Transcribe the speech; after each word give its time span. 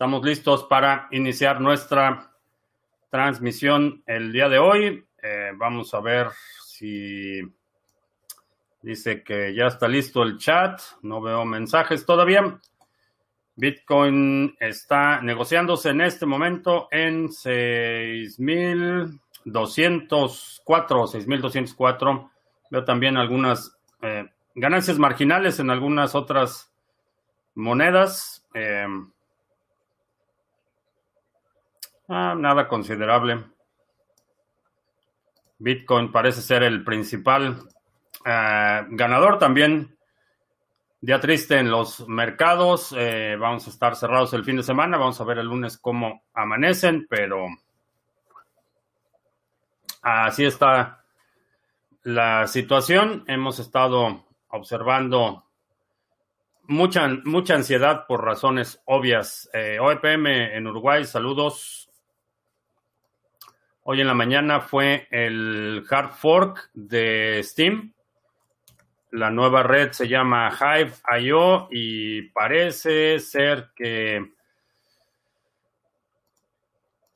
Estamos 0.00 0.24
listos 0.24 0.64
para 0.64 1.08
iniciar 1.10 1.60
nuestra 1.60 2.32
transmisión 3.10 4.02
el 4.06 4.32
día 4.32 4.48
de 4.48 4.58
hoy. 4.58 5.04
Eh, 5.22 5.50
vamos 5.54 5.92
a 5.92 6.00
ver 6.00 6.28
si 6.64 7.42
dice 8.80 9.22
que 9.22 9.54
ya 9.54 9.66
está 9.66 9.88
listo 9.88 10.22
el 10.22 10.38
chat. 10.38 10.80
No 11.02 11.20
veo 11.20 11.44
mensajes 11.44 12.06
todavía. 12.06 12.58
Bitcoin 13.56 14.56
está 14.58 15.20
negociándose 15.20 15.90
en 15.90 16.00
este 16.00 16.24
momento 16.24 16.88
en 16.90 17.28
6.204, 17.28 19.20
6.204. 20.64 22.30
Veo 22.70 22.84
también 22.86 23.18
algunas 23.18 23.78
eh, 24.00 24.30
ganancias 24.54 24.98
marginales 24.98 25.60
en 25.60 25.68
algunas 25.68 26.14
otras 26.14 26.72
monedas. 27.54 28.46
Eh, 28.54 28.86
Ah, 32.12 32.34
nada 32.36 32.66
considerable. 32.66 33.44
Bitcoin 35.58 36.10
parece 36.10 36.42
ser 36.42 36.64
el 36.64 36.82
principal 36.82 37.68
eh, 38.26 38.84
ganador 38.88 39.38
también. 39.38 39.96
Día 41.00 41.20
triste 41.20 41.56
en 41.56 41.70
los 41.70 42.08
mercados. 42.08 42.92
Eh, 42.98 43.36
vamos 43.38 43.68
a 43.68 43.70
estar 43.70 43.94
cerrados 43.94 44.32
el 44.32 44.44
fin 44.44 44.56
de 44.56 44.64
semana. 44.64 44.98
Vamos 44.98 45.20
a 45.20 45.24
ver 45.24 45.38
el 45.38 45.46
lunes 45.46 45.78
cómo 45.78 46.24
amanecen, 46.34 47.06
pero 47.08 47.46
así 50.02 50.46
está 50.46 51.04
la 52.02 52.48
situación. 52.48 53.22
Hemos 53.28 53.60
estado 53.60 54.24
observando 54.48 55.44
mucha, 56.64 57.06
mucha 57.22 57.54
ansiedad 57.54 58.04
por 58.08 58.24
razones 58.24 58.82
obvias. 58.84 59.48
Eh, 59.52 59.78
OEPM 59.78 60.26
en 60.26 60.66
Uruguay, 60.66 61.04
saludos. 61.04 61.89
Hoy 63.92 64.00
en 64.00 64.06
la 64.06 64.14
mañana 64.14 64.60
fue 64.60 65.08
el 65.10 65.84
hard 65.90 66.12
fork 66.12 66.70
de 66.74 67.40
Steam. 67.42 67.92
La 69.10 69.32
nueva 69.32 69.64
red 69.64 69.90
se 69.90 70.06
llama 70.06 70.48
Hive.io 70.48 71.66
y 71.72 72.22
parece 72.28 73.18
ser 73.18 73.70
que 73.74 74.30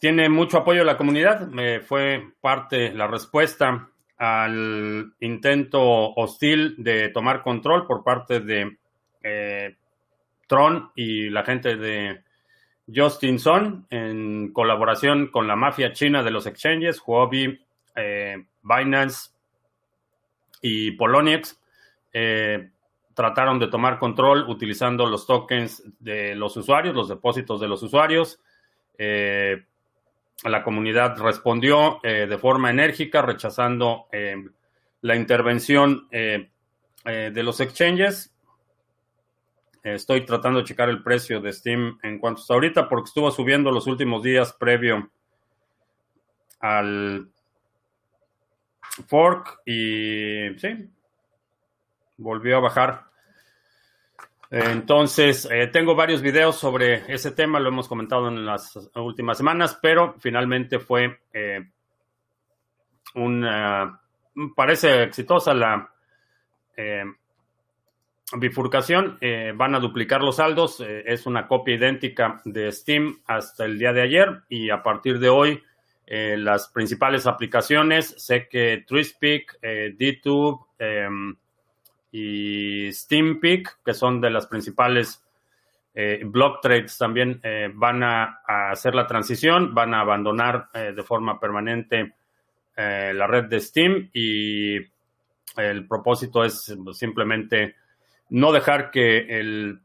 tiene 0.01 0.29
mucho 0.29 0.59
apoyo 0.59 0.81
de 0.81 0.87
la 0.87 0.97
comunidad. 0.97 1.47
Me 1.47 1.79
fue 1.79 2.33
parte 2.41 2.93
la 2.93 3.07
respuesta 3.07 3.89
al 4.17 5.15
intento 5.21 5.81
hostil 5.81 6.75
de 6.79 7.11
tomar 7.11 7.45
control 7.45 7.87
por 7.87 8.03
parte 8.03 8.41
de 8.41 8.79
eh, 9.23 9.77
Tron 10.49 10.91
y 10.97 11.31
la 11.31 11.45
gente 11.45 11.77
de 11.77 12.25
Justin 12.93 13.39
Son, 13.39 13.87
en 13.91 14.53
colaboración 14.53 15.29
con 15.29 15.47
la 15.47 15.57
mafia 15.57 15.93
china 15.93 16.23
de 16.23 16.31
los 16.31 16.47
exchanges, 16.47 17.01
Huobi, 17.05 17.59
eh, 17.97 18.45
Binance 18.63 19.31
y 20.61 20.91
Poloniex, 20.93 21.59
eh, 22.13 22.71
trataron 23.15 23.59
de 23.59 23.69
tomar 23.69 23.99
control 23.99 24.49
utilizando 24.49 25.07
los 25.07 25.27
tokens 25.27 25.83
de 26.01 26.35
los 26.35 26.57
usuarios, 26.57 26.95
los 26.95 27.09
depósitos 27.09 27.61
de 27.61 27.69
los 27.69 27.83
usuarios. 27.83 28.41
Eh, 28.99 29.65
la 30.43 30.63
comunidad 30.63 31.17
respondió 31.19 32.01
de 32.03 32.39
forma 32.39 32.69
enérgica, 32.69 33.23
rechazando 33.23 34.09
la 35.01 35.17
intervención 35.17 36.09
de 36.11 37.43
los 37.43 37.61
exchanges 37.61 38.34
Estoy 39.85 40.25
tratando 40.25 40.61
de 40.61 40.65
checar 40.65 40.89
el 40.89 41.03
precio 41.03 41.43
de 41.43 41.53
Steam 41.53 41.99
en 42.03 42.19
cuanto 42.19 42.41
está 42.41 42.55
ahorita 42.55 42.89
porque 42.89 43.09
estuvo 43.09 43.31
subiendo 43.31 43.71
los 43.71 43.87
últimos 43.87 44.23
días 44.23 44.55
previo 44.55 45.11
al 46.61 47.29
fork 49.07 49.61
y 49.67 50.59
sí, 50.59 50.91
volvió 52.17 52.57
a 52.57 52.61
bajar. 52.61 53.05
Entonces, 54.51 55.47
eh, 55.51 55.67
tengo 55.67 55.95
varios 55.95 56.23
videos 56.23 56.57
sobre 56.57 57.13
ese 57.13 57.33
tema, 57.33 57.61
lo 57.61 57.69
hemos 57.69 57.87
comentado 57.87 58.29
en 58.29 58.47
las 58.47 58.77
últimas 58.95 59.37
semanas, 59.37 59.79
pero 59.83 60.15
finalmente 60.19 60.79
fue 60.79 61.21
eh, 61.33 61.71
una, 63.17 64.01
parece 64.57 65.03
exitosa 65.03 65.53
la 65.53 65.93
eh, 66.75 67.05
bifurcación, 68.37 69.19
eh, 69.21 69.53
van 69.55 69.75
a 69.75 69.81
duplicar 69.81 70.23
los 70.23 70.37
saldos, 70.37 70.81
eh, 70.81 71.05
es 71.07 71.27
una 71.27 71.47
copia 71.47 71.75
idéntica 71.75 72.41
de 72.45 72.71
Steam 72.73 73.21
hasta 73.27 73.65
el 73.65 73.79
día 73.79 73.93
de 73.93 74.03
ayer 74.03 74.43
y 74.49 74.71
a 74.71 74.83
partir 74.83 75.19
de 75.19 75.29
hoy 75.29 75.63
eh, 76.07 76.37
las 76.37 76.69
principales 76.69 77.27
aplicaciones, 77.27 78.15
sé 78.19 78.49
que 78.49 78.85
Trispeak, 78.87 79.59
DTube 79.97 80.67
em, 80.79 81.37
y 82.13 82.93
SteamPeak, 82.93 83.79
que 83.85 83.95
son 83.95 84.21
de 84.21 84.31
las 84.31 84.47
principales 84.47 85.21
block 86.25 86.61
trades 86.61 86.99
también 86.99 87.41
van 87.75 88.03
a, 88.03 88.41
a, 88.45 88.73
hacer 88.73 88.97
la 88.97 89.07
transición, 89.07 89.75
van 89.75 89.95
a 89.95 90.01
abandonar 90.01 90.69
de 90.73 91.03
forma 91.05 91.39
permanente 91.39 92.15
la 92.77 93.27
red 93.29 93.45
de 93.45 93.61
Steam 93.61 94.11
y 94.13 94.77
el 95.57 95.87
propósito 95.87 96.43
es 96.45 96.75
simplemente 96.93 97.77
no 98.31 98.53
dejar 98.53 98.91
que 98.91 99.39
el, 99.39 99.81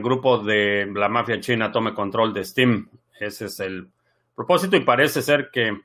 grupo 0.00 0.38
de 0.38 0.90
la 0.94 1.08
mafia 1.08 1.40
china 1.40 1.72
tome 1.72 1.94
control 1.94 2.32
de 2.32 2.44
Steam. 2.44 2.88
Ese 3.18 3.46
es 3.46 3.60
el 3.60 3.88
propósito 4.34 4.76
y 4.76 4.80
parece 4.80 5.22
ser 5.22 5.50
que 5.50 5.80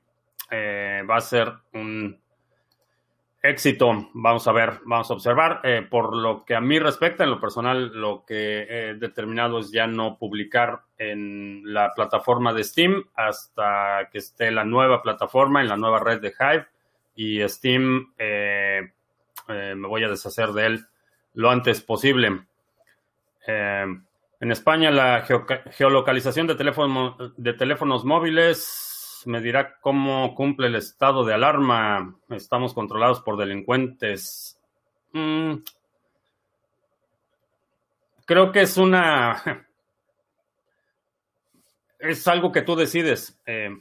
eh, 0.52 1.02
va 1.10 1.18
a 1.18 1.22
ser 1.22 1.52
un 1.74 2.20
éxito. 3.42 4.10
Vamos 4.14 4.48
a 4.48 4.52
ver, 4.52 4.80
vamos 4.86 5.10
a 5.10 5.14
observar. 5.14 5.62
Eh, 5.64 5.86
por 5.90 6.16
lo 6.16 6.46
que 6.46 6.56
a 6.56 6.62
mí 6.62 6.80
respecta, 6.80 7.24
en 7.24 7.32
lo 7.32 7.40
personal, 7.40 7.92
lo 7.94 8.24
que 8.26 8.68
he 8.70 8.94
determinado 8.96 9.60
es 9.60 9.72
ya 9.72 9.88
no 9.88 10.18
publicar 10.18 10.82
en 10.98 11.62
la 11.66 11.94
plataforma 11.96 12.54
de 12.54 12.64
Steam 12.64 13.04
hasta 13.16 14.10
que 14.12 14.20
esté 14.20 14.52
la 14.52 14.64
nueva 14.64 15.02
plataforma 15.02 15.62
en 15.62 15.70
la 15.70 15.78
nueva 15.78 16.00
red 16.00 16.22
de 16.22 16.34
Hive 16.40 16.68
y 17.16 17.48
Steam 17.50 18.14
eh, 18.18 18.92
me 19.48 19.88
voy 19.88 20.04
a 20.04 20.10
deshacer 20.10 20.50
de 20.50 20.66
él 20.66 20.86
lo 21.38 21.52
antes 21.52 21.82
posible. 21.82 22.48
Eh, 23.46 23.86
en 24.40 24.52
España, 24.52 24.90
la 24.90 25.24
geolocalización 25.72 26.48
de, 26.48 26.56
teléfono, 26.56 27.16
de 27.38 27.54
teléfonos 27.54 28.04
móviles 28.04 29.22
me 29.26 29.40
dirá 29.40 29.78
cómo 29.80 30.34
cumple 30.34 30.68
el 30.68 30.76
estado 30.76 31.24
de 31.24 31.36
alarma. 31.36 32.16
Estamos 32.30 32.74
controlados 32.74 33.22
por 33.22 33.38
delincuentes. 33.38 34.60
Mm. 35.14 35.58
Creo 38.26 38.52
que 38.52 38.62
es 38.62 38.78
una... 38.78 39.64
Es 42.00 42.28
algo 42.28 42.52
que 42.52 42.62
tú 42.62 42.76
decides. 42.76 43.42
Eh, 43.48 43.76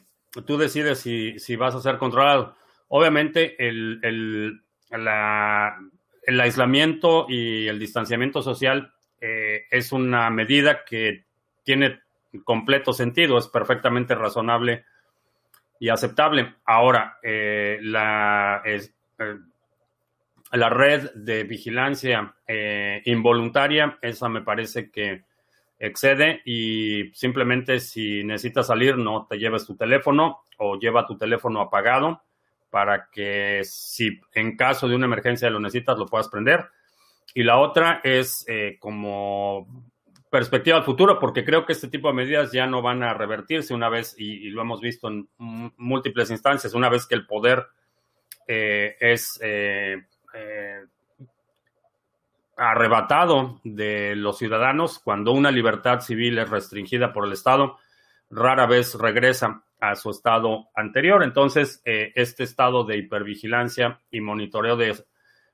tú 0.46 0.56
decides 0.56 1.00
si, 1.00 1.56
vas 1.56 1.74
a 1.74 1.82
ser 1.82 1.98
controlado. 1.98 2.56
Obviamente, 2.88 3.56
el, 3.58 4.62
la, 4.90 5.78
el 6.26 6.40
aislamiento 6.40 7.26
y 7.28 7.68
el 7.68 7.78
distanciamiento 7.78 8.42
social 8.42 8.92
eh, 9.20 9.64
es 9.70 9.92
una 9.92 10.28
medida 10.28 10.84
que 10.84 11.24
tiene 11.62 12.00
completo 12.44 12.92
sentido, 12.92 13.38
es 13.38 13.46
perfectamente 13.48 14.14
razonable 14.14 14.84
y 15.78 15.88
aceptable. 15.88 16.56
Ahora, 16.64 17.18
eh, 17.22 17.78
la, 17.80 18.60
eh, 18.64 18.82
la 20.52 20.68
red 20.68 21.12
de 21.14 21.44
vigilancia 21.44 22.34
involuntaria, 23.04 23.98
esa 24.02 24.28
me 24.28 24.42
parece 24.42 24.90
que 24.90 25.22
excede 25.78 26.42
y 26.44 27.10
simplemente 27.14 27.80
si 27.80 28.24
necesitas 28.24 28.68
salir 28.68 28.96
no 28.96 29.26
te 29.28 29.38
lleves 29.38 29.66
tu 29.66 29.76
teléfono 29.76 30.42
o 30.58 30.78
lleva 30.78 31.06
tu 31.06 31.18
teléfono 31.18 31.60
apagado 31.60 32.22
para 32.70 33.08
que 33.10 33.62
si 33.64 34.20
en 34.34 34.56
caso 34.56 34.88
de 34.88 34.94
una 34.94 35.06
emergencia 35.06 35.50
lo 35.50 35.60
necesitas, 35.60 35.98
lo 35.98 36.06
puedas 36.06 36.28
prender. 36.28 36.66
Y 37.34 37.42
la 37.42 37.58
otra 37.58 38.00
es 38.02 38.44
eh, 38.48 38.76
como 38.80 39.66
perspectiva 40.30 40.76
al 40.76 40.84
futuro, 40.84 41.18
porque 41.18 41.44
creo 41.44 41.64
que 41.64 41.72
este 41.72 41.88
tipo 41.88 42.08
de 42.08 42.14
medidas 42.14 42.52
ya 42.52 42.66
no 42.66 42.82
van 42.82 43.02
a 43.02 43.14
revertirse 43.14 43.74
una 43.74 43.88
vez, 43.88 44.14
y, 44.18 44.50
lo 44.50 44.62
hemos 44.62 44.80
visto 44.80 45.08
en 45.08 45.28
múltiples 45.38 46.30
instancias, 46.30 46.74
una 46.74 46.88
vez 46.88 47.06
que 47.06 47.14
el 47.14 47.26
poder 47.26 47.66
eh, 48.46 48.96
es 49.00 49.38
eh, 49.42 50.02
arrebatado 52.56 53.60
de 53.64 54.16
los 54.16 54.38
ciudadanos, 54.38 54.98
cuando 54.98 55.32
una 55.32 55.50
libertad 55.50 56.00
civil 56.00 56.38
es 56.38 56.48
restringida 56.48 57.12
por 57.12 57.26
el 57.26 57.32
Estado, 57.32 57.78
rara 58.30 58.66
vez 58.66 58.94
regresa 58.94 59.62
a 59.80 59.94
su 59.94 60.10
estado 60.10 60.68
anterior. 60.74 61.22
Entonces, 61.22 61.82
eh, 61.84 62.12
este 62.14 62.44
estado 62.44 62.84
de 62.84 62.96
hipervigilancia 62.96 64.00
y 64.10 64.20
monitoreo 64.20 64.76
de 64.76 64.96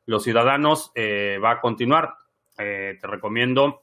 los 0.07 0.23
ciudadanos 0.23 0.93
eh, 0.95 1.39
va 1.43 1.53
a 1.53 1.61
continuar. 1.61 2.15
Eh, 2.59 2.99
te 3.01 3.07
recomiendo, 3.07 3.83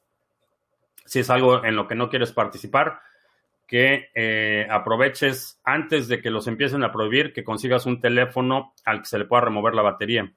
si 1.06 1.20
es 1.20 1.30
algo 1.30 1.64
en 1.64 1.76
lo 1.76 1.88
que 1.88 1.96
no 1.96 2.10
quieres 2.10 2.32
participar, 2.32 3.00
que 3.68 4.66
aproveches 4.72 5.62
antes 5.64 6.08
de 6.08 6.22
que 6.22 6.32
los 6.32 6.48
empiecen 6.48 6.84
a 6.84 6.92
prohibir, 6.92 7.34
que 7.34 7.44
consigas 7.44 7.86
un 7.86 8.02
teléfono 8.02 8.74
al 8.84 9.02
que 9.02 9.06
se 9.06 9.20
le 9.20 9.26
pueda 9.26 9.44
remover 9.44 9.76
la 9.76 9.84
batería. 9.84 10.34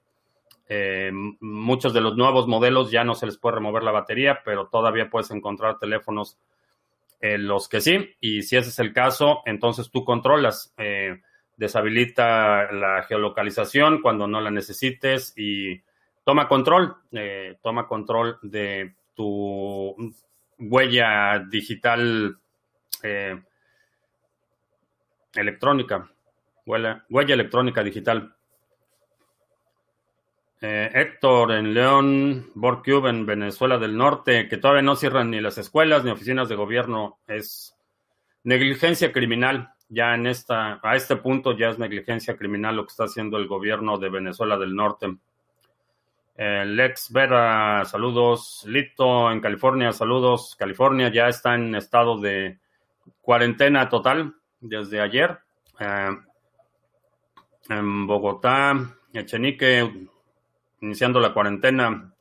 Muchos 1.40 1.94
de 1.94 2.02
los 2.02 2.14
nuevos 2.14 2.46
modelos 2.46 2.90
ya 2.90 3.04
no 3.04 3.14
se 3.14 3.24
les 3.24 3.38
puede 3.38 3.54
remover 3.54 3.84
la 3.84 3.90
batería, 3.90 4.42
pero 4.44 4.66
todavía 4.66 5.08
puedes 5.08 5.30
encontrar 5.30 5.78
teléfonos 5.78 6.36
en 7.22 7.46
los 7.46 7.68
que 7.68 7.80
sí. 7.80 8.14
Y 8.20 8.42
si 8.42 8.56
ese 8.58 8.68
es 8.68 8.78
el 8.80 8.92
caso, 8.92 9.40
entonces 9.46 9.90
tú 9.90 10.04
controlas, 10.04 10.74
eh, 10.76 11.22
deshabilita 11.56 12.70
la 12.72 13.04
geolocalización 13.04 14.02
cuando 14.02 14.26
no 14.26 14.40
la 14.40 14.50
necesites 14.50 15.32
y 15.36 15.80
toma 16.24 16.48
control, 16.48 16.96
toma 17.62 17.86
control 17.86 18.38
de 18.42 18.94
tu 19.14 19.94
huella 20.58 21.44
digital 21.48 22.38
eh, 23.02 23.42
electrónica, 25.34 26.10
huella, 26.66 27.04
huella, 27.08 27.34
electrónica 27.34 27.82
digital. 27.82 28.34
Eh, 30.64 30.90
Héctor 30.94 31.52
en 31.52 31.74
León, 31.74 32.50
Borcube 32.54 33.10
en 33.10 33.26
Venezuela 33.26 33.78
del 33.78 33.96
Norte, 33.96 34.48
que 34.48 34.56
todavía 34.56 34.82
no 34.82 34.96
cierran 34.96 35.30
ni 35.30 35.40
las 35.40 35.58
escuelas 35.58 36.04
ni 36.04 36.10
oficinas 36.10 36.48
de 36.48 36.54
gobierno, 36.54 37.18
es 37.26 37.76
negligencia 38.44 39.12
criminal. 39.12 39.74
Ya 39.88 40.14
en 40.14 40.26
esta, 40.26 40.80
a 40.82 40.96
este 40.96 41.16
punto 41.16 41.56
ya 41.56 41.68
es 41.68 41.78
negligencia 41.78 42.36
criminal 42.36 42.76
lo 42.76 42.84
que 42.86 42.92
está 42.92 43.04
haciendo 43.04 43.36
el 43.36 43.46
gobierno 43.46 43.98
de 43.98 44.08
Venezuela 44.08 44.56
del 44.56 44.74
Norte. 44.74 45.16
Lex 46.36 47.12
Vera, 47.12 47.84
saludos. 47.84 48.64
Lito 48.66 49.30
en 49.30 49.40
California, 49.40 49.92
saludos. 49.92 50.56
California 50.58 51.10
ya 51.12 51.28
está 51.28 51.54
en 51.54 51.74
estado 51.74 52.18
de 52.18 52.58
cuarentena 53.20 53.88
total 53.88 54.34
desde 54.60 55.00
ayer. 55.00 55.38
Eh, 55.78 56.16
en 57.68 58.06
Bogotá, 58.06 58.74
Echenique, 59.12 60.08
iniciando 60.82 61.18
la 61.20 61.32
cuarentena. 61.32 62.12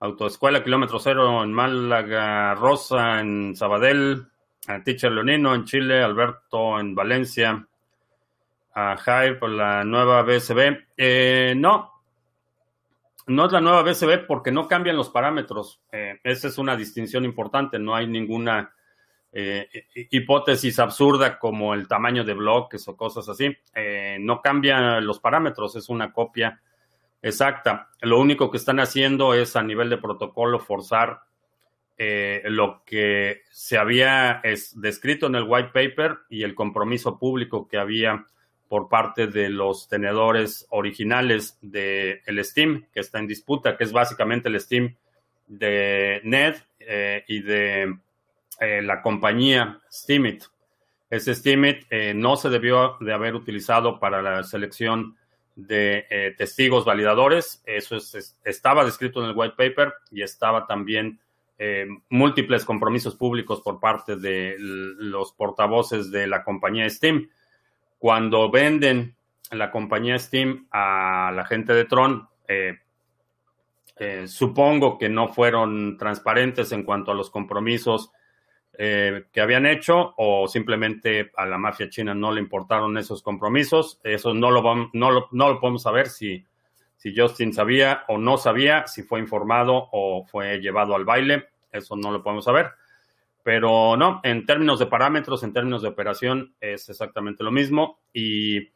Autoescuela, 0.00 0.62
kilómetro 0.62 1.00
cero 1.00 1.42
en 1.42 1.52
Málaga, 1.52 2.54
Rosa 2.54 3.20
en 3.20 3.56
Sabadell, 3.56 4.28
Teacher 4.84 5.10
Leonino 5.10 5.54
en 5.54 5.64
Chile, 5.64 6.02
Alberto 6.02 6.78
en 6.78 6.94
Valencia, 6.94 7.66
a 8.74 8.96
Hype, 8.96 9.48
la 9.48 9.82
nueva 9.82 10.22
BSB. 10.22 10.86
Eh, 10.96 11.54
no, 11.56 11.98
no 13.26 13.46
es 13.46 13.52
la 13.52 13.60
nueva 13.60 13.82
BCB 13.82 14.26
porque 14.26 14.52
no 14.52 14.68
cambian 14.68 14.96
los 14.96 15.10
parámetros. 15.10 15.80
Eh, 15.90 16.20
esa 16.22 16.48
es 16.48 16.58
una 16.58 16.76
distinción 16.76 17.24
importante. 17.24 17.78
No 17.78 17.94
hay 17.94 18.06
ninguna 18.06 18.72
eh, 19.32 19.68
hipótesis 20.10 20.78
absurda 20.78 21.38
como 21.38 21.74
el 21.74 21.86
tamaño 21.86 22.24
de 22.24 22.34
bloques 22.34 22.88
o 22.88 22.96
cosas 22.96 23.28
así. 23.28 23.54
Eh, 23.74 24.16
no 24.20 24.40
cambian 24.40 25.04
los 25.04 25.20
parámetros, 25.20 25.76
es 25.76 25.88
una 25.88 26.12
copia 26.12 26.60
exacta. 27.22 27.90
Lo 28.00 28.18
único 28.18 28.50
que 28.50 28.56
están 28.56 28.80
haciendo 28.80 29.34
es 29.34 29.56
a 29.56 29.62
nivel 29.62 29.90
de 29.90 29.98
protocolo 29.98 30.58
forzar 30.58 31.20
lo 32.00 32.84
que 32.86 33.42
se 33.50 33.76
había 33.76 34.40
descrito 34.76 35.26
en 35.26 35.34
el 35.34 35.42
white 35.42 35.70
paper 35.74 36.18
y 36.30 36.44
el 36.44 36.54
compromiso 36.54 37.18
público 37.18 37.66
que 37.66 37.76
había 37.76 38.24
por 38.68 38.88
parte 38.88 39.26
de 39.26 39.48
los 39.48 39.88
tenedores 39.88 40.66
originales 40.70 41.58
del 41.62 42.20
el 42.24 42.44
Steam, 42.44 42.86
que 42.92 43.00
está 43.00 43.18
en 43.18 43.26
disputa, 43.26 43.76
que 43.76 43.84
es 43.84 43.92
básicamente 43.92 44.48
el 44.48 44.60
Steam 44.60 44.94
de 45.46 46.20
NED 46.24 46.56
eh, 46.78 47.24
y 47.26 47.40
de 47.40 47.96
eh, 48.60 48.82
la 48.82 49.00
compañía 49.00 49.80
Steemit. 49.90 50.44
Ese 51.08 51.34
Steemit 51.34 51.86
eh, 51.90 52.12
no 52.14 52.36
se 52.36 52.50
debió 52.50 52.98
de 53.00 53.14
haber 53.14 53.34
utilizado 53.34 53.98
para 53.98 54.20
la 54.20 54.44
selección 54.44 55.16
de 55.58 56.34
testigos 56.38 56.84
validadores. 56.84 57.62
Eso 57.66 57.96
estaba 58.44 58.84
descrito 58.84 59.22
en 59.22 59.30
el 59.30 59.36
white 59.36 59.54
paper 59.56 59.92
y 60.10 60.22
estaba 60.22 60.66
también 60.66 61.20
múltiples 62.08 62.64
compromisos 62.64 63.16
públicos 63.16 63.60
por 63.60 63.80
parte 63.80 64.16
de 64.16 64.54
los 64.58 65.32
portavoces 65.32 66.10
de 66.10 66.28
la 66.28 66.44
compañía 66.44 66.88
Steam 66.88 67.28
cuando 67.98 68.50
venden 68.50 69.16
la 69.50 69.70
compañía 69.70 70.18
Steam 70.18 70.68
a 70.70 71.32
la 71.34 71.44
gente 71.44 71.74
de 71.74 71.84
Tron, 71.84 72.28
eh, 72.46 72.78
eh, 73.96 74.28
supongo 74.28 74.98
que 74.98 75.08
no 75.08 75.28
fueron 75.28 75.96
transparentes 75.98 76.70
en 76.72 76.84
cuanto 76.84 77.10
a 77.10 77.14
los 77.14 77.30
compromisos 77.30 78.12
eh, 78.80 79.24
que 79.32 79.40
habían 79.40 79.66
hecho 79.66 80.14
o 80.16 80.46
simplemente 80.46 81.32
a 81.36 81.46
la 81.46 81.58
mafia 81.58 81.90
china 81.90 82.14
no 82.14 82.30
le 82.30 82.40
importaron 82.40 82.96
esos 82.96 83.22
compromisos. 83.24 83.98
Eso 84.04 84.32
no 84.34 84.52
lo, 84.52 84.62
no 84.92 85.10
lo, 85.10 85.28
no 85.32 85.48
lo 85.52 85.60
podemos 85.60 85.82
saber 85.82 86.08
si, 86.08 86.44
si 86.96 87.12
Justin 87.12 87.52
sabía 87.52 88.04
o 88.06 88.18
no 88.18 88.38
sabía, 88.38 88.86
si 88.86 89.02
fue 89.02 89.18
informado 89.18 89.88
o 89.90 90.24
fue 90.24 90.60
llevado 90.60 90.94
al 90.94 91.04
baile. 91.04 91.48
Eso 91.72 91.96
no 91.96 92.12
lo 92.12 92.22
podemos 92.22 92.44
saber. 92.44 92.70
Pero 93.42 93.96
no, 93.96 94.20
en 94.22 94.46
términos 94.46 94.78
de 94.78 94.86
parámetros, 94.86 95.42
en 95.42 95.52
términos 95.52 95.82
de 95.82 95.88
operación, 95.88 96.54
es 96.60 96.88
exactamente 96.88 97.42
lo 97.42 97.50
mismo. 97.50 97.98
Y 98.12 98.68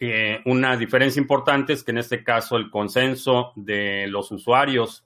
eh, 0.00 0.40
una 0.46 0.76
diferencia 0.76 1.20
importante 1.20 1.74
es 1.74 1.84
que 1.84 1.92
en 1.92 1.98
este 1.98 2.24
caso 2.24 2.56
el 2.56 2.70
consenso 2.70 3.52
de 3.54 4.08
los 4.08 4.32
usuarios 4.32 5.04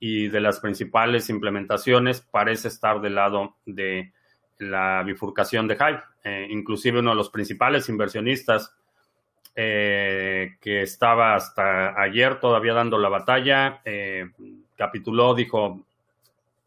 y 0.00 0.28
de 0.28 0.40
las 0.40 0.58
principales 0.58 1.28
implementaciones 1.30 2.20
parece 2.22 2.68
estar 2.68 3.00
del 3.00 3.14
lado 3.14 3.56
de 3.66 4.12
la 4.58 5.02
bifurcación 5.04 5.68
de 5.68 5.74
Hive. 5.74 6.02
Eh, 6.24 6.48
inclusive 6.50 6.98
uno 6.98 7.10
de 7.10 7.16
los 7.16 7.30
principales 7.30 7.88
inversionistas 7.88 8.74
eh, 9.54 10.56
que 10.60 10.82
estaba 10.82 11.34
hasta 11.34 12.00
ayer 12.00 12.40
todavía 12.40 12.74
dando 12.74 12.98
la 12.98 13.08
batalla, 13.08 13.82
capituló, 14.76 15.34
dijo, 15.34 15.84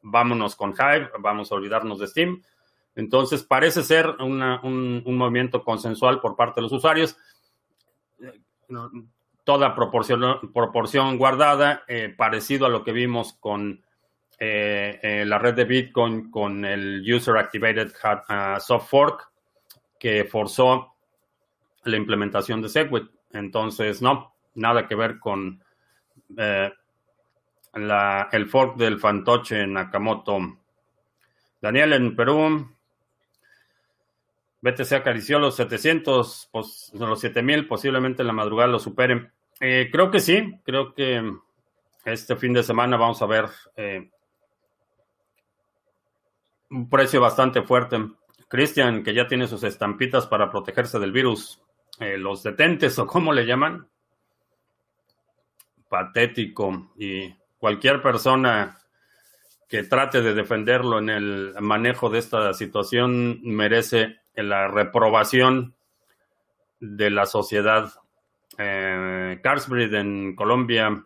vámonos 0.04 0.56
con 0.56 0.72
Hive, 0.72 1.10
vamos 1.20 1.52
a 1.52 1.56
olvidarnos 1.56 2.00
de 2.00 2.08
Steam. 2.08 2.44
Entonces, 2.96 3.44
parece 3.44 3.82
ser 3.82 4.08
un, 4.20 5.02
movimiento 5.06 5.64
consensual 5.64 6.22
por 6.22 6.36
parte 6.36 6.60
de 6.60 6.64
los 6.64 6.72
usuarios. 6.72 7.18
Toda 9.44 9.76
proporción, 9.76 10.52
proporción 10.54 11.18
guardada, 11.18 11.84
eh, 11.88 12.14
parecido 12.16 12.66
a 12.66 12.70
lo 12.70 12.84
que 12.84 12.94
vimos 12.94 13.34
con 13.34 13.84
eh, 14.40 15.00
eh, 15.02 15.26
la 15.26 15.38
red 15.38 15.54
de 15.54 15.66
Bitcoin, 15.66 16.32
con 16.32 16.64
el 16.64 17.04
User 17.06 17.36
Activated 17.38 17.92
uh, 18.04 18.60
Soft 18.60 18.90
Fork, 18.90 19.32
que 20.00 20.24
forzó 20.26 20.96
la 21.84 21.98
implementación 21.98 22.62
de 22.62 22.70
Segwit. 22.70 23.10
Entonces, 23.32 24.02
no, 24.02 24.34
nada 24.56 24.88
que 24.88 24.96
ver 24.96 25.20
con 25.20 25.62
el 26.38 26.72
fork 28.50 28.78
del 28.78 29.00
fantoche 29.00 29.68
Nakamoto. 29.68 30.40
Daniel 31.62 31.94
en 31.94 32.16
Perú. 32.16 32.76
BTC 34.64 34.94
acarició 34.94 35.40
los 35.40 35.58
700, 35.58 36.48
pues, 36.50 36.90
los 36.94 37.20
7000, 37.20 37.68
posiblemente 37.68 38.24
en 38.24 38.28
la 38.28 38.34
madrugada 38.34 38.72
lo 38.72 38.80
superen. 38.80 39.30
Eh, 39.60 39.90
creo 39.92 40.10
que 40.10 40.22
sí, 40.22 40.58
creo 40.64 40.94
que 40.94 41.22
este 42.06 42.38
fin 42.38 42.54
de 42.54 42.64
semana 42.64 42.96
vamos 42.96 43.22
a 43.22 43.26
ver 43.26 43.50
eh, 43.76 44.10
un 46.70 46.90
precio 46.90 47.20
bastante 47.20 47.62
fuerte. 47.64 47.98
Cristian, 48.48 49.04
que 49.04 49.14
ya 49.14 49.28
tiene 49.28 49.48
sus 49.48 49.64
estampitas 49.64 50.28
para 50.28 50.50
protegerse 50.50 50.98
del 50.98 51.12
virus, 51.12 51.62
eh, 52.00 52.18
los 52.18 52.42
detentes 52.42 52.98
o 53.00 53.06
cómo 53.06 53.34
le 53.34 53.46
llaman. 53.46 53.86
Patético 55.90 56.94
y 56.98 57.36
cualquier 57.58 58.02
persona 58.02 58.80
que 59.68 59.84
trate 59.84 60.22
de 60.22 60.34
defenderlo 60.34 61.00
en 61.00 61.10
el 61.10 61.54
manejo 61.60 62.10
de 62.10 62.20
esta 62.20 62.54
situación 62.54 63.42
merece 63.44 64.23
la 64.36 64.68
reprobación 64.68 65.76
de 66.80 67.10
la 67.10 67.26
sociedad. 67.26 67.92
Eh, 68.58 69.40
en 69.44 70.36
Colombia. 70.36 71.06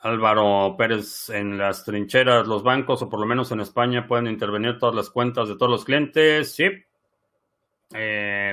Álvaro 0.00 0.76
Pérez 0.76 1.30
en 1.30 1.56
las 1.56 1.82
trincheras, 1.82 2.46
los 2.46 2.62
bancos, 2.62 3.00
o 3.00 3.08
por 3.08 3.20
lo 3.20 3.26
menos 3.26 3.50
en 3.52 3.60
España, 3.60 4.06
pueden 4.06 4.26
intervenir 4.26 4.78
todas 4.78 4.94
las 4.94 5.08
cuentas 5.08 5.48
de 5.48 5.56
todos 5.56 5.70
los 5.70 5.84
clientes. 5.84 6.54
Sí. 6.54 6.66
Eh, 7.94 8.52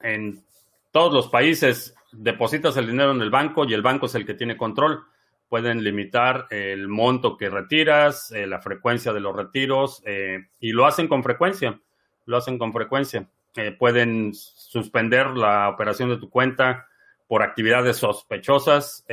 en 0.00 0.44
todos 0.90 1.12
los 1.12 1.28
países 1.28 1.94
depositas 2.12 2.76
el 2.76 2.86
dinero 2.86 3.12
en 3.12 3.20
el 3.20 3.30
banco 3.30 3.64
y 3.64 3.74
el 3.74 3.82
banco 3.82 4.06
es 4.06 4.14
el 4.14 4.24
que 4.24 4.34
tiene 4.34 4.56
control. 4.56 5.04
Pueden 5.52 5.84
limitar 5.84 6.46
el 6.48 6.88
monto 6.88 7.36
que 7.36 7.50
retiras, 7.50 8.32
eh, 8.32 8.46
la 8.46 8.62
frecuencia 8.62 9.12
de 9.12 9.20
los 9.20 9.36
retiros 9.36 10.02
eh, 10.06 10.46
y 10.60 10.72
lo 10.72 10.86
hacen 10.86 11.08
con 11.08 11.22
frecuencia. 11.22 11.78
Lo 12.24 12.38
hacen 12.38 12.56
con 12.56 12.72
frecuencia. 12.72 13.28
Eh, 13.54 13.70
pueden 13.78 14.32
suspender 14.32 15.26
la 15.26 15.68
operación 15.68 16.08
de 16.08 16.16
tu 16.16 16.30
cuenta 16.30 16.88
por 17.28 17.42
actividades 17.42 17.98
sospechosas. 17.98 19.04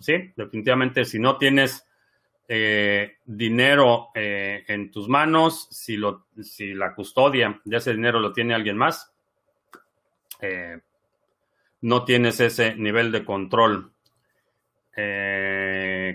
sí, 0.00 0.32
definitivamente, 0.34 1.04
si 1.04 1.18
no 1.18 1.36
tienes 1.36 1.86
dinero 3.26 4.08
en 4.14 4.90
tus 4.90 5.10
manos, 5.10 5.68
si, 5.70 5.98
la 5.98 6.94
custodia 6.94 7.60
de 7.66 7.76
ese 7.76 7.92
dinero 7.92 8.18
lo 8.18 8.32
tiene 8.32 8.54
alguien 8.54 8.78
más, 8.78 9.12
no 11.82 12.04
tienes 12.06 12.40
ese 12.40 12.74
nivel 12.76 13.12
de 13.12 13.26
control. 13.26 13.92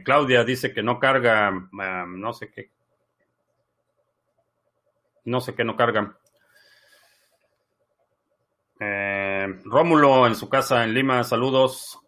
Claudia 0.03 0.43
dice 0.43 0.73
que 0.73 0.83
no 0.83 0.99
carga, 0.99 1.51
no 1.71 2.33
sé 2.33 2.51
qué, 2.51 2.69
no 5.25 5.39
sé 5.39 5.55
qué 5.55 5.63
no 5.63 5.75
carga. 5.75 6.17
Eh, 8.79 9.59
Rómulo 9.63 10.27
en 10.27 10.35
su 10.35 10.49
casa 10.49 10.83
en 10.83 10.93
Lima, 10.93 11.23
saludos. 11.23 11.99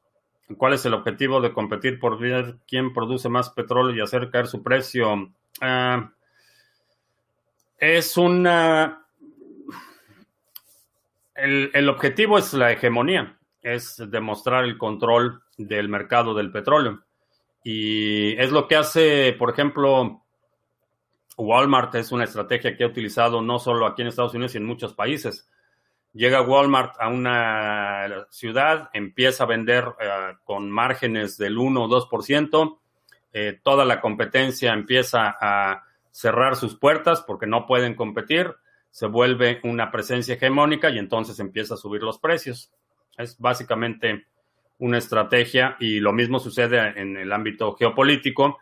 ¿Cuál 0.57 0.73
es 0.73 0.85
el 0.85 0.93
objetivo 0.93 1.39
de 1.39 1.53
competir 1.53 1.99
por 1.99 2.19
ver 2.19 2.57
quién 2.67 2.93
produce 2.93 3.29
más 3.29 3.49
petróleo 3.49 3.95
y 3.95 4.01
hacer 4.01 4.29
caer 4.29 4.47
su 4.47 4.61
precio? 4.61 5.33
Ah, 5.61 6.11
es 7.77 8.17
una... 8.17 9.05
El, 11.33 11.71
el, 11.73 11.89
objetivo 11.89 12.37
es 12.37 12.53
la 12.53 12.71
hegemonía, 12.71 13.37
es 13.61 14.01
demostrar 14.09 14.63
el 14.63 14.77
control 14.77 15.41
del 15.57 15.89
mercado 15.89 16.33
del 16.33 16.51
petróleo. 16.51 17.03
Y 17.63 18.33
es 18.39 18.51
lo 18.51 18.67
que 18.67 18.75
hace, 18.75 19.33
por 19.33 19.49
ejemplo, 19.49 20.23
Walmart 21.37 21.95
es 21.95 22.11
una 22.11 22.23
estrategia 22.23 22.75
que 22.75 22.83
ha 22.83 22.87
utilizado 22.87 23.41
no 23.41 23.59
solo 23.59 23.85
aquí 23.85 24.01
en 24.01 24.09
Estados 24.09 24.33
Unidos, 24.33 24.51
sino 24.51 24.63
en 24.63 24.67
muchos 24.67 24.93
países. 24.93 25.49
Llega 26.13 26.41
Walmart 26.41 26.95
a 26.99 27.09
una 27.09 28.27
ciudad, 28.29 28.89
empieza 28.93 29.43
a 29.43 29.47
vender 29.47 29.83
eh, 29.99 30.33
con 30.45 30.71
márgenes 30.71 31.37
del 31.37 31.57
1 31.57 31.83
o 31.83 31.89
2%, 31.89 32.79
eh, 33.33 33.59
toda 33.61 33.83
la 33.83 33.99
competencia 33.99 34.71
empieza 34.71 35.35
a 35.41 35.83
cerrar 36.11 36.55
sus 36.55 36.77
puertas 36.77 37.21
porque 37.21 37.47
no 37.47 37.65
pueden 37.65 37.95
competir, 37.95 38.55
se 38.91 39.07
vuelve 39.07 39.59
una 39.63 39.91
presencia 39.91 40.35
hegemónica 40.35 40.89
y 40.89 40.99
entonces 40.99 41.37
empieza 41.41 41.73
a 41.73 41.77
subir 41.77 42.01
los 42.01 42.17
precios. 42.17 42.71
Es 43.17 43.37
básicamente 43.37 44.25
una 44.79 44.97
estrategia 44.97 45.77
y 45.79 45.99
lo 45.99 46.13
mismo 46.13 46.39
sucede 46.39 46.99
en 46.99 47.17
el 47.17 47.31
ámbito 47.31 47.75
geopolítico 47.75 48.57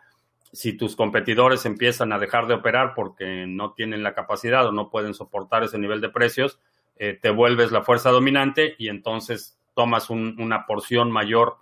si 0.54 0.74
tus 0.74 0.94
competidores 0.94 1.66
empiezan 1.66 2.12
a 2.12 2.18
dejar 2.18 2.46
de 2.46 2.54
operar 2.54 2.94
porque 2.94 3.44
no 3.46 3.72
tienen 3.72 4.04
la 4.04 4.14
capacidad 4.14 4.64
o 4.66 4.72
no 4.72 4.88
pueden 4.88 5.12
soportar 5.12 5.64
ese 5.64 5.78
nivel 5.78 6.00
de 6.00 6.10
precios, 6.10 6.60
eh, 6.96 7.18
te 7.20 7.30
vuelves 7.30 7.72
la 7.72 7.82
fuerza 7.82 8.10
dominante 8.10 8.76
y 8.78 8.88
entonces 8.88 9.58
tomas 9.74 10.10
una 10.10 10.64
porción 10.66 11.10
mayor 11.10 11.56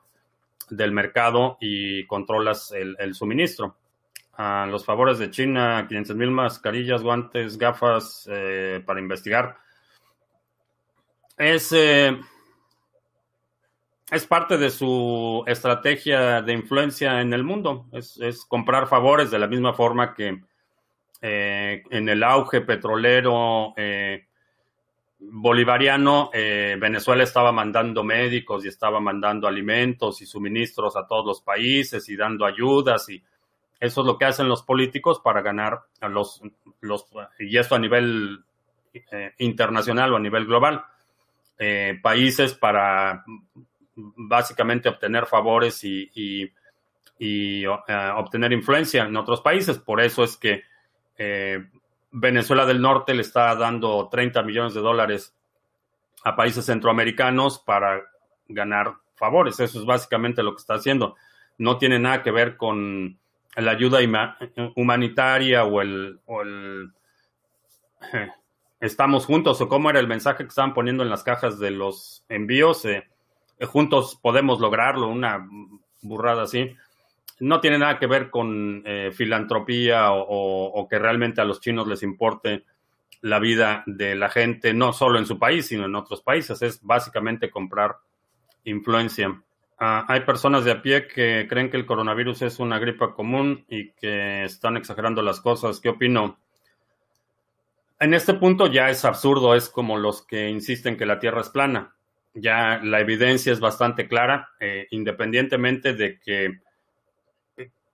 del 0.68 0.92
mercado 0.92 1.56
y 1.59 2.06
controlas 2.06 2.73
el, 2.73 3.14
suministro. 3.14 3.76
Los 4.37 4.85
favores 4.85 5.18
de 5.18 5.30
China, 5.30 5.87
500 5.88 6.16
mil 6.16 6.30
mascarillas, 6.30 7.02
guantes, 7.02 7.56
gafas 7.56 8.28
eh, 8.30 8.82
para 8.85 9.00
investigar. 9.00 9.56
Es 11.38 11.73
eh, 11.73 12.21
es 14.12 14.26
parte 14.26 14.59
de 14.59 14.69
su 14.69 15.42
estrategia 15.47 16.42
de 16.42 16.52
influencia 16.52 17.23
en 17.23 17.33
el 17.33 17.45
mundo. 17.45 17.87
Es, 17.92 18.45
comprar 18.47 18.87
favores 18.87 19.31
de 19.31 19.38
la 19.38 19.47
misma 19.47 19.73
forma 19.73 20.12
que 20.12 20.38
eh, 21.23 21.83
en 21.88 22.09
el 22.11 22.23
auge 22.23 22.61
petrolero 22.61 23.73
eh, 23.75 24.26
bolivariano, 25.19 26.28
eh, 26.35 26.76
Venezuela 26.78 27.23
estaba 27.23 27.52
mandando 27.52 28.04
médicos 28.04 28.66
y 28.66 28.69
estaba 28.69 29.00
mandando 29.00 29.49
alimentos 29.49 30.21
y 30.21 30.26
suministros 30.26 30.95
a 30.95 31.07
todos 31.07 31.25
los 31.25 31.40
países 31.40 32.07
y 32.11 32.14
dando 32.14 32.45
ayudas 32.45 33.09
y 33.09 33.23
eso 33.81 34.00
es 34.02 34.07
lo 34.07 34.19
que 34.19 34.26
hacen 34.26 34.47
los 34.47 34.62
políticos 34.62 35.23
para 35.25 35.40
ganar 35.40 35.85
a 36.02 36.09
los, 36.11 36.42
los 36.83 37.07
y 37.38 37.57
esto 37.57 37.76
a 37.76 37.78
nivel 37.78 38.45
internacional 39.38 40.12
o 40.12 40.16
a 40.16 40.21
nivel 40.21 40.45
global. 40.45 40.85
países 42.02 42.52
para 42.52 43.25
básicamente 43.97 44.89
obtener 44.89 45.27
favores 45.27 45.83
y, 45.85 46.51
eh, 47.19 47.67
obtener 48.17 48.53
influencia 48.53 49.05
en 49.05 49.17
otros 49.17 49.41
países. 49.41 49.79
Por 49.79 50.01
eso 50.01 50.25
es 50.25 50.37
que 50.37 50.63
eh, 51.17 51.65
Venezuela 52.11 52.67
del 52.67 52.81
Norte 52.81 53.15
le 53.15 53.23
está 53.23 53.55
dando 53.55 54.09
30 54.11 54.43
millones 54.43 54.75
de 54.75 54.81
dólares 54.81 55.35
a 56.25 56.37
países 56.37 56.67
centroamericanos 56.67 57.59
para 57.59 58.03
ganar 58.49 58.95
favores. 59.15 59.61
Eso 59.61 59.79
es 59.81 59.85
básicamente 59.85 60.43
lo 60.43 60.55
que 60.55 60.61
está 60.61 60.75
haciendo. 60.75 61.17
No 61.59 61.79
tiene 61.79 61.99
nada 61.99 62.23
que 62.23 62.31
ver 62.31 62.57
con 62.57 63.19
la 63.57 63.71
ayuda 63.71 63.99
humanitaria 64.75 65.65
o 65.65 65.81
el, 65.81 66.21
estamos 68.81 69.27
juntos 69.27 69.61
o 69.61 69.69
cómo 69.69 69.91
era 69.91 70.01
el 70.01 70.09
mensaje 70.09 70.45
que 70.45 70.49
estaban 70.49 70.75
poniendo 70.75 71.03
en 71.03 71.11
las 71.11 71.23
cajas 71.23 71.59
de 71.59 71.71
los 71.71 72.25
envíos. 72.29 72.85
Eh, 72.85 73.09
juntos 73.66 74.19
podemos 74.21 74.61
lograrlo, 74.61 75.09
una 75.09 75.47
burrada 76.02 76.42
así. 76.42 76.75
No 77.40 77.61
tiene 77.61 77.78
nada 77.78 77.99
que 77.99 78.07
ver 78.07 78.31
con 78.31 78.83
eh, 78.85 79.11
filantropía 79.12 80.12
o, 80.12 80.87
que 80.88 80.99
realmente 80.99 81.40
a 81.40 81.45
los 81.45 81.61
chinos 81.61 81.88
les 81.88 82.02
importe 82.02 82.64
la 83.21 83.38
vida 83.38 83.83
de 83.87 84.14
la 84.14 84.28
gente, 84.28 84.75
no 84.75 84.92
solo 84.92 85.19
en 85.19 85.26
su 85.26 85.38
país, 85.38 85.66
sino 85.66 85.85
en 85.85 85.95
otros 85.95 86.23
países. 86.23 86.61
Es 86.62 86.83
básicamente 86.83 87.50
comprar 87.50 87.97
influencia. 88.64 89.42
Ah, 89.78 90.04
hay 90.09 90.21
personas 90.21 90.64
de 90.64 90.73
a 90.73 90.83
pie 90.83 91.09
que 91.09 91.47
creen 91.49 91.71
que 91.71 91.76
el 91.76 91.87
coronavirus 91.87 92.42
es 92.42 92.59
una 92.59 92.78
gripa 92.78 93.14
común 93.14 93.64
y 93.69 93.90
que 93.92 94.45
están 94.45 94.76
exagerando 94.76 95.23
las 95.23 95.40
cosas. 95.40 95.81
¿Qué 95.81 95.88
opino? 95.88 96.38
En 97.99 98.14
este 98.14 98.35
punto 98.35 98.66
ya 98.66 98.90
es 98.90 99.04
absurdo, 99.04 99.54
es 99.54 99.69
como 99.69 99.97
los 99.97 100.26
que 100.26 100.49
insisten 100.49 100.97
que 100.97 101.07
la 101.07 101.21
Tierra 101.21 101.40
es 101.40 101.49
plana 101.49 101.95
ya 102.35 102.81
la 102.83 103.01
evidencia 103.01 103.53
es 103.53 103.61
bastante 103.61 104.09
clara, 104.09 104.51
eh, 104.59 104.87
independientemente 104.91 105.95
de 105.95 106.19
que 106.19 106.61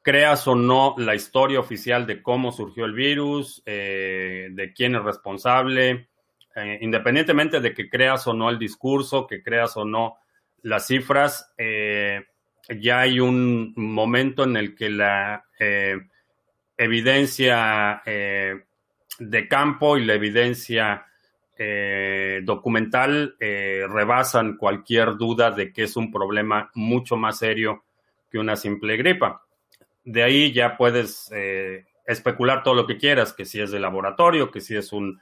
creas 0.03 0.47
o 0.47 0.55
no 0.55 0.95
la 0.97 1.15
historia 1.15 1.61
oficial 1.61 2.07
de 2.07 2.23
cómo 2.23 2.53
surgió 2.53 2.85
el 2.85 2.93
virus, 2.93 3.63
eh, 3.67 4.49
de 4.53 4.73
quién 4.73 4.95
es 4.95 5.03
responsable, 5.03 6.09
eh, 6.55 6.79
independientemente 6.81 7.61
de 7.61 7.75
que 7.75 7.91
creas 7.91 8.27
o 8.27 8.33
no 8.33 8.49
el 8.49 8.59
discurso, 8.59 9.27
que 9.27 9.43
creas 9.43 9.77
o 9.77 9.85
no 9.85 10.17
las 10.63 10.87
cifras, 10.87 11.55
ya 11.57 13.01
hay 13.01 13.21
un 13.21 13.73
momento 13.77 14.45
en 14.45 14.57
el 14.57 14.75
que 14.75 14.91
la 14.91 15.45
evidencia 16.77 18.03
de 18.05 19.49
campo 19.49 19.97
y 19.97 20.05
la 20.05 20.15
evidencia 20.15 21.07
eh, 21.61 22.41
documental 22.45 23.35
eh, 23.41 23.68
rebasan 23.89 24.57
cualquier 24.57 25.17
duda 25.17 25.51
de 25.51 25.73
que 25.73 25.85
es 25.85 25.97
un 25.97 26.13
problema 26.13 26.71
mucho 26.75 27.17
más 27.17 27.39
serio 27.39 27.85
que 28.31 28.39
una 28.39 28.57
simple 28.57 28.97
gripa. 28.97 29.43
De 30.05 30.23
ahí 30.23 30.53
ya 30.53 30.77
puedes 30.77 31.31
eh, 31.33 31.87
especular 32.07 32.63
todo 32.63 32.75
lo 32.75 32.87
que 32.87 32.99
quieras, 32.99 33.33
que 33.33 33.45
si 33.45 33.61
es 33.61 33.71
de 33.71 33.81
laboratorio, 33.81 34.51
que 34.51 34.61
si 34.61 34.77
es 34.77 34.93
un 34.93 35.21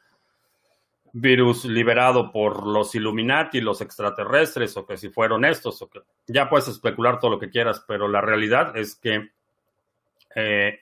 virus 1.12 1.64
liberado 1.64 2.30
por 2.30 2.66
los 2.66 2.94
Illuminati, 2.94 3.61
los 3.61 3.80
extraterrestres, 3.80 4.76
o 4.76 4.87
que 4.87 4.96
si 4.96 5.08
fueron 5.08 5.44
estos, 5.44 5.80
o 5.80 5.88
que 5.88 6.00
ya 6.26 6.49
puedes 6.49 6.68
especular 6.68 7.18
todo 7.18 7.30
lo 7.30 7.38
que 7.38 7.49
quieras, 7.49 7.85
pero 7.88 8.06
la 8.06 8.20
realidad 8.20 8.76
es 8.76 8.96
que 8.96 9.30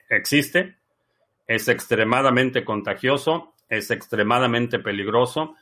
existe, 0.09 0.75
es 1.47 1.69
extremadamente 1.69 2.65
contagioso 2.65 3.55
es 3.69 3.91
extremadamente 3.91 4.79
peligroso 4.79 5.55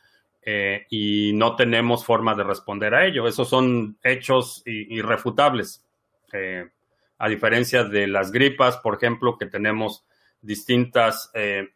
eh, 0.46 0.86
y 0.90 1.32
no 1.34 1.56
tenemos 1.56 2.06
forma 2.06 2.36
de 2.36 2.44
responder 2.44 2.94
a 2.94 3.06
ello. 3.06 3.28
Esos 3.28 3.50
son 3.50 3.98
hechos 4.04 4.62
irrefutables. 4.66 5.86
Eh, 6.34 6.70
a 7.18 7.30
diferencia 7.30 7.84
de 7.86 8.08
las 8.08 8.32
gripas, 8.32 8.78
por 8.78 8.96
ejemplo, 8.96 9.38
que 9.38 9.46
tenemos 9.46 10.06
distintas 10.42 11.32
eh, 11.34 11.70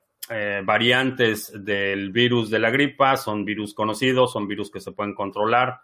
variantes 0.65 1.53
del 1.63 2.11
virus 2.11 2.49
de 2.49 2.59
la 2.59 2.69
gripa, 2.69 3.15
son 3.15 3.45
virus 3.45 3.73
conocidos, 3.73 4.33
son 4.33 4.47
virus 4.47 4.69
que 4.69 4.81
se 4.81 4.91
pueden 4.91 5.15
controlar, 5.15 5.79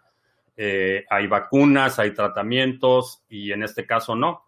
hay 0.56 1.26
vacunas, 1.26 1.98
hay 1.98 2.12
tratamientos 2.12 3.24
y 3.28 3.52
en 3.52 3.62
este 3.62 3.86
caso 3.86 4.14
no, 4.14 4.44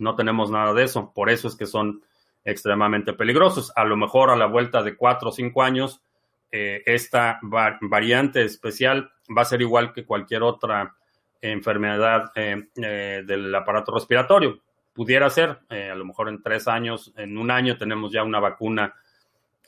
no 0.00 0.16
tenemos 0.16 0.50
nada 0.50 0.74
de 0.74 0.82
eso. 0.82 1.12
Por 1.14 1.30
eso 1.30 1.46
es 1.46 1.54
que 1.54 1.66
son 1.66 2.02
extremadamente 2.44 3.12
peligrosos. 3.12 3.72
A 3.76 3.84
lo 3.84 3.96
mejor 3.96 4.30
a 4.30 4.36
la 4.36 4.46
vuelta 4.46 4.82
de 4.82 4.96
cuatro 4.96 5.28
o 5.28 5.32
cinco 5.32 5.62
años, 5.62 6.02
eh, 6.50 6.82
esta 6.86 7.38
variante 7.42 8.42
especial 8.42 9.10
va 9.36 9.42
a 9.42 9.46
ser 9.46 9.60
igual 9.60 9.92
que 9.92 10.04
cualquier 10.04 10.42
otra 10.42 10.96
enfermedad 11.40 12.32
eh, 12.34 12.68
eh, 12.76 13.22
del 13.26 13.54
aparato 13.54 13.94
respiratorio. 13.94 14.60
Pudiera 14.92 15.30
ser, 15.30 15.60
a 15.68 15.94
lo 15.94 16.04
mejor 16.04 16.28
en 16.28 16.42
tres 16.42 16.66
años, 16.66 17.12
en 17.16 17.38
un 17.38 17.52
año 17.52 17.78
tenemos 17.78 18.10
ya 18.10 18.24
una 18.24 18.40
vacuna 18.40 18.94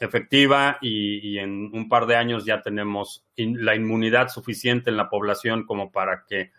efectiva 0.01 0.79
y, 0.81 1.39
en 1.39 1.71
un 1.73 1.89
par 1.89 2.07
de 2.07 2.17
años 2.17 2.45
ya 2.45 2.63
tenemos 2.63 3.25
la 3.37 3.77
inmunidad 3.77 4.29
suficiente 4.29 4.91
en 4.91 4.97
la 4.97 5.09
población 5.09 5.65
como 5.67 5.93
para 5.93 6.25
que 6.27 6.51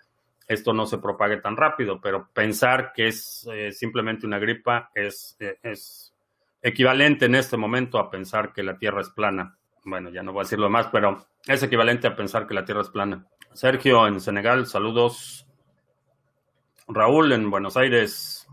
esto 0.47 0.73
no 0.73 0.85
se 0.85 0.99
propague 0.99 1.37
tan 1.37 1.57
rápido, 1.57 1.99
pero 2.01 2.29
pensar 2.33 2.91
que 2.93 3.07
es 3.07 3.47
eh, 3.51 3.71
simplemente 3.71 4.25
una 4.25 4.37
gripa 4.37 4.91
eh, 4.93 5.09
es 5.63 6.13
equivalente 6.61 7.25
en 7.25 7.35
este 7.35 7.57
momento 7.57 7.97
a 7.97 8.11
pensar 8.11 8.53
que 8.53 8.61
la 8.61 8.77
Tierra 8.77 9.01
es 9.01 9.09
plana. 9.09 9.57
Bueno, 9.83 10.09
ya 10.09 10.21
no 10.21 10.31
voy 10.31 10.41
a 10.41 10.43
decirlo 10.43 10.69
más, 10.69 10.88
pero 10.88 11.25
es 11.47 11.63
equivalente 11.63 12.07
a 12.07 12.15
pensar 12.15 12.47
que 12.47 12.53
la 12.53 12.65
Tierra 12.65 12.81
es 12.81 12.89
plana. 12.89 13.25
Sergio 13.53 14.07
en 14.07 14.19
Senegal, 14.19 14.67
saludos. 14.67 15.47
Raúl 16.88 17.31
en 17.31 17.50
Buenos 17.50 17.77
Aires. 17.77 18.47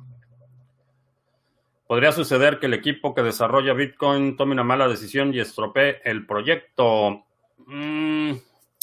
Podría 1.87 2.13
suceder 2.13 2.59
que 2.59 2.67
el 2.67 2.75
equipo 2.75 3.15
que 3.15 3.23
desarrolla 3.23 3.73
Bitcoin 3.73 4.37
tome 4.37 4.53
una 4.53 4.65
mala 4.65 4.89
decisión 4.89 5.33
y 5.35 5.41
estropee 5.41 6.01
el 6.05 6.27
proyecto. 6.27 7.25
Mm, 7.67 8.33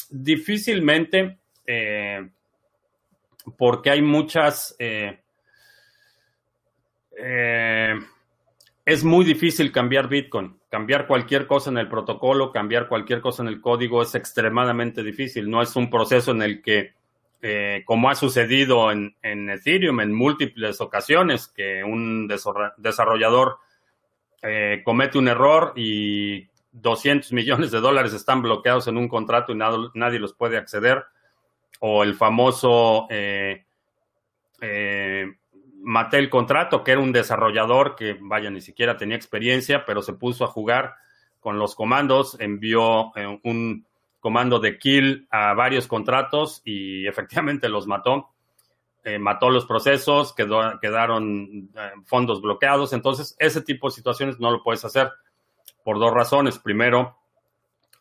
difícilmente, 0.10 1.38
eh, 1.66 2.30
porque 3.58 3.92
hay 3.92 4.02
muchas... 4.02 4.76
Eh, 4.80 5.20
eh, 7.18 7.94
es 8.86 9.04
muy 9.04 9.26
difícil 9.26 9.72
cambiar 9.72 10.08
Bitcoin. 10.08 10.60
Cambiar 10.76 11.08
cualquier 11.08 11.48
cosa 11.48 11.70
en 11.70 11.78
el 11.78 11.88
protocolo, 11.88 12.52
cambiar 12.52 12.90
cualquier 12.90 13.22
cosa 13.22 13.42
en 13.42 13.48
el 13.48 13.62
código 13.62 14.02
es 14.02 14.14
extremadamente 14.14 15.04
difícil. 15.04 15.50
No 15.50 15.62
es 15.62 15.74
un 15.78 15.90
proceso 15.90 16.32
en 16.32 16.42
el 16.42 16.62
que, 16.62 16.92
eh, 17.42 17.84
como 17.86 18.10
ha 18.10 18.16
sucedido 18.16 18.92
en, 18.92 19.16
Ethereum 19.24 20.02
en 20.02 20.14
múltiples 20.14 20.82
ocasiones, 20.82 21.48
que 21.48 21.82
un 21.82 22.28
desarrollador 22.28 23.60
eh, 24.42 24.82
comete 24.84 25.18
un 25.18 25.30
error 25.30 25.72
y 25.78 26.50
200 26.74 27.32
millones 27.32 27.72
de 27.72 27.80
dólares 27.80 28.12
están 28.12 28.42
bloqueados 28.42 28.90
en 28.90 28.98
un 28.98 29.08
contrato 29.08 29.54
y 29.54 29.56
nadie 29.56 30.20
los 30.20 30.34
puede 30.34 30.58
acceder. 30.58 31.06
O 31.80 32.04
el 32.04 32.16
famoso... 32.16 33.08
Eh, 33.10 33.64
maté 35.86 36.18
el 36.18 36.32
contrato, 36.32 36.84
que 36.84 36.92
era 36.92 37.00
un 37.00 37.12
desarrollador 37.12 37.96
que, 37.96 38.18
vaya, 38.20 38.50
ni 38.50 38.60
siquiera 38.60 38.98
tenía 38.98 39.16
experiencia, 39.16 39.86
pero 39.86 40.02
se 40.02 40.14
puso 40.14 40.44
a 40.44 40.48
jugar 40.48 40.96
con 41.40 41.60
los 41.60 41.76
comandos, 41.76 42.38
envió 42.40 43.16
eh, 43.16 43.40
un 43.44 43.86
comando 44.20 44.60
de 44.60 44.80
kill 44.80 45.28
a 45.30 45.54
varios 45.54 45.86
contratos 45.86 46.64
y 46.66 47.08
efectivamente 47.08 47.70
los 47.70 47.86
mató. 47.86 48.32
Eh, 49.04 49.20
mató 49.20 49.52
los 49.52 49.68
procesos, 49.68 50.34
quedó, 50.34 50.80
quedaron 50.80 51.70
eh, 51.76 51.92
fondos 52.06 52.42
bloqueados. 52.42 52.92
Entonces, 52.92 53.36
ese 53.38 53.62
tipo 53.62 53.88
de 53.88 53.94
situaciones 53.94 54.40
no 54.40 54.50
lo 54.50 54.64
puedes 54.64 54.84
hacer 54.84 55.12
por 55.84 56.00
dos 56.00 56.12
razones. 56.12 56.58
Primero, 56.58 57.20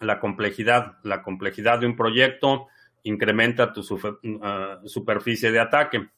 la 0.01 0.19
complejidad. 0.19 0.97
La 1.03 1.23
complejidad 1.23 1.81
de 1.81 1.87
un 1.87 1.97
proyecto 1.97 2.69
incrementa 3.03 3.75
tu 3.75 3.83
superficie 3.83 5.53
de 5.53 5.61
ataque 5.61 6.09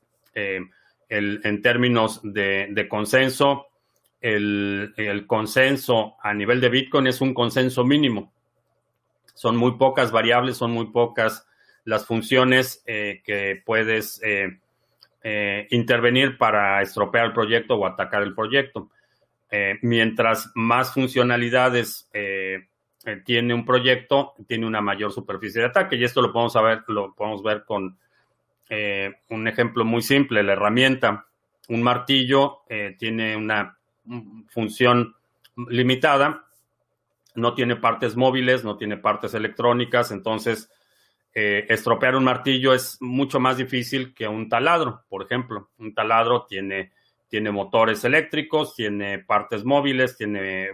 en 1.09 1.63
términos 1.63 2.21
de, 2.23 2.87
consenso, 2.89 3.69
el, 4.21 5.25
consenso 5.27 6.17
a 6.23 6.35
nivel 6.35 6.61
de 6.61 6.69
Bitcoin 6.69 7.07
es 7.07 7.21
un 7.21 7.35
consenso 7.35 7.85
mínimo. 7.85 8.33
Son 9.35 9.57
muy 9.57 9.73
pocas 9.73 10.11
variables, 10.11 10.57
son 10.57 10.73
muy 10.73 10.87
pocas 10.87 11.47
las 11.85 12.07
funciones 12.07 12.83
eh, 12.87 13.23
que 13.25 13.63
puedes 13.65 14.21
eh, 14.25 14.59
eh, 15.23 15.67
intervenir 15.71 16.37
para 16.39 16.83
estropear 16.83 17.27
el 17.27 17.33
proyecto 17.33 17.77
o 17.77 17.87
atacar 17.87 18.23
el 18.23 18.35
proyecto. 18.35 18.91
mientras 19.83 20.51
más 20.55 20.93
funcionalidades 20.93 22.11
tiene 23.25 23.55
un 23.55 23.65
proyecto, 23.65 24.35
tiene 24.49 24.67
una 24.67 24.81
mayor 24.81 25.13
superficie 25.13 25.61
de 25.61 25.69
ataque. 25.69 25.97
Y 25.97 26.05
esto 26.05 26.21
lo 26.21 26.33
podemos, 26.33 26.53
saber, 26.53 26.83
lo 26.89 27.15
podemos 27.15 27.43
ver 27.43 27.65
con 27.65 27.97
eh, 28.69 29.21
un 29.31 29.47
ejemplo 29.47 29.85
muy 29.85 30.03
simple, 30.03 30.43
la 30.43 30.55
herramienta, 30.55 31.27
un 31.69 31.83
martillo 31.83 32.63
eh, 32.69 32.97
tiene 32.99 33.37
una 33.37 33.79
función 34.49 35.15
limitada, 35.69 36.47
no 37.37 37.55
tiene 37.55 37.77
partes 37.77 38.17
móviles, 38.17 38.65
no 38.65 38.77
tiene 38.77 38.97
partes 38.97 39.35
electrónicas, 39.35 40.11
entonces 40.11 40.71
eh, 41.33 41.67
estropear 41.69 42.17
un 42.17 42.25
martillo 42.25 42.75
es 42.75 42.97
mucho 43.01 43.39
más 43.39 43.57
difícil 43.57 44.15
que 44.15 44.27
un 44.27 44.49
taladro, 44.49 45.05
por 45.09 45.23
ejemplo. 45.23 45.71
Un 45.79 45.95
taladro 45.95 46.47
tiene, 46.47 46.93
tiene 47.29 47.53
motores 47.53 48.05
eléctricos, 48.05 48.75
tiene 48.75 49.21
partes 49.21 49.65
móviles, 49.65 50.17
tiene 50.17 50.71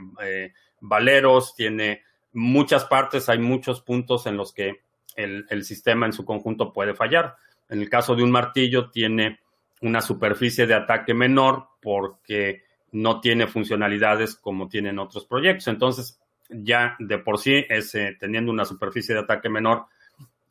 valeros, 0.80 1.54
tiene 1.54 2.02
muchas 2.32 2.84
partes, 2.84 3.28
hay 3.28 3.38
muchos 3.38 3.82
puntos 3.82 4.26
en 4.26 4.36
los 4.36 4.52
que 4.52 4.82
el 5.16 5.64
sistema 5.64 6.06
en 6.06 6.12
su 6.14 6.24
conjunto 6.24 6.72
puede 6.72 6.94
fallar. 6.94 7.36
En 7.72 7.80
el 7.80 7.88
caso 7.88 8.14
de 8.14 8.22
un 8.22 8.30
martillo 8.30 8.90
tiene 8.90 9.40
una 9.80 10.02
superficie 10.02 10.66
de 10.66 10.74
ataque 10.74 11.14
menor 11.14 11.68
porque 11.80 12.64
no 12.92 13.18
tiene 13.18 13.46
funcionalidades 13.46 14.36
como 14.36 14.68
tienen 14.68 14.98
otros 14.98 15.24
proyectos. 15.24 15.68
Entonces, 15.68 16.20
ya 16.50 16.96
de 16.98 17.16
por 17.16 17.38
sí, 17.38 17.64
ese, 17.70 18.14
teniendo 18.20 18.52
una 18.52 18.66
superficie 18.66 19.14
de 19.14 19.22
ataque 19.22 19.48
menor, 19.48 19.86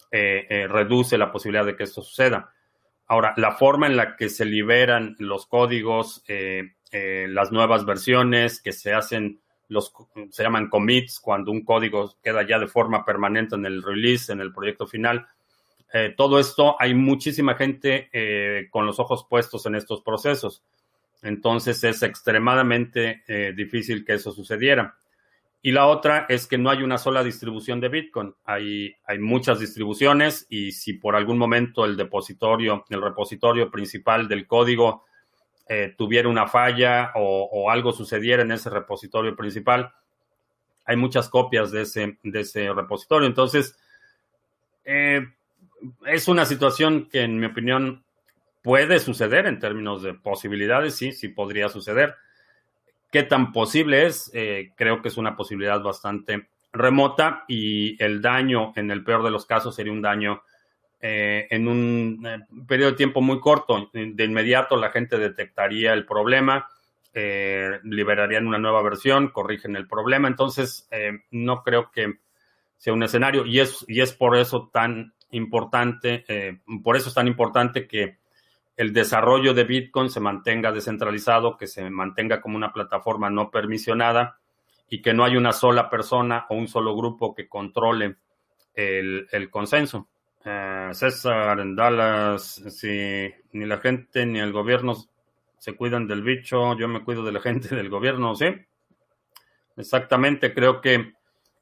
eh, 0.09 0.47
eh, 0.49 0.67
reduce 0.67 1.15
la 1.15 1.31
posibilidad 1.31 1.63
de 1.63 1.75
que 1.75 1.83
esto 1.83 2.01
suceda. 2.01 2.53
Ahora, 3.05 3.35
la 3.37 3.51
forma 3.51 3.85
en 3.85 3.97
la 3.97 4.15
que 4.15 4.27
se 4.27 4.43
liberan 4.43 5.15
los 5.19 5.45
códigos, 5.45 6.23
eh, 6.27 6.71
las 6.91 7.51
nuevas 7.51 7.85
versiones 7.85 8.63
que 8.63 8.71
se 8.71 8.93
hacen, 8.93 9.41
los, 9.67 9.93
se 10.31 10.41
llaman 10.41 10.69
commits, 10.69 11.19
cuando 11.19 11.51
un 11.51 11.63
código 11.63 12.15
queda 12.23 12.47
ya 12.47 12.57
de 12.57 12.67
forma 12.67 13.05
permanente 13.05 13.53
en 13.53 13.67
el 13.67 13.83
release, 13.83 14.33
en 14.33 14.41
el 14.41 14.51
proyecto 14.51 14.87
final, 14.87 15.27
eh, 15.93 16.13
todo 16.15 16.39
esto, 16.39 16.75
hay 16.79 16.93
muchísima 16.93 17.55
gente 17.55 18.09
eh, 18.13 18.67
con 18.69 18.85
los 18.85 18.99
ojos 18.99 19.25
puestos 19.29 19.65
en 19.65 19.75
estos 19.75 20.01
procesos. 20.01 20.63
Entonces 21.21 21.83
es 21.83 22.01
extremadamente 22.01 23.23
eh, 23.27 23.53
difícil 23.55 24.05
que 24.05 24.13
eso 24.13 24.31
sucediera. 24.31 24.95
Y 25.61 25.71
la 25.71 25.85
otra 25.85 26.25
es 26.27 26.47
que 26.47 26.57
no 26.57 26.71
hay 26.71 26.81
una 26.81 26.97
sola 26.97 27.23
distribución 27.23 27.79
de 27.79 27.89
Bitcoin. 27.89 28.33
Hay, 28.45 28.95
hay 29.05 29.19
muchas 29.19 29.59
distribuciones 29.59 30.47
y 30.49 30.71
si 30.71 30.93
por 30.93 31.15
algún 31.15 31.37
momento 31.37 31.85
el 31.85 31.95
depositorio, 31.95 32.85
el 32.89 33.01
repositorio 33.01 33.69
principal 33.69 34.27
del 34.27 34.47
código 34.47 35.05
tuviera 35.95 36.27
una 36.27 36.47
falla 36.47 37.13
o, 37.15 37.71
algo 37.71 37.93
sucediera 37.93 38.41
en 38.41 38.51
ese 38.51 38.69
repositorio 38.69 39.37
principal, 39.37 39.93
hay 40.83 40.97
muchas 40.97 41.29
copias 41.29 41.71
de 41.71 41.83
ese, 41.83 42.17
de 42.23 42.41
ese 42.41 42.73
repositorio. 42.73 43.25
Entonces, 43.25 43.77
eh, 44.83 45.25
es 46.05 46.27
una 46.27 46.45
situación 46.45 47.09
que 47.09 47.21
en 47.21 47.39
mi 47.39 47.47
opinión 47.47 48.03
puede 48.61 48.99
suceder 48.99 49.47
en 49.47 49.59
términos 49.59 50.03
de 50.03 50.13
posibilidades, 50.13 50.95
sí, 50.95 51.11
sí 51.11 51.29
podría 51.29 51.69
suceder. 51.69 52.15
¿Qué 53.11 53.23
tan 53.23 53.51
posible 53.51 54.05
es? 54.05 54.31
Eh, 54.33 54.71
creo 54.75 55.01
que 55.01 55.09
es 55.09 55.17
una 55.17 55.35
posibilidad 55.35 55.81
bastante 55.81 56.47
remota 56.71 57.43
y 57.47 58.01
el 58.01 58.21
daño, 58.21 58.71
en 58.75 58.89
el 58.91 59.03
peor 59.03 59.23
de 59.23 59.31
los 59.31 59.45
casos, 59.45 59.75
sería 59.75 59.91
un 59.91 60.01
daño 60.01 60.43
eh, 61.01 61.47
en 61.49 61.67
un 61.67 62.25
eh, 62.25 62.39
periodo 62.67 62.91
de 62.91 62.97
tiempo 62.97 63.21
muy 63.21 63.39
corto. 63.39 63.89
De 63.93 64.23
inmediato 64.23 64.77
la 64.77 64.91
gente 64.91 65.17
detectaría 65.17 65.93
el 65.93 66.05
problema, 66.05 66.69
liberarían 67.13 68.47
una 68.47 68.57
nueva 68.57 68.81
versión, 68.81 69.29
corrigen 69.29 69.75
el 69.75 69.85
problema. 69.85 70.29
Entonces, 70.29 70.87
no 71.31 71.61
creo 71.61 71.91
que 71.91 72.19
sea 72.77 72.93
un 72.93 73.03
escenario 73.03 73.45
y 73.45 73.59
es, 73.59 73.83
y 73.89 73.99
es 73.99 74.13
por 74.13 74.37
eso 74.37 74.69
tan 74.71 75.13
importante, 75.31 76.23
eh, 76.27 76.59
por 76.83 76.95
eso 76.95 77.09
es 77.09 77.15
tan 77.15 77.27
importante 77.27 77.87
que 77.87 78.17
el 78.77 78.93
desarrollo 78.93 79.53
de 79.53 79.63
Bitcoin 79.63 80.09
se 80.09 80.19
mantenga 80.19 80.71
descentralizado, 80.71 81.57
que 81.57 81.67
se 81.67 81.89
mantenga 81.89 82.41
como 82.41 82.55
una 82.55 82.73
plataforma 82.73 83.29
no 83.29 83.51
permisionada 83.51 84.39
y 84.89 85.01
que 85.01 85.13
no 85.13 85.23
hay 85.23 85.37
una 85.37 85.53
sola 85.53 85.89
persona 85.89 86.45
o 86.49 86.55
un 86.55 86.67
solo 86.67 86.95
grupo 86.95 87.33
que 87.33 87.47
controle 87.47 88.15
el, 88.73 89.49
consenso. 89.49 90.07
Eh, 90.43 90.89
César, 90.93 91.59
en 91.59 91.75
Dallas, 91.75 92.61
si 92.69 93.31
ni 93.53 93.65
la 93.65 93.77
gente 93.77 94.25
ni 94.25 94.39
el 94.39 94.51
gobierno 94.51 94.95
se 95.57 95.75
cuidan 95.75 96.07
del 96.07 96.23
bicho, 96.23 96.75
yo 96.77 96.87
me 96.87 97.03
cuido 97.03 97.23
de 97.23 97.31
la 97.31 97.39
gente 97.41 97.75
del 97.75 97.89
gobierno, 97.89 98.35
¿sí? 98.35 98.47
Exactamente, 99.77 100.53
creo 100.53 100.81
que 100.81 101.13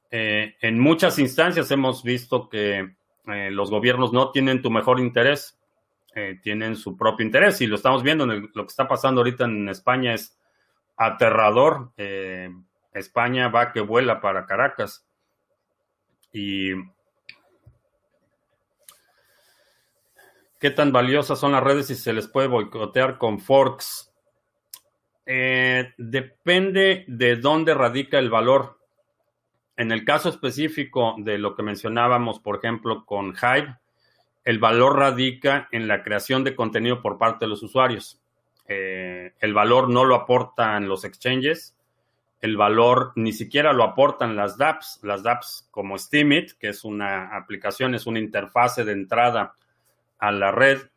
eh, 0.10 0.56
en 0.62 0.80
muchas 0.80 1.20
instancias 1.20 1.70
hemos 1.72 2.04
visto 2.04 2.50
que 2.50 2.96
eh, 3.32 3.52
los 3.52 3.70
gobiernos 3.70 4.14
no 4.14 4.32
tienen 4.32 4.62
tu 4.62 4.72
mejor 4.72 5.00
interés, 5.00 5.60
eh, 6.16 6.40
tienen 6.42 6.76
su 6.76 6.98
propio 6.98 7.26
interés 7.26 7.62
y 7.62 7.68
lo 7.68 7.76
estamos 7.76 8.04
viendo, 8.04 8.26
lo 8.26 8.64
que 8.66 8.70
está 8.70 8.88
pasando 8.88 9.22
ahorita 9.22 9.46
en 9.46 9.70
España 9.70 10.14
es 10.14 10.38
aterrador. 10.98 11.92
Eh, 11.98 12.50
España 12.94 13.50
va 13.50 13.72
que 13.72 13.82
vuela 13.82 14.20
para 14.20 14.46
Caracas 14.46 15.06
y 16.34 16.74
¿Qué 20.60 20.72
tan 20.72 20.92
valiosas 20.92 21.40
son 21.40 21.54
las 21.54 21.64
redes 21.64 21.90
y 21.90 21.96
se 21.96 22.12
les 22.12 22.28
puede 22.28 22.48
boicotear 22.48 23.18
con 23.18 23.40
forks? 23.40 24.08
depende 25.96 27.06
de 27.08 27.36
dónde 27.36 27.76
radica 27.76 28.18
el 28.18 28.32
valor. 28.32 28.79
En 29.80 29.94
el 29.94 30.04
caso 30.04 30.28
específico 30.28 31.16
de 31.20 31.38
lo 31.38 31.56
que 31.56 31.64
mencionábamos, 31.64 32.42
por 32.42 32.58
ejemplo, 32.58 33.06
con 33.06 33.34
Hive, 33.34 33.78
el 34.44 34.60
valor 34.60 34.98
radica 34.98 35.70
en 35.72 35.88
la 35.88 36.04
creación 36.04 36.44
de 36.44 36.54
contenido 36.54 37.02
por 37.02 37.18
parte 37.18 37.46
de 37.46 37.50
los 37.50 37.64
usuarios. 37.64 38.22
Eh, 38.68 39.32
el 39.40 39.54
valor 39.54 39.90
no 39.90 40.04
lo 40.04 40.16
aportan 40.16 40.90
los 40.90 41.06
exchanges, 41.06 41.78
el 42.42 42.58
valor 42.58 43.14
ni 43.16 43.32
siquiera 43.32 43.72
lo 43.72 43.86
aportan 43.86 44.36
las 44.36 44.58
dApps, 44.58 45.00
las 45.02 45.24
dApps 45.24 45.70
como 45.72 45.98
Steemit, 45.98 46.52
que 46.60 46.68
es 46.68 46.84
una 46.84 47.38
aplicación, 47.38 47.96
es 47.96 48.06
una 48.06 48.20
interfase 48.20 48.84
de 48.84 48.92
entrada 48.92 49.54
a 50.18 50.34
la 50.34 50.52
red, 50.52 50.90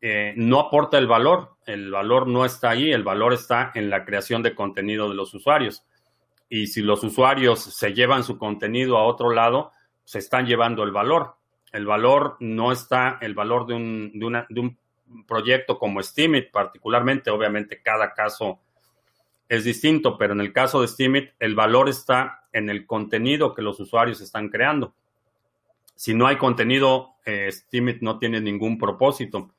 eh, 0.00 0.32
no 0.34 0.60
aporta 0.60 0.96
el 0.96 1.08
valor, 1.08 1.56
el 1.66 1.90
valor 1.90 2.26
no 2.26 2.46
está 2.46 2.70
ahí, 2.70 2.90
el 2.90 3.04
valor 3.04 3.34
está 3.34 3.70
en 3.74 3.90
la 3.90 4.06
creación 4.06 4.42
de 4.42 4.54
contenido 4.54 5.10
de 5.10 5.14
los 5.14 5.34
usuarios. 5.34 5.84
Y 6.48 6.68
si 6.68 6.82
los 6.82 7.04
usuarios 7.04 7.60
se 7.60 7.92
llevan 7.92 8.24
su 8.24 8.38
contenido 8.38 8.96
a 8.96 9.04
otro 9.04 9.30
lado, 9.30 9.72
se 10.04 10.18
están 10.18 10.46
llevando 10.46 10.82
el 10.82 10.92
valor. 10.92 11.36
El 11.72 11.86
valor 11.86 12.36
no 12.40 12.72
está, 12.72 13.18
el 13.20 13.34
valor 13.34 13.66
de 13.66 13.74
un, 13.74 14.12
de 14.48 14.60
un 14.60 14.78
proyecto 15.26 15.78
como 15.78 16.02
Steemit, 16.02 16.50
particularmente, 16.50 17.30
obviamente 17.30 17.82
cada 17.82 18.14
caso 18.14 18.60
es 19.48 19.64
distinto, 19.64 20.18
pero 20.18 20.34
en 20.34 20.40
el 20.40 20.52
caso 20.52 20.80
de 20.80 20.88
Steemit, 20.88 21.30
el 21.38 21.54
valor 21.54 21.88
está 21.88 22.46
en 22.52 22.68
el 22.68 22.86
contenido 22.86 23.54
que 23.54 23.62
los 23.62 23.80
usuarios 23.80 24.20
están 24.20 24.48
creando. 24.48 24.94
Si 25.94 26.14
no 26.14 26.26
hay 26.26 26.36
contenido, 26.36 27.14
eh, 27.24 27.50
no 28.00 28.18
tiene 28.18 28.40
ningún 28.40 28.78
propósito. 28.78 29.50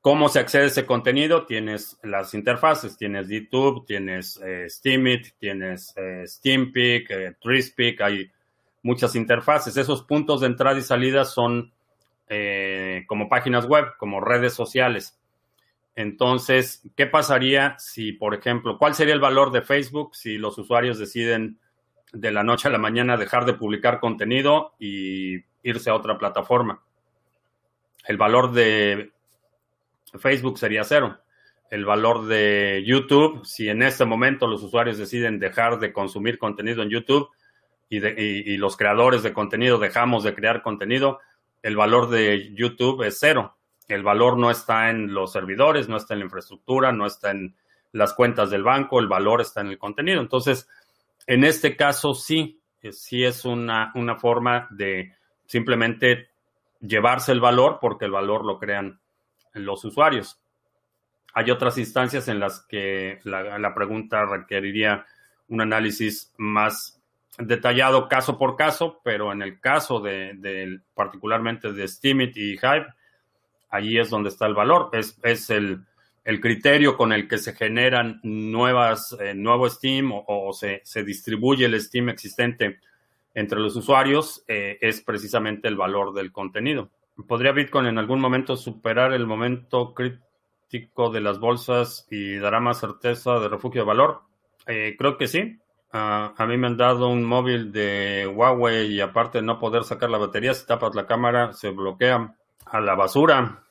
¿Cómo 0.00 0.28
se 0.28 0.38
accede 0.38 0.64
a 0.64 0.66
ese 0.66 0.86
contenido? 0.86 1.44
Tienes 1.44 1.98
las 2.02 2.32
interfaces, 2.32 2.96
tienes 2.96 3.28
YouTube, 3.28 3.84
tienes 3.84 4.40
eh, 4.44 4.66
Steemit, 4.68 5.28
tienes 5.38 5.92
eh, 5.96 6.22
Steampeak, 6.26 7.10
eh, 7.10 7.36
Treespeak, 7.40 8.00
hay 8.00 8.30
muchas 8.82 9.16
interfaces. 9.16 9.76
Esos 9.76 10.04
puntos 10.04 10.40
de 10.40 10.46
entrada 10.46 10.78
y 10.78 10.82
salida 10.82 11.24
son 11.24 11.72
eh, 12.28 13.04
como 13.06 13.28
páginas 13.28 13.66
web, 13.66 13.86
como 13.98 14.20
redes 14.20 14.52
sociales. 14.52 15.18
Entonces, 15.96 16.82
¿qué 16.94 17.06
pasaría 17.06 17.76
si, 17.78 18.12
por 18.12 18.34
ejemplo, 18.34 18.78
cuál 18.78 18.94
sería 18.94 19.14
el 19.14 19.20
valor 19.20 19.50
de 19.50 19.62
Facebook 19.62 20.14
si 20.14 20.38
los 20.38 20.56
usuarios 20.58 20.98
deciden 20.98 21.58
de 22.12 22.30
la 22.30 22.44
noche 22.44 22.68
a 22.68 22.70
la 22.70 22.78
mañana 22.78 23.16
dejar 23.16 23.46
de 23.46 23.54
publicar 23.54 23.98
contenido 23.98 24.74
y 24.78 25.44
irse 25.62 25.90
a 25.90 25.94
otra 25.94 26.18
plataforma? 26.18 26.82
El 28.06 28.16
valor 28.16 28.52
de 28.52 29.10
Facebook 30.18 30.58
sería 30.58 30.84
cero. 30.84 31.18
El 31.70 31.84
valor 31.84 32.26
de 32.26 32.82
YouTube, 32.86 33.44
si 33.44 33.68
en 33.68 33.82
este 33.82 34.04
momento 34.04 34.46
los 34.46 34.62
usuarios 34.62 34.98
deciden 34.98 35.38
dejar 35.38 35.78
de 35.78 35.92
consumir 35.92 36.38
contenido 36.38 36.82
en 36.82 36.90
YouTube 36.90 37.28
y, 37.90 37.98
y 37.98 38.56
los 38.56 38.76
creadores 38.76 39.22
de 39.22 39.32
contenido 39.32 39.78
dejamos 39.78 40.24
de 40.24 40.34
crear 40.34 40.62
contenido, 40.62 41.20
el 41.62 41.76
valor 41.76 42.08
de 42.08 42.54
YouTube 42.54 43.02
es 43.02 43.18
cero. 43.18 43.56
El 43.86 44.02
valor 44.02 44.38
no 44.38 44.50
está 44.50 44.90
en 44.90 45.12
los 45.12 45.32
servidores, 45.32 45.88
no 45.88 45.96
está 45.96 46.14
en 46.14 46.20
la 46.20 46.26
infraestructura, 46.26 46.92
no 46.92 47.06
está 47.06 47.30
en 47.30 47.54
las 47.92 48.14
cuentas 48.14 48.50
del 48.50 48.62
banco, 48.62 49.00
el 49.00 49.08
valor 49.08 49.40
está 49.40 49.60
en 49.62 49.68
el 49.68 49.78
contenido. 49.78 50.20
Entonces, 50.20 50.68
en 51.26 51.44
este 51.44 51.76
caso 51.76 52.14
sí, 52.14 52.60
sí 52.90 53.24
es 53.24 53.44
una 53.44 54.16
forma 54.20 54.68
de 54.70 55.14
simplemente 55.46 56.28
llevarse 56.80 57.32
el 57.32 57.40
valor 57.40 57.78
porque 57.80 58.04
el 58.04 58.12
valor 58.12 58.44
lo 58.44 58.58
crean 58.58 59.00
los 59.64 59.84
usuarios. 59.84 60.40
Hay 61.34 61.50
otras 61.50 61.78
instancias 61.78 62.28
en 62.28 62.40
las 62.40 62.60
que 62.66 63.20
la, 63.24 63.74
pregunta 63.74 64.24
requeriría 64.24 65.06
un 65.48 65.60
análisis 65.60 66.32
más 66.36 67.00
detallado 67.38 68.08
caso 68.08 68.38
por 68.38 68.56
caso, 68.56 69.00
pero 69.04 69.32
en 69.32 69.42
el 69.42 69.60
caso 69.60 70.00
de, 70.00 70.80
particularmente 70.94 71.72
de 71.72 71.86
Steemit 71.86 72.36
y 72.36 72.58
Hype, 72.58 72.86
allí 73.70 73.98
es 73.98 74.10
donde 74.10 74.30
está 74.30 74.46
el 74.46 74.54
valor. 74.54 74.90
Es, 74.92 75.18
es 75.22 75.50
el, 75.50 75.84
el, 76.24 76.40
criterio 76.40 76.96
con 76.96 77.12
el 77.12 77.28
que 77.28 77.38
se 77.38 77.54
generan 77.54 78.20
nuevas, 78.22 79.16
eh, 79.20 79.34
nuevo 79.34 79.68
Steam 79.68 80.10
o, 80.12 80.52
se, 80.52 80.80
se, 80.84 81.04
distribuye 81.04 81.66
el 81.66 81.80
Steam 81.80 82.08
existente 82.08 82.80
entre 83.34 83.60
los 83.60 83.76
usuarios, 83.76 84.42
eh, 84.48 84.78
es 84.80 85.00
precisamente 85.02 85.68
el 85.68 85.76
valor 85.76 86.12
del 86.12 86.32
contenido. 86.32 86.90
¿Podría 87.26 87.52
Bitcoin 87.52 87.86
en 87.86 87.98
algún 87.98 88.20
momento 88.20 88.56
superar 88.56 89.12
el 89.12 89.26
momento 89.26 89.92
crítico 89.94 91.10
de 91.10 91.20
las 91.20 91.40
bolsas 91.40 92.06
y 92.10 92.36
dará 92.36 92.60
más 92.60 92.78
certeza 92.78 93.38
de 93.40 93.48
refugio 93.48 93.82
de 93.82 93.88
valor? 93.88 94.22
Eh, 94.66 94.94
creo 94.96 95.16
que 95.16 95.26
sí. 95.26 95.58
Ah, 95.92 96.34
a 96.36 96.46
mí 96.46 96.56
me 96.56 96.66
han 96.66 96.76
dado 96.76 97.08
un 97.08 97.24
móvil 97.24 97.72
de 97.72 98.26
Huawei 98.26 98.92
y 98.92 99.00
aparte 99.00 99.38
de 99.38 99.44
no 99.44 99.58
poder 99.58 99.84
sacar 99.84 100.10
la 100.10 100.18
batería, 100.18 100.52
si 100.52 100.66
tapas 100.66 100.94
la 100.94 101.06
cámara 101.06 101.52
se 101.54 101.70
bloquea 101.70 102.34
a 102.66 102.80
la 102.80 102.94
basura. 102.94 103.62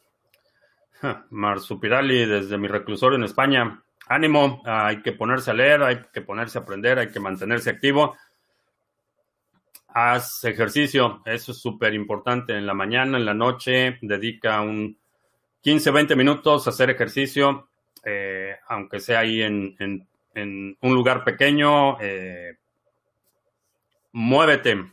Marsupirali 1.29 2.25
desde 2.25 2.57
mi 2.57 2.67
reclusorio 2.67 3.17
en 3.17 3.23
España. 3.23 3.83
Ánimo, 4.07 4.61
hay 4.65 5.01
que 5.01 5.11
ponerse 5.11 5.51
a 5.51 5.53
leer, 5.53 5.83
hay 5.83 6.05
que 6.11 6.21
ponerse 6.21 6.57
a 6.57 6.61
aprender, 6.61 6.97
hay 6.97 7.11
que 7.11 7.19
mantenerse 7.19 7.69
activo. 7.69 8.15
Haz 9.99 10.43
ejercicio, 10.43 11.23
eso 11.25 11.53
es 11.53 11.59
súper 11.59 11.95
importante. 11.95 12.55
En 12.55 12.67
la 12.67 12.75
mañana, 12.75 13.17
en 13.17 13.25
la 13.25 13.33
noche, 13.33 13.97
dedica 14.03 14.61
un 14.61 14.95
15, 15.61 15.89
20 15.89 16.15
minutos 16.15 16.67
a 16.67 16.69
hacer 16.69 16.91
ejercicio, 16.91 17.67
eh, 18.05 18.57
aunque 18.67 18.99
sea 18.99 19.21
ahí 19.21 19.41
en, 19.41 20.07
un 20.35 20.93
lugar 20.93 21.23
pequeño, 21.23 21.99
eh, 21.99 22.57
muévete 24.11 24.85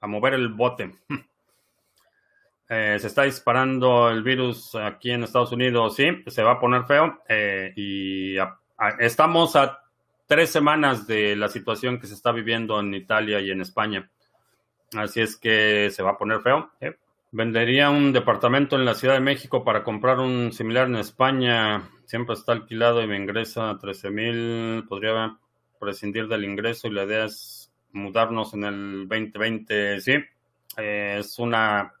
a 0.00 0.06
mover 0.06 0.32
el 0.32 0.48
bote. 0.48 0.94
Eh, 2.70 2.98
se 3.00 3.06
está 3.06 3.22
disparando 3.22 4.10
el 4.10 4.22
virus 4.22 4.74
aquí 4.74 5.10
en 5.10 5.22
Estados 5.22 5.52
Unidos, 5.52 5.96
sí, 5.96 6.04
se 6.26 6.42
va 6.42 6.52
a 6.52 6.60
poner 6.60 6.84
feo. 6.84 7.22
Y 7.74 8.36
estamos 8.98 9.56
a 9.56 9.80
tres 10.26 10.50
semanas 10.50 11.06
de 11.06 11.34
la 11.34 11.48
situación 11.48 11.98
que 11.98 12.06
se 12.06 12.12
está 12.12 12.30
viviendo 12.30 12.78
en 12.78 12.92
Italia 12.92 13.40
y 13.40 13.50
en 13.50 13.62
España. 13.62 14.10
Así 14.96 15.20
es 15.20 15.36
que 15.36 15.90
se 15.90 16.02
va 16.02 16.10
a 16.10 16.18
poner 16.18 16.40
feo. 16.40 16.70
Vendería 17.30 17.90
un 17.90 18.12
departamento 18.12 18.76
en 18.76 18.84
la 18.84 18.94
Ciudad 18.94 19.14
de 19.14 19.20
México 19.20 19.64
para 19.64 19.84
comprar 19.84 20.18
un 20.18 20.52
similar 20.52 20.86
en 20.86 20.96
España 20.96 21.90
siempre 22.08 22.34
está 22.34 22.52
alquilado 22.52 23.02
y 23.02 23.06
me 23.06 23.18
ingresa 23.18 23.76
13 23.78 24.10
mil, 24.10 24.84
podría 24.88 25.36
prescindir 25.78 26.26
del 26.26 26.44
ingreso 26.44 26.88
y 26.88 26.92
la 26.92 27.04
idea 27.04 27.26
es 27.26 27.70
mudarnos 27.92 28.54
en 28.54 28.64
el 28.64 29.08
2020, 29.08 30.00
sí, 30.00 30.14
eh, 30.78 31.16
es 31.20 31.38
una... 31.38 31.92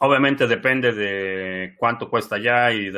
Obviamente 0.00 0.46
depende 0.46 0.92
de 0.92 1.74
cuánto 1.78 2.10
cuesta 2.10 2.36
ya 2.36 2.70
y 2.70 2.92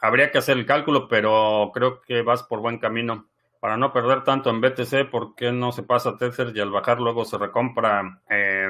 habría 0.00 0.30
que 0.30 0.38
hacer 0.38 0.56
el 0.56 0.66
cálculo, 0.66 1.08
pero 1.08 1.72
creo 1.74 2.00
que 2.00 2.22
vas 2.22 2.44
por 2.44 2.60
buen 2.60 2.78
camino. 2.78 3.26
Para 3.64 3.78
no 3.78 3.94
perder 3.94 4.24
tanto 4.24 4.50
en 4.50 4.60
BTC, 4.60 5.08
¿por 5.10 5.34
qué 5.34 5.50
no 5.50 5.72
se 5.72 5.84
pasa 5.84 6.10
a 6.10 6.16
Tether 6.18 6.54
y 6.54 6.60
al 6.60 6.70
bajar 6.70 7.00
luego 7.00 7.24
se 7.24 7.38
recompra? 7.38 8.20
Eh, 8.28 8.68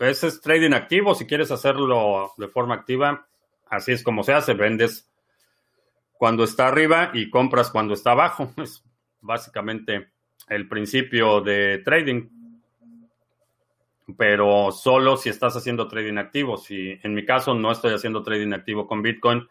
ese 0.00 0.26
es 0.26 0.42
trading 0.42 0.74
activo, 0.74 1.14
si 1.14 1.26
quieres 1.26 1.50
hacerlo 1.50 2.34
de 2.36 2.46
forma 2.48 2.74
activa, 2.74 3.26
Así 3.70 3.92
es 3.92 4.02
como 4.02 4.22
se 4.22 4.34
hace, 4.34 4.52
vendes 4.52 5.10
cuando 6.12 6.44
está 6.44 6.68
arriba 6.68 7.10
y 7.14 7.30
compras 7.30 7.70
cuando 7.70 7.94
está 7.94 8.10
abajo. 8.10 8.52
Es 8.62 8.84
básicamente 9.22 10.10
el 10.46 10.68
principio 10.68 11.40
de 11.40 11.78
trading. 11.78 12.28
Pero 14.18 14.72
solo 14.72 15.16
si 15.16 15.30
estás 15.30 15.56
haciendo 15.56 15.88
trading 15.88 16.18
activo. 16.18 16.58
Si 16.58 17.00
en 17.02 17.14
mi 17.14 17.24
caso 17.24 17.54
no 17.54 17.72
estoy 17.72 17.94
haciendo 17.94 18.22
trading 18.22 18.52
activo 18.52 18.86
con 18.86 19.00
Bitcoin, 19.00 19.48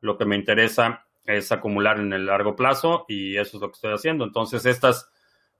lo 0.00 0.18
que 0.18 0.24
me 0.24 0.34
interesa 0.34 1.06
es 1.24 1.52
acumular 1.52 2.00
en 2.00 2.12
el 2.12 2.26
largo 2.26 2.56
plazo 2.56 3.04
y 3.08 3.36
eso 3.36 3.56
es 3.56 3.60
lo 3.60 3.68
que 3.68 3.74
estoy 3.74 3.92
haciendo. 3.92 4.24
Entonces 4.24 4.66
estas 4.66 5.10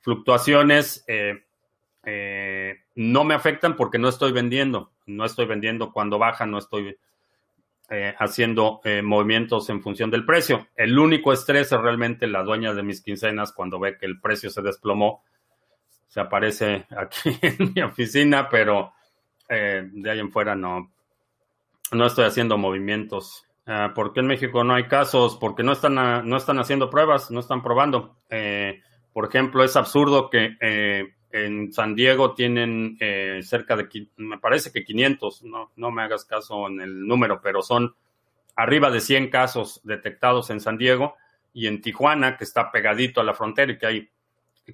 fluctuaciones 0.01 1.05
eh, 1.07 1.44
eh, 2.05 2.85
no 2.94 3.25
me 3.25 3.35
afectan 3.35 3.77
porque 3.77 3.99
no 3.99 4.09
estoy 4.09 4.33
vendiendo. 4.33 4.92
No 5.07 5.25
estoy 5.25 5.46
vendiendo 5.46 5.92
cuando 5.92 6.18
baja, 6.18 6.46
no 6.46 6.59
estoy 6.59 6.96
eh, 7.90 8.14
haciendo 8.18 8.81
eh, 8.85 9.03
movimientos 9.03 9.68
en 9.70 9.83
función 9.83 10.11
del 10.11 10.25
precio. 10.25 10.68
El 10.77 10.99
único 10.99 11.33
estrés 11.33 11.73
es 11.73 11.81
realmente 11.81 12.27
la 12.27 12.42
dueña 12.42 12.73
de 12.73 12.83
mis 12.83 13.03
quincenas 13.03 13.53
cuando 13.53 13.79
ve 13.79 13.99
que 13.99 14.07
el 14.07 14.20
precio 14.20 14.51
se 14.51 14.62
desplomó. 14.62 15.25
Se 16.09 16.20
aparece 16.20 16.87
aquí 16.96 17.38
en 17.42 17.73
mi 17.75 17.83
oficina, 17.83 18.49
pero 18.49 18.92
de 19.49 20.09
ahí 20.09 20.20
en 20.20 20.31
fuera 20.31 20.55
no, 20.55 20.92
no 21.90 22.07
estoy 22.07 22.25
haciendo 22.25 22.57
movimientos. 22.57 23.50
Ah, 23.66 23.92
¿Por 23.94 24.12
qué 24.12 24.20
en 24.20 24.27
México 24.27 24.64
no 24.64 24.75
hay 24.75 24.85
casos? 24.88 25.37
Porque 25.37 25.62
no 25.62 25.73
están, 25.73 25.94
no 25.94 26.37
están 26.37 26.59
haciendo 26.59 26.90
pruebas, 26.90 27.31
no 27.31 27.40
están 27.40 27.62
probando. 27.62 28.16
por 29.12 29.27
ejemplo, 29.27 29.62
es 29.64 29.77
absurdo 29.77 30.31
que 30.31 30.57
en 31.33 31.73
San 31.73 31.94
Diego 31.94 32.35
tienen 32.35 32.96
eh, 33.01 33.40
cerca 33.42 33.77
de, 33.77 33.88
me 34.16 34.38
parece 34.38 34.73
que 34.73 34.85
500, 34.85 35.44
no, 35.44 35.70
no 35.77 35.90
me 35.90 36.03
hagas 36.03 36.25
caso 36.25 36.66
en 36.66 36.81
el 36.81 37.07
número, 37.07 37.40
pero 37.40 37.62
son 37.62 37.94
arriba 38.57 38.90
de 38.90 39.01
100 39.01 39.31
casos 39.31 39.81
detectados 39.85 40.51
en 40.51 40.61
San 40.61 40.77
Diego 40.77 41.14
y 41.53 41.66
en 41.66 41.81
Tijuana, 41.81 42.37
que 42.37 42.44
está 42.44 42.70
pegadito 42.70 43.20
a 43.20 43.25
la 43.25 43.35
frontera 43.35 43.73
y 43.73 43.79
que 43.79 43.87
hay 43.87 44.11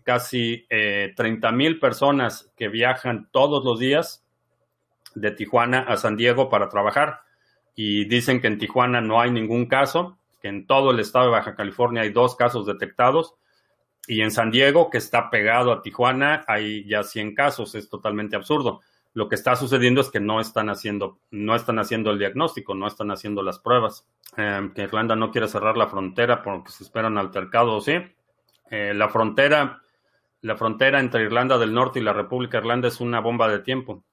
casi 0.02 0.66
eh, 0.68 1.12
30 1.14 1.52
mil 1.52 1.78
personas 1.78 2.52
que 2.56 2.68
viajan 2.68 3.28
todos 3.30 3.64
los 3.64 3.78
días. 3.78 4.22
de 5.14 5.30
Tijuana 5.30 5.80
a 5.80 5.96
San 5.96 6.16
Diego 6.16 6.50
para 6.50 6.68
trabajar 6.68 7.20
y 7.76 8.06
dicen 8.06 8.40
que 8.40 8.48
en 8.48 8.58
Tijuana 8.58 9.00
no 9.00 9.20
hay 9.20 9.30
ningún 9.30 9.66
caso, 9.66 10.18
que 10.42 10.48
en 10.48 10.66
todo 10.66 10.90
el 10.90 10.98
estado 10.98 11.26
de 11.26 11.30
Baja 11.32 11.54
California 11.54 12.02
hay 12.02 12.10
dos 12.10 12.34
casos 12.34 12.66
detectados 12.66 13.36
y 14.06 14.20
en 14.22 14.30
San 14.30 14.50
Diego, 14.50 14.88
que 14.88 14.98
está 14.98 15.30
pegado 15.30 15.72
a 15.72 15.82
Tijuana, 15.82 16.44
hay 16.46 16.86
ya 16.86 17.02
100 17.02 17.34
casos. 17.34 17.74
Es 17.74 17.88
totalmente 17.88 18.36
absurdo. 18.36 18.80
Lo 19.14 19.28
que 19.28 19.34
está 19.34 19.56
sucediendo 19.56 20.00
es 20.00 20.10
que 20.10 20.20
no 20.20 20.40
están 20.40 20.68
haciendo, 20.68 21.18
no 21.30 21.56
están 21.56 21.78
haciendo 21.78 22.10
el 22.10 22.18
diagnóstico, 22.18 22.74
no 22.74 22.86
están 22.86 23.10
haciendo 23.10 23.42
las 23.42 23.58
pruebas. 23.58 24.06
Eh, 24.36 24.70
que 24.74 24.82
Irlanda 24.82 25.16
no 25.16 25.30
quiere 25.30 25.48
cerrar 25.48 25.76
la 25.76 25.88
frontera 25.88 26.42
porque 26.42 26.70
se 26.70 26.84
esperan 26.84 27.18
altercados, 27.18 27.86
¿sí? 27.86 27.94
Eh, 28.70 28.92
la 28.94 29.08
frontera, 29.08 29.82
la 30.42 30.56
frontera 30.56 31.00
entre 31.00 31.22
Irlanda 31.22 31.58
del 31.58 31.72
Norte 31.72 31.98
y 31.98 32.02
la 32.02 32.12
República 32.12 32.58
Irlanda 32.58 32.88
es 32.88 33.00
una 33.00 33.20
bomba 33.20 33.48
de 33.48 33.60
tiempo. 33.60 34.04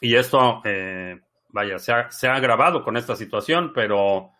Y 0.00 0.14
esto, 0.14 0.60
eh, 0.64 1.20
vaya, 1.52 1.78
se 1.78 1.92
ha, 1.92 2.10
se 2.10 2.28
ha 2.28 2.34
agravado 2.34 2.82
con 2.82 2.96
esta 2.96 3.16
situación, 3.16 3.72
pero 3.74 4.30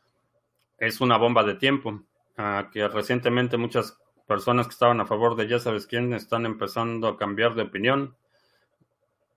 es 0.78 1.00
una 1.00 1.16
bomba 1.16 1.44
de 1.44 1.54
tiempo. 1.54 2.02
Ah, 2.36 2.70
que 2.72 2.88
recientemente 2.88 3.58
muchas 3.58 3.98
personas 4.26 4.66
que 4.66 4.72
estaban 4.72 4.98
a 5.00 5.04
favor 5.04 5.36
de 5.36 5.46
ya 5.46 5.58
sabes 5.58 5.86
quién 5.86 6.14
están 6.14 6.46
empezando 6.46 7.08
a 7.08 7.18
cambiar 7.18 7.54
de 7.54 7.62
opinión. 7.62 8.16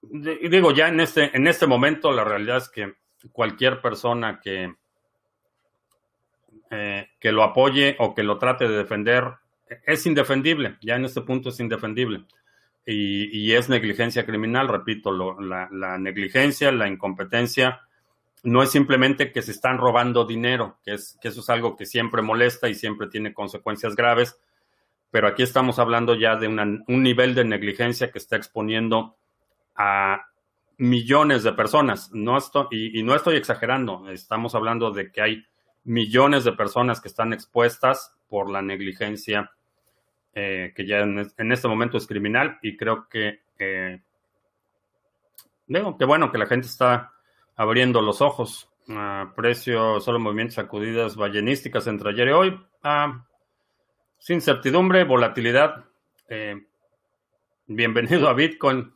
Y 0.03 0.47
digo, 0.47 0.71
ya 0.71 0.87
en 0.87 1.01
este, 1.01 1.35
en 1.35 1.47
este 1.47 1.67
momento 1.67 2.13
la 2.13 2.23
realidad 2.23 2.57
es 2.57 2.69
que 2.69 2.93
cualquier 3.31 3.81
persona 3.81 4.39
que, 4.39 4.73
eh, 6.69 7.09
que 7.19 7.31
lo 7.31 7.43
apoye 7.43 7.97
o 7.99 8.13
que 8.13 8.23
lo 8.23 8.37
trate 8.37 8.67
de 8.67 8.77
defender 8.77 9.33
es 9.85 10.05
indefendible, 10.05 10.77
ya 10.81 10.95
en 10.95 11.05
este 11.05 11.21
punto 11.21 11.49
es 11.49 11.59
indefendible. 11.59 12.25
Y, 12.85 13.53
es 13.53 13.69
negligencia 13.69 14.25
criminal, 14.25 14.67
repito, 14.67 15.11
la, 15.11 15.97
negligencia, 15.97 16.71
la 16.71 16.87
incompetencia, 16.87 17.81
no 18.43 18.61
es 18.61 18.71
simplemente 18.71 19.31
que 19.31 19.41
se 19.41 19.51
están 19.51 19.77
robando 19.77 20.25
dinero, 20.25 20.77
que, 20.83 20.95
es, 20.95 21.17
que 21.21 21.29
eso 21.29 21.39
es 21.39 21.49
algo 21.49 21.77
que 21.77 21.85
siempre 21.85 22.21
molesta 22.21 22.67
y 22.67 22.75
siempre 22.75 23.07
tiene 23.07 23.33
consecuencias 23.33 23.95
graves, 23.95 24.37
pero 25.11 25.27
aquí 25.27 25.43
estamos 25.43 25.79
hablando 25.79 26.15
ya 26.15 26.35
de 26.35 26.47
un 26.47 27.03
nivel 27.03 27.35
de 27.35 27.45
negligencia 27.45 28.11
que 28.11 28.17
está 28.17 28.35
exponiendo 28.35 29.15
a 29.75 30.25
millones 30.77 31.43
de 31.43 31.53
personas. 31.53 32.11
No 32.11 32.37
estoy, 32.37 32.67
y, 32.71 33.03
no 33.03 33.15
estoy 33.15 33.37
exagerando, 33.37 34.09
estamos 34.09 34.55
hablando 34.55 34.91
de 34.91 35.11
que 35.11 35.21
hay 35.21 35.45
millones 35.83 36.43
de 36.43 36.53
personas 36.53 36.99
que 36.99 37.07
están 37.07 37.31
expuestas 37.31 38.13
por 38.27 38.49
la 38.49 38.61
negligencia 38.61 39.51
eh, 40.35 40.73
que 40.75 40.85
ya 40.85 40.99
en, 40.99 41.51
este 41.51 41.67
momento 41.67 41.97
es 41.97 42.07
criminal 42.07 42.57
y 42.61 42.75
creo 42.75 43.07
que 43.07 43.41
eh, 43.59 44.01
digo 45.67 45.97
que 45.97 46.05
bueno 46.05 46.31
que 46.31 46.37
la 46.37 46.47
gente 46.47 46.67
está 46.67 47.13
abriendo 47.55 48.01
los 48.01 48.21
ojos. 48.21 48.69
precio, 49.35 49.99
solo 49.99 50.19
movimientos 50.19 50.55
sacudidas 50.55 51.15
ballenísticas 51.15 51.87
entre 51.87 52.09
ayer 52.09 52.27
y 52.27 52.31
hoy. 52.31 52.59
Ah, 52.83 53.25
sin 54.23 54.39
certidumbre, 54.39 55.03
volatilidad. 55.03 55.83
Eh, 56.29 56.55
bienvenido 57.67 58.29
a 58.29 58.33
Bitcoin. 58.33 58.93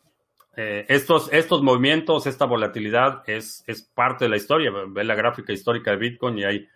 Eh, 0.55 0.85
estos, 0.87 1.31
estos 1.33 1.61
movimientos, 1.61 2.25
esta 2.27 2.45
volatilidad 2.45 3.23
es, 3.27 3.61
es 3.67 3.83
parte 3.83 4.23
de 4.23 4.29
la 4.29 4.37
historia. 4.37 4.71
Ve 4.87 5.03
la 5.03 5.15
gráfica 5.15 5.51
histórica 5.51 5.91
de 5.91 5.97
Bitcoin 5.97 6.37
y 6.39 6.43
hay 6.45 6.69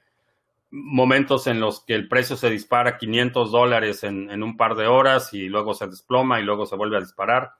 momentos 0.72 1.48
en 1.48 1.60
los 1.60 1.82
que 1.82 1.94
el 1.94 2.08
precio 2.08 2.38
se 2.38 2.50
dispara 2.50 2.98
500 2.98 3.52
dólares 3.52 4.04
en, 4.04 4.42
un 4.42 4.58
par 4.58 4.76
de 4.76 4.88
horas 4.88 5.34
y 5.34 5.50
luego 5.50 5.74
se 5.74 5.88
desploma 5.88 6.40
y 6.40 6.44
luego 6.44 6.66
se 6.66 6.76
vuelve 6.76 6.98
a 6.98 7.02
disparar. 7.02 7.52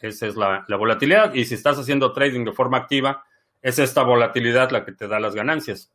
Esa 0.00 0.26
es 0.26 0.36
la, 0.36 0.64
la, 0.66 0.76
volatilidad. 0.76 1.34
Y 1.34 1.44
si 1.44 1.54
estás 1.54 1.78
haciendo 1.78 2.12
trading 2.12 2.44
de 2.44 2.52
forma 2.52 2.78
activa, 2.78 3.24
es 3.62 3.78
esta 3.78 4.02
volatilidad 4.02 4.70
la 4.70 4.84
que 4.84 4.92
te 4.92 5.08
da 5.08 5.20
las 5.20 5.34
ganancias. 5.34 5.92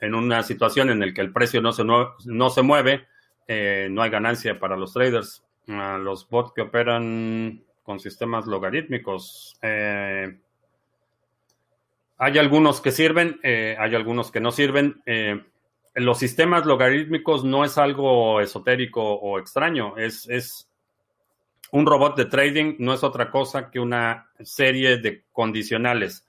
En 0.00 0.14
una 0.14 0.42
situación 0.42 0.90
en 0.90 1.00
la 1.00 1.12
que 1.12 1.20
el 1.20 1.32
precio 1.32 1.62
no 1.62 1.72
se, 1.72 1.84
no 1.84 2.50
se 2.50 2.62
mueve, 2.62 3.06
eh, 3.48 3.88
no 3.90 4.02
hay 4.02 4.10
ganancia 4.10 4.58
para 4.58 4.76
los 4.76 4.92
traders. 4.92 5.42
Los 5.66 6.28
bots 6.28 6.52
que 6.52 6.62
operan 6.62 7.64
con 7.82 7.98
sistemas 7.98 8.46
logarítmicos. 8.46 9.58
Eh, 9.62 10.38
hay 12.18 12.38
algunos 12.38 12.80
que 12.80 12.92
sirven, 12.92 13.40
eh, 13.42 13.76
hay 13.78 13.94
algunos 13.94 14.30
que 14.30 14.40
no 14.40 14.52
sirven. 14.52 15.02
Los 15.96 16.18
sistemas 16.18 16.66
logarítmicos 16.66 17.44
no 17.44 17.64
es 17.64 17.78
algo 17.78 18.40
esotérico 18.40 19.02
o 19.02 19.38
extraño, 19.38 19.96
es, 19.96 20.28
es 20.28 20.68
un 21.72 21.86
robot 21.86 22.16
de 22.16 22.26
trading, 22.26 22.76
no 22.78 22.92
es 22.94 23.02
otra 23.02 23.30
cosa 23.30 23.70
que 23.70 23.80
una 23.80 24.30
serie 24.40 24.98
de 24.98 25.24
condicionales. 25.32 26.26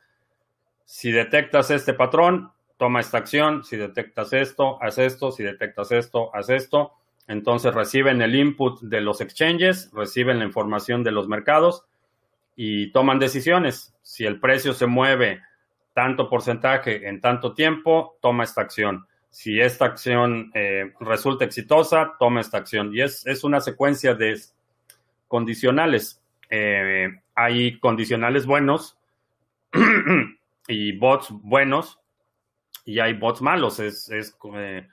Si 0.85 1.11
detectas 1.11 1.69
este 1.69 1.93
patrón, 1.93 2.51
toma 2.77 3.01
esta 3.01 3.17
acción. 3.17 3.63
Si 3.63 3.75
detectas 3.75 4.33
esto, 4.33 4.81
haz 4.81 4.97
esto. 4.97 5.31
Si 5.31 5.43
detectas 5.43 5.91
esto, 5.91 6.33
haz 6.33 6.49
esto. 6.49 6.93
Entonces 7.27 7.73
reciben 7.73 8.21
el 8.21 8.35
input 8.35 8.79
de 8.81 9.01
los 9.01 9.19
exchanges, 9.19 9.91
reciben 9.91 10.39
la 10.39 10.45
información 10.45 11.03
de 11.03 11.11
los 11.11 11.27
mercados 11.27 11.83
y 12.55 12.91
toman 12.91 13.19
decisiones. 13.19 13.93
Si 14.01 14.25
el 14.25 14.39
precio 14.39 14.73
se 14.73 14.87
mueve 14.87 15.41
tanto 15.93 16.29
porcentaje 16.29 17.07
en 17.07 17.19
tanto 17.19 17.53
tiempo, 17.53 18.17
toma 18.21 18.45
esta 18.45 18.61
acción. 18.61 19.07
Si 19.37 19.61
esta 19.61 19.85
acción 19.85 20.49
eh, 20.55 20.93
resulta 20.99 21.45
exitosa, 21.45 22.15
toma 22.17 22.41
esta 22.41 22.57
acción. 22.57 22.89
Y 22.91 23.01
es, 23.01 23.43
una 23.43 23.61
secuencia 23.61 24.15
de 24.15 24.35
condicionales. 25.27 26.19
Eh, 26.49 27.07
hay 27.35 27.77
condicionales 27.77 28.47
buenos 28.47 28.97
y 30.67 30.91
bots 30.97 31.27
buenos 31.29 31.99
y 32.83 32.97
hay 32.97 33.13
bots 33.13 33.43
malos. 33.43 33.79
Es, 33.79 34.09
es 34.09 34.35
eh, 34.55 34.87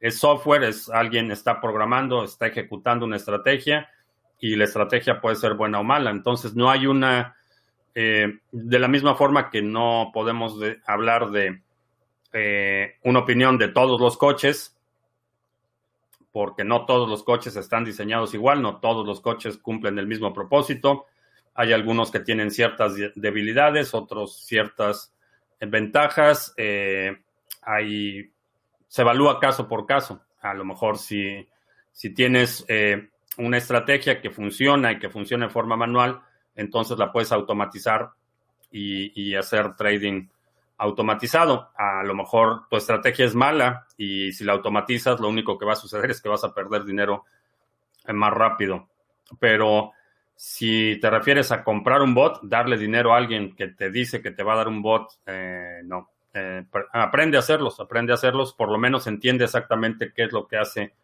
es 0.00 0.18
software, 0.18 0.64
es 0.64 0.88
alguien 0.88 1.30
está 1.30 1.60
programando, 1.60 2.24
está 2.24 2.46
ejecutando 2.46 3.04
una 3.04 3.16
estrategia 3.16 3.90
y 4.38 4.56
la 4.56 4.64
estrategia 4.64 5.20
puede 5.20 5.36
ser 5.36 5.52
buena 5.56 5.78
o 5.78 5.84
mala. 5.84 6.10
Entonces 6.10 6.56
no 6.56 6.70
hay 6.70 6.86
una, 6.86 7.36
de 7.94 8.78
la 8.78 8.88
misma 8.88 9.14
forma 9.14 9.50
que 9.50 9.60
no 9.60 10.10
podemos 10.14 10.58
hablar 10.86 11.32
de 11.32 11.60
eh, 12.32 12.96
una 13.04 13.20
opinión 13.20 13.58
de 13.58 13.68
todos 13.68 14.00
los 14.00 14.16
coches, 14.16 14.76
porque 16.32 16.64
no 16.64 16.86
todos 16.86 17.08
los 17.08 17.22
coches 17.24 17.56
están 17.56 17.84
diseñados 17.84 18.34
igual, 18.34 18.62
no 18.62 18.78
todos 18.78 19.06
los 19.06 19.20
coches 19.20 19.58
cumplen 19.58 19.98
el 19.98 20.06
mismo 20.06 20.32
propósito. 20.32 21.06
Hay 21.54 21.72
algunos 21.72 22.10
que 22.10 22.20
tienen 22.20 22.50
ciertas 22.50 22.94
debilidades, 23.14 23.94
otros 23.94 24.44
ciertas 24.44 25.12
ventajas. 25.60 26.54
Eh, 26.56 27.18
hay 27.62 28.30
se 28.90 29.02
evalúa 29.02 29.38
caso 29.38 29.68
por 29.68 29.86
caso. 29.86 30.20
A 30.40 30.52
lo 30.52 30.64
mejor 30.64 30.98
si, 30.98 31.48
si 31.92 32.10
tienes 32.10 32.64
eh, 32.68 33.08
una 33.38 33.56
estrategia 33.56 34.20
que 34.20 34.30
funciona 34.30 34.90
y 34.92 34.98
que 34.98 35.08
funciona 35.08 35.46
de 35.46 35.52
forma 35.52 35.76
manual, 35.76 36.20
entonces 36.56 36.98
la 36.98 37.12
puedes 37.12 37.30
automatizar 37.30 38.10
y, 38.72 39.34
hacer 39.36 39.74
trading 39.76 40.28
automatizado. 40.80 41.70
A 41.76 42.02
lo 42.02 42.14
mejor 42.14 42.68
tu 42.68 42.76
estrategia 42.76 43.26
es 43.26 43.34
mala 43.34 43.86
y 43.96 44.32
si 44.32 44.44
la 44.44 44.52
automatizas, 44.52 45.20
lo 45.20 45.28
único 45.28 45.58
que 45.58 45.66
va 45.66 45.74
a 45.74 45.76
suceder 45.76 46.10
es 46.10 46.20
que 46.20 46.28
vas 46.28 46.42
a 46.42 46.54
perder 46.54 46.84
dinero 46.84 47.24
más 48.08 48.32
rápido. 48.32 48.88
Pero 49.38 49.92
si 50.34 50.98
te 50.98 51.10
refieres 51.10 51.52
a 51.52 51.62
comprar 51.62 52.00
un 52.00 52.14
bot, 52.14 52.40
darle 52.42 52.78
dinero 52.78 53.12
a 53.12 53.18
alguien 53.18 53.54
que 53.54 53.68
te 53.68 53.90
dice 53.90 54.22
que 54.22 54.30
te 54.30 54.42
va 54.42 54.54
a 54.54 54.56
dar 54.56 54.68
un 54.68 54.80
bot, 54.80 55.08
eh, 55.26 55.80
no. 55.84 56.10
Eh, 56.32 56.64
aprende 56.92 57.36
a 57.36 57.40
hacerlos, 57.40 57.80
aprende 57.80 58.12
a 58.12 58.14
hacerlos, 58.14 58.54
por 58.54 58.70
lo 58.70 58.78
menos 58.78 59.06
entiende 59.06 59.44
exactamente 59.44 60.12
qué 60.14 60.24
es 60.24 60.32
lo 60.32 60.46
que 60.46 60.56
hace 60.56 60.94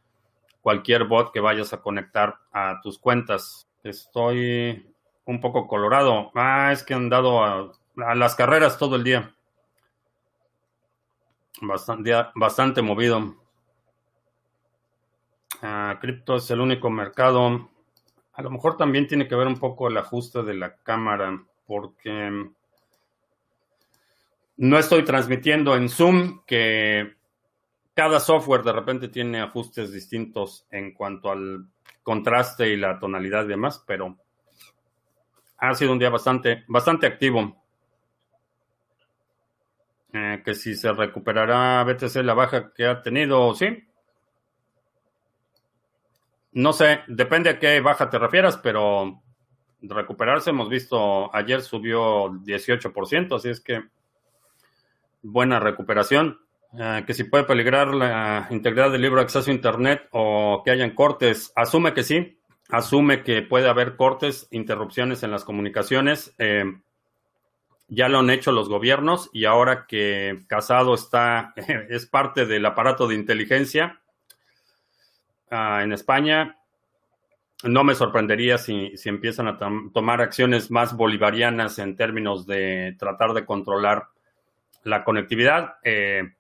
cualquier 0.62 1.04
bot 1.04 1.32
que 1.32 1.40
vayas 1.40 1.72
a 1.72 1.82
conectar 1.82 2.38
a 2.52 2.80
tus 2.80 2.98
cuentas. 2.98 3.68
Estoy 3.84 4.86
un 5.26 5.40
poco 5.40 5.66
colorado. 5.66 6.30
Ah, 6.34 6.70
es 6.72 6.82
que 6.82 6.94
han 6.94 7.10
dado 7.10 7.44
a, 7.44 7.72
las 8.14 8.34
carreras 8.34 8.78
todo 8.78 8.96
el 8.96 9.04
día. 9.04 9.35
Bastante, 11.60 12.12
bastante 12.34 12.82
movido. 12.82 13.34
Ah, 15.62 15.98
cripto 16.00 16.36
es 16.36 16.50
el 16.50 16.60
único 16.60 16.90
mercado. 16.90 17.70
A 18.34 18.42
lo 18.42 18.50
mejor 18.50 18.76
también 18.76 19.06
tiene 19.06 19.26
que 19.26 19.34
ver 19.34 19.46
un 19.46 19.58
poco 19.58 19.88
el 19.88 19.96
ajuste 19.96 20.42
de 20.42 20.54
la 20.54 20.76
cámara, 20.76 21.42
porque 21.66 22.50
no 24.58 24.78
estoy 24.78 25.04
transmitiendo 25.04 25.74
en 25.74 25.88
Zoom, 25.88 26.44
que 26.46 27.16
cada 27.94 28.20
software 28.20 28.62
de 28.62 28.72
repente 28.72 29.08
tiene 29.08 29.40
ajustes 29.40 29.92
distintos 29.92 30.66
en 30.70 30.92
cuanto 30.92 31.30
al 31.30 31.66
contraste 32.02 32.68
y 32.68 32.76
la 32.76 32.98
tonalidad 32.98 33.44
y 33.44 33.48
demás, 33.48 33.82
pero 33.86 34.16
ha 35.58 35.74
sido 35.74 35.92
un 35.92 35.98
día 35.98 36.10
bastante, 36.10 36.64
bastante 36.68 37.06
activo. 37.06 37.65
Eh, 40.12 40.42
que 40.44 40.54
si 40.54 40.74
se 40.74 40.92
recuperará 40.92 41.82
BTC 41.84 42.16
la 42.22 42.34
baja 42.34 42.72
que 42.72 42.86
ha 42.86 43.02
tenido, 43.02 43.54
sí. 43.54 43.84
No 46.52 46.72
sé, 46.72 47.00
depende 47.08 47.50
a 47.50 47.58
qué 47.58 47.80
baja 47.80 48.08
te 48.08 48.18
refieras, 48.18 48.56
pero 48.56 49.22
recuperarse. 49.82 50.50
Hemos 50.50 50.68
visto 50.68 51.34
ayer 51.34 51.60
subió 51.60 52.30
18%, 52.30 53.36
así 53.36 53.50
es 53.50 53.60
que 53.60 53.84
buena 55.22 55.60
recuperación. 55.60 56.40
Eh, 56.78 57.04
que 57.06 57.14
si 57.14 57.24
puede 57.24 57.44
peligrar 57.44 57.94
la 57.94 58.48
integridad 58.50 58.90
del 58.90 59.02
libro 59.02 59.20
acceso 59.20 59.50
a 59.50 59.54
Internet 59.54 60.08
o 60.10 60.62
que 60.64 60.70
hayan 60.70 60.94
cortes. 60.94 61.52
Asume 61.54 61.94
que 61.94 62.02
sí, 62.02 62.38
asume 62.68 63.22
que 63.22 63.42
puede 63.42 63.68
haber 63.68 63.96
cortes, 63.96 64.48
interrupciones 64.50 65.22
en 65.22 65.30
las 65.30 65.44
comunicaciones. 65.44 66.34
Eh, 66.38 66.64
ya 67.88 68.08
lo 68.08 68.18
han 68.18 68.30
hecho 68.30 68.52
los 68.52 68.68
gobiernos 68.68 69.30
y 69.32 69.44
ahora 69.44 69.86
que 69.86 70.44
Casado 70.48 70.94
está, 70.94 71.54
es 71.88 72.06
parte 72.06 72.46
del 72.46 72.66
aparato 72.66 73.06
de 73.06 73.14
inteligencia 73.14 74.00
ah, 75.50 75.82
en 75.82 75.92
España, 75.92 76.58
no 77.64 77.84
me 77.84 77.94
sorprendería 77.94 78.58
si, 78.58 78.94
empiezan 79.04 79.48
a 79.48 79.58
tomar 79.92 80.20
acciones 80.20 80.70
más 80.70 80.94
bolivarianas 80.96 81.78
en 81.78 81.96
términos 81.96 82.46
de 82.46 82.94
tratar 82.98 83.32
de 83.32 83.46
controlar 83.46 84.08
la 84.84 85.04
conectividad. 85.04 85.76
Eh, 85.82 86.34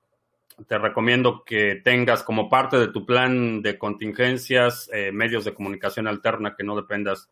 te 0.68 0.78
recomiendo 0.78 1.42
que 1.44 1.80
tengas 1.82 2.22
como 2.22 2.48
parte 2.48 2.78
de 2.78 2.88
tu 2.88 3.04
plan 3.06 3.62
de 3.62 3.78
contingencias 3.78 4.90
eh, 4.92 5.10
medios 5.10 5.44
de 5.44 5.54
comunicación 5.54 6.06
alterna, 6.06 6.54
que 6.54 6.64
no 6.64 6.76
dependas 6.76 7.30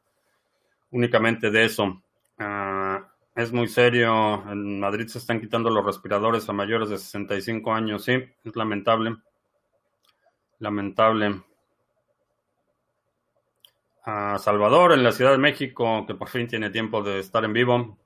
únicamente 0.91 1.51
de 1.51 1.65
eso. 1.65 2.03
Ah, 2.39 3.14
es 3.35 3.53
muy 3.53 3.69
serio. 3.69 4.43
En 4.51 4.81
Madrid 4.81 5.07
se 5.09 5.19
están 5.19 5.41
quitando 5.41 5.71
los 5.71 5.85
respiradores 5.85 6.49
a 6.49 6.53
mayores 6.53 6.89
de 6.89 6.99
65 6.99 7.73
años. 7.73 8.05
Sí, 8.05 8.13
es 8.13 8.57
lamentable. 8.57 9.17
Lamentable. 10.59 11.43
A 14.07 14.39
Salvador, 14.39 14.93
en 14.93 15.03
la 15.03 15.13
Ciudad 15.13 15.33
de 15.33 15.39
México, 15.39 16.05
que 16.07 16.15
por 16.15 16.29
fin 16.29 16.47
tiene 16.47 16.71
tiempo 16.71 17.03
de 17.03 17.21
estar 17.21 17.45
en 17.45 17.55
vivo. 17.55 17.99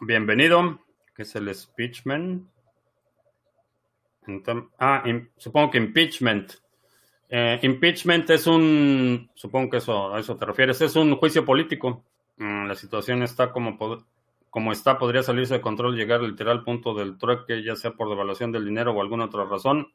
Bienvenido, 0.00 0.80
que 1.14 1.22
es 1.22 1.34
el 1.36 1.54
speechman. 1.54 2.50
Ah, 4.78 5.04
supongo 5.36 5.70
que 5.70 5.78
impeachment. 5.78 6.52
Eh, 7.28 7.60
impeachment 7.62 8.28
es 8.30 8.46
un, 8.46 9.30
supongo 9.34 9.70
que 9.70 9.76
eso, 9.78 10.14
a 10.14 10.20
eso 10.20 10.36
te 10.36 10.46
refieres, 10.46 10.80
es 10.80 10.96
un 10.96 11.16
juicio 11.16 11.44
político. 11.44 12.04
Mm, 12.36 12.66
la 12.66 12.74
situación 12.74 13.22
está 13.22 13.52
como, 13.52 13.78
como 14.56 14.72
está, 14.72 14.96
podría 14.96 15.22
salirse 15.22 15.52
de 15.52 15.60
control, 15.60 15.94
llegar 15.96 16.22
literal 16.22 16.64
punto 16.64 16.94
del 16.94 17.18
trueque, 17.18 17.62
ya 17.62 17.76
sea 17.76 17.90
por 17.90 18.08
devaluación 18.08 18.52
del 18.52 18.64
dinero 18.64 18.92
o 18.92 19.02
alguna 19.02 19.26
otra 19.26 19.44
razón. 19.44 19.92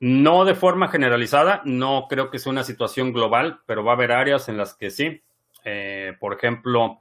No 0.00 0.44
de 0.44 0.56
forma 0.56 0.88
generalizada, 0.88 1.62
no 1.64 2.06
creo 2.10 2.28
que 2.28 2.40
sea 2.40 2.50
una 2.50 2.64
situación 2.64 3.12
global, 3.12 3.60
pero 3.66 3.84
va 3.84 3.92
a 3.92 3.94
haber 3.94 4.10
áreas 4.10 4.48
en 4.48 4.56
las 4.56 4.74
que 4.74 4.90
sí. 4.90 5.22
Eh, 5.64 6.16
por 6.18 6.34
ejemplo, 6.34 6.98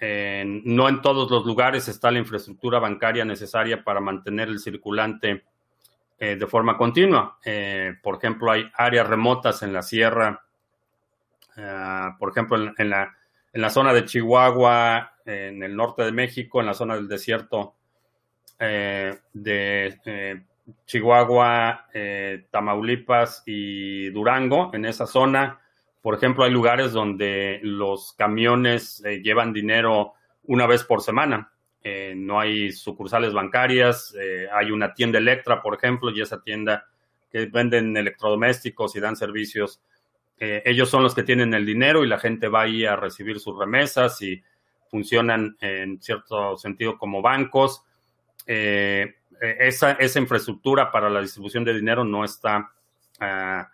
no 0.00 0.88
en 0.88 1.02
todos 1.02 1.30
los 1.30 1.46
lugares 1.46 1.86
está 1.86 2.10
la 2.10 2.18
infraestructura 2.18 2.80
bancaria 2.80 3.24
necesaria 3.24 3.84
para 3.84 4.00
mantener 4.00 4.48
el 4.48 4.58
circulante 4.58 5.44
eh, 6.18 6.34
de 6.34 6.46
forma 6.48 6.76
continua. 6.76 7.38
Eh, 7.44 7.94
por 8.02 8.16
ejemplo, 8.16 8.50
hay 8.50 8.68
áreas 8.74 9.06
remotas 9.06 9.62
en 9.62 9.72
la 9.72 9.82
sierra, 9.82 10.42
por 12.18 12.30
ejemplo, 12.30 12.56
en, 12.56 12.90
la, 12.90 13.14
en, 13.52 13.60
la, 13.60 13.70
zona 13.70 13.92
de 13.92 14.04
Chihuahua, 14.04 15.12
en 15.28 15.62
el 15.62 15.76
norte 15.76 16.02
de 16.02 16.12
México, 16.12 16.60
en 16.60 16.66
la 16.66 16.74
zona 16.74 16.96
del 16.96 17.08
desierto 17.08 17.74
eh, 18.58 19.18
de 19.32 20.44
Chihuahua, 20.86 21.86
Tamaulipas 22.50 23.42
y 23.46 24.10
Durango, 24.10 24.70
en 24.74 24.84
esa 24.84 25.06
zona 25.06 25.60
por 26.08 26.14
ejemplo, 26.14 26.44
hay 26.44 26.50
lugares 26.50 26.92
donde 26.92 27.60
los 27.62 28.12
camiones 28.14 29.02
eh, 29.04 29.20
llevan 29.22 29.52
dinero 29.52 30.14
una 30.44 30.66
vez 30.66 30.84
por 30.84 31.02
semana. 31.02 31.52
Eh, 31.82 32.14
no 32.16 32.40
hay 32.40 32.72
sucursales 32.72 33.32
bancarias, 33.32 34.14
eh, 34.18 34.48
hay 34.52 34.70
una 34.70 34.94
tienda 34.94 35.18
Electra, 35.18 35.60
por 35.60 35.74
ejemplo, 35.74 36.10
y 36.10 36.20
esa 36.20 36.42
tienda 36.42 36.86
que 37.30 37.46
venden 37.46 37.96
electrodomésticos 37.96 38.96
y 38.96 39.00
dan 39.00 39.16
servicios. 39.16 39.82
ellos 40.40 40.88
son 40.88 41.02
los 41.02 41.14
que 41.14 41.24
tienen 41.24 41.52
el 41.52 41.66
dinero 41.66 42.04
y 42.04 42.08
la 42.08 42.18
gente 42.18 42.46
va 42.48 42.62
ahí 42.62 42.86
a 42.86 42.94
recibir 42.94 43.40
sus 43.40 43.58
remesas 43.58 44.22
y 44.22 44.42
funcionan 44.90 45.56
en 45.60 46.00
cierto 46.00 46.56
sentido 46.56 46.98
como 46.98 47.22
bancos. 47.22 47.84
esa, 48.46 49.92
esa 49.92 50.18
infraestructura 50.18 50.90
para 50.90 51.10
la 51.10 51.20
distribución 51.20 51.64
de 51.64 51.74
dinero 51.74 52.04
no 52.04 52.24
está 52.24 52.70
ah, 53.20 53.68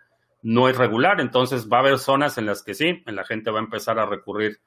no 0.45 0.69
es 0.69 0.77
regular, 0.77 1.21
entonces 1.21 1.67
va 1.67 1.77
a 1.77 1.79
haber 1.79 1.97
zonas 1.97 2.37
en 2.37 2.45
las 2.45 2.61
que 2.61 2.75
sí, 2.75 3.01
la 3.07 3.23
gente 3.23 3.49
va 3.49 3.57
a 3.57 3.63
empezar 3.63 3.97
a 3.97 4.05
recurrir 4.05 4.59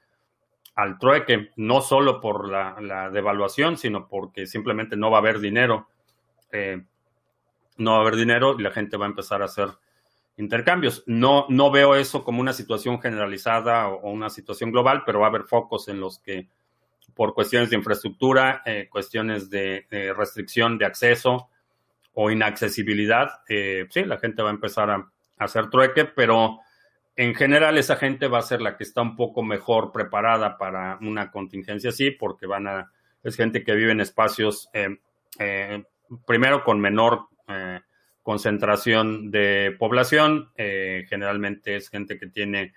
al 0.75 0.99
trueque, 0.99 1.51
no 1.55 1.81
solo 1.81 2.21
por 2.21 2.49
la, 2.49 3.11
devaluación, 3.11 3.77
sino 3.77 4.09
porque 4.09 4.47
simplemente 4.47 4.97
no 4.97 5.11
va 5.11 5.19
a 5.19 5.21
haber 5.21 5.39
dinero. 5.41 5.89
Eh, 6.51 6.83
no 7.77 7.93
va 7.93 7.97
a 7.99 8.01
haber 8.01 8.17
dinero 8.17 8.57
y 8.59 8.63
la 8.63 8.71
gente 8.73 8.97
va 8.97 9.07
a 9.07 9.09
empezar 9.09 9.43
a 9.43 9.47
hacer 9.47 9.69
intercambios. 10.39 11.03
No, 11.07 11.47
no 11.49 11.71
veo 11.71 11.95
eso 11.97 12.25
como 12.25 12.41
una 12.41 12.53
situación 12.53 13.01
generalizada 13.01 13.89
o, 13.89 14.11
una 14.11 14.31
situación 14.31 14.73
global, 14.73 15.03
pero 15.05 15.21
va 15.21 15.27
a 15.27 15.29
haber 15.29 15.43
focos 15.43 15.89
en 15.89 16.01
los 16.01 16.19
que 16.21 16.49
por 17.15 17.35
cuestiones 17.35 17.71
de 17.71 17.77
infraestructura, 17.77 18.63
eh, 18.65 18.89
cuestiones 18.91 19.51
de, 19.51 19.87
restricción 20.17 20.79
de 20.79 20.87
acceso 20.87 21.49
o 22.15 22.31
inaccesibilidad, 22.31 23.41
eh, 23.49 23.87
sí, 23.91 24.05
la 24.05 24.19
gente 24.19 24.43
va 24.43 24.51
a 24.51 24.53
empezar 24.55 24.91
a, 24.91 25.11
hacer 25.39 25.71
trueque, 25.71 26.05
pero 26.05 26.59
en 27.15 27.33
general 27.35 27.79
esa 27.79 27.95
gente 27.95 28.27
va 28.27 28.39
a 28.39 28.43
ser 28.43 28.61
la 28.61 28.77
que 28.77 28.83
está 28.83 29.03
un 29.03 29.15
poco 29.15 29.43
mejor 29.43 29.93
preparada 29.93 30.59
para 30.59 30.99
una 31.01 31.31
contingencia 31.31 31.91
así, 31.91 32.11
porque 32.11 32.47
van 32.47 32.67
a, 32.67 32.93
es 33.23 33.37
gente 33.37 33.63
que 33.63 33.75
vive 33.75 33.93
en 33.93 34.01
espacios, 34.01 34.69
eh, 34.73 34.99
eh, 35.39 35.85
primero 36.27 36.65
con 36.65 36.81
menor 36.81 37.29
concentración 38.29 39.31
de 39.31 39.75
población, 39.79 40.51
generalmente 40.55 41.77
es 41.77 41.89
gente 41.89 42.19
que 42.19 42.27
tiene, 42.27 42.75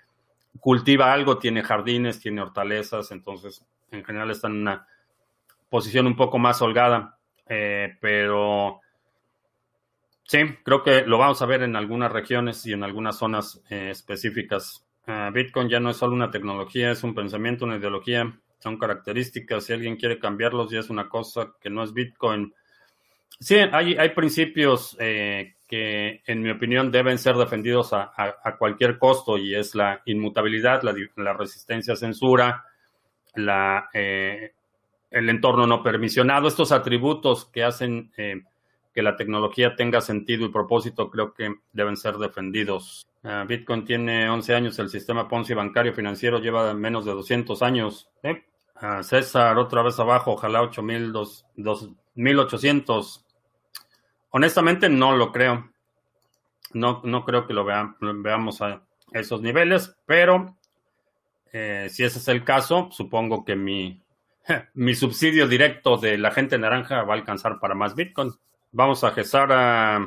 cultiva 0.61 1.11
algo, 1.11 1.39
tiene 1.39 1.61
jardines, 1.61 2.21
tiene 2.21 2.41
hortalezas, 2.41 3.11
entonces 3.11 3.65
en 3.91 4.05
general 4.05 4.31
están 4.31 4.53
en 4.53 4.61
una 4.61 4.87
posición 5.69 6.07
un 6.07 6.15
poco 6.15 6.39
más 6.39 6.61
holgada, 6.61 7.17
pero 7.45 8.79
Sí, 10.31 10.39
creo 10.63 10.81
que 10.81 11.01
lo 11.01 11.17
vamos 11.17 11.41
a 11.41 11.45
ver 11.45 11.61
en 11.61 11.75
algunas 11.75 12.09
regiones 12.09 12.65
y 12.65 12.71
en 12.71 12.85
algunas 12.85 13.17
zonas 13.17 13.61
eh, 13.69 13.89
específicas. 13.89 14.87
Bitcoin 15.33 15.67
ya 15.67 15.81
no 15.81 15.89
es 15.89 15.97
solo 15.97 16.13
una 16.13 16.31
tecnología, 16.31 16.91
es 16.91 17.03
un 17.03 17.13
pensamiento, 17.13 17.65
una 17.65 17.75
ideología, 17.75 18.39
son 18.59 18.77
características. 18.77 19.65
Si 19.65 19.73
alguien 19.73 19.97
quiere 19.97 20.19
cambiarlos, 20.19 20.71
ya 20.71 20.79
es 20.79 20.89
una 20.89 21.09
cosa 21.09 21.51
que 21.59 21.69
no 21.69 21.83
es 21.83 21.91
Bitcoin. 21.91 22.53
Sí, 23.39 23.55
hay, 23.55 23.95
hay 23.95 24.09
principios 24.09 24.95
eh, 24.99 25.55
que, 25.67 26.21
en 26.25 26.41
mi 26.41 26.51
opinión, 26.51 26.91
deben 26.91 27.17
ser 27.17 27.35
defendidos 27.35 27.91
a, 27.93 28.35
cualquier 28.59 28.97
costo 28.99 29.37
y 29.37 29.55
es 29.55 29.73
la 29.75 30.01
inmutabilidad, 30.05 30.83
la, 30.83 31.33
resistencia 31.33 31.93
a 31.93 31.97
censura, 31.97 32.65
la, 33.35 33.89
eh, 33.93 34.53
el 35.09 35.29
entorno 35.29 35.65
no 35.65 35.81
permisionado, 35.81 36.47
estos 36.47 36.71
atributos 36.71 37.45
que 37.45 37.63
hacen 37.63 38.11
que 38.93 39.01
la 39.01 39.15
tecnología 39.15 39.75
tenga 39.75 40.01
sentido 40.01 40.45
y 40.45 40.49
propósito, 40.49 41.09
creo 41.09 41.33
que 41.33 41.53
deben 41.71 41.95
ser 41.95 42.17
defendidos. 42.17 43.07
Ah, 43.23 43.45
Bitcoin 43.47 43.85
tiene 43.85 44.29
11 44.29 44.55
años, 44.55 44.79
el 44.79 44.89
sistema 44.89 45.27
Ponzi 45.27 45.53
bancario 45.53 45.93
financiero 45.93 46.39
lleva 46.39 46.73
menos 46.73 47.05
de 47.05 47.11
200 47.11 47.61
años. 47.61 48.09
Ah, 48.75 49.03
César, 49.03 49.57
otra 49.57 49.83
vez 49.83 49.99
abajo, 49.99 50.31
ojalá 50.31 50.61
8.800. 52.15 53.23
Honestamente, 54.31 54.89
no 54.89 55.15
lo 55.15 55.31
creo. 55.31 55.71
No, 56.73 57.01
no 57.03 57.25
creo 57.25 57.47
que 57.47 57.53
lo, 57.53 57.65
veamos 57.65 58.61
a 58.61 58.83
esos 59.11 59.41
niveles, 59.41 59.95
pero 60.05 60.57
eh, 61.51 61.87
si 61.89 62.03
ese 62.03 62.19
es 62.19 62.27
el 62.29 62.45
caso, 62.45 62.89
supongo 62.91 63.43
que 63.43 63.57
mi, 63.57 64.01
mi 64.73 64.95
subsidio 64.95 65.47
directo 65.47 65.97
de 65.97 66.17
la 66.17 66.31
gente 66.31 66.57
naranja 66.57 67.03
va 67.03 67.13
a 67.13 67.17
alcanzar 67.17 67.59
para 67.59 67.75
más 67.75 67.95
Bitcoin. 67.95 68.31
Vamos 68.71 69.03
a 69.03 69.11
gestar 69.11 69.51
a 69.51 69.99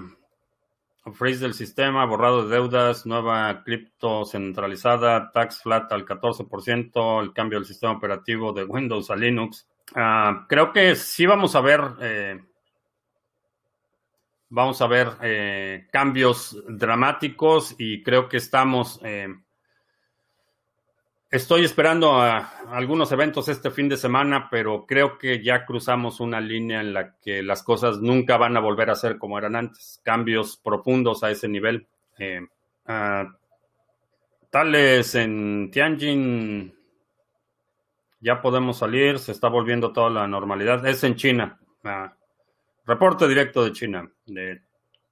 freeze 1.12 1.40
del 1.40 1.52
sistema, 1.52 2.06
borrado 2.06 2.44
de 2.48 2.54
deudas, 2.54 3.04
nueva 3.04 3.62
cripto 3.62 4.24
centralizada, 4.24 5.30
tax 5.32 5.60
flat 5.60 5.92
al 5.92 6.06
14%, 6.06 7.22
el 7.22 7.32
cambio 7.34 7.58
del 7.58 7.66
sistema 7.66 7.92
operativo 7.92 8.52
de 8.52 8.64
Windows 8.64 9.10
a 9.10 9.16
Linux. 9.16 9.68
Ah, 9.94 10.46
creo 10.48 10.72
que 10.72 10.96
sí 10.96 11.26
vamos 11.26 11.54
a 11.54 11.60
ver, 11.60 11.80
eh, 12.00 12.40
vamos 14.48 14.80
a 14.80 14.86
ver 14.86 15.08
eh, 15.22 15.86
cambios 15.92 16.56
dramáticos 16.68 17.74
y 17.78 18.02
creo 18.02 18.28
que 18.28 18.38
estamos 18.38 19.00
eh, 19.04 19.28
Estoy 21.34 21.64
esperando 21.64 22.12
a 22.12 22.60
algunos 22.70 23.10
eventos 23.10 23.48
este 23.48 23.72
fin 23.72 23.88
de 23.88 23.96
semana, 23.96 24.46
pero 24.48 24.86
creo 24.86 25.18
que 25.18 25.42
ya 25.42 25.66
cruzamos 25.66 26.20
una 26.20 26.40
línea 26.40 26.80
en 26.80 26.94
la 26.94 27.16
que 27.18 27.42
las 27.42 27.64
cosas 27.64 27.98
nunca 27.98 28.36
van 28.36 28.56
a 28.56 28.60
volver 28.60 28.88
a 28.88 28.94
ser 28.94 29.18
como 29.18 29.36
eran 29.36 29.56
antes. 29.56 30.00
Cambios 30.04 30.56
profundos 30.56 31.24
a 31.24 31.32
ese 31.32 31.48
nivel. 31.48 31.88
Eh, 32.20 32.40
tales 34.48 35.14
en 35.16 35.72
Tianjin 35.72 36.72
ya 38.24 38.40
podemos 38.40 38.78
salir, 38.78 39.18
se 39.18 39.32
está 39.32 39.48
volviendo 39.48 39.92
toda 39.92 40.08
la 40.08 40.26
normalidad. 40.26 40.84
Es 40.86 41.04
en 41.04 41.14
China. 41.14 41.60
Ah, 41.84 42.14
reporte 42.86 43.28
directo 43.28 43.62
de 43.62 43.72
China, 43.72 44.10
de 44.24 44.62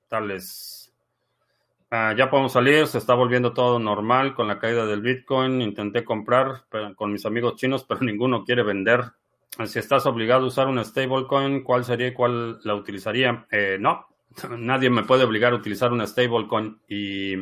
tales. 0.09 0.91
Ah, 1.91 2.15
ya 2.17 2.31
podemos 2.31 2.53
salir, 2.53 2.87
se 2.87 2.97
está 2.97 3.13
volviendo 3.13 3.53
todo 3.53 3.79
normal 3.79 4.35
con 4.35 4.49
la 4.49 4.59
caída 4.59 4.87
del 4.87 5.03
Bitcoin. 5.03 5.61
Intenté 5.61 6.05
comprar 6.05 6.65
con 6.97 7.13
mis 7.13 7.27
amigos 7.27 7.57
chinos, 7.57 7.85
pero 7.89 8.01
ninguno 8.01 8.45
quiere 8.45 8.63
vender. 8.63 9.05
Si 9.67 9.79
estás 9.79 10.07
obligado 10.07 10.45
a 10.45 10.49
usar 10.49 10.69
una 10.69 10.83
stablecoin, 10.83 11.63
¿cuál 11.63 11.85
sería 11.85 12.07
y 12.07 12.15
cuál 12.15 12.61
la 12.65 12.75
utilizaría? 12.75 13.47
Eh, 13.51 13.77
no, 13.79 14.07
nadie 14.57 14.89
me 14.89 15.05
puede 15.05 15.25
obligar 15.25 15.53
a 15.53 15.57
utilizar 15.57 15.93
una 15.93 16.07
stablecoin 16.07 16.81
y 16.89 17.37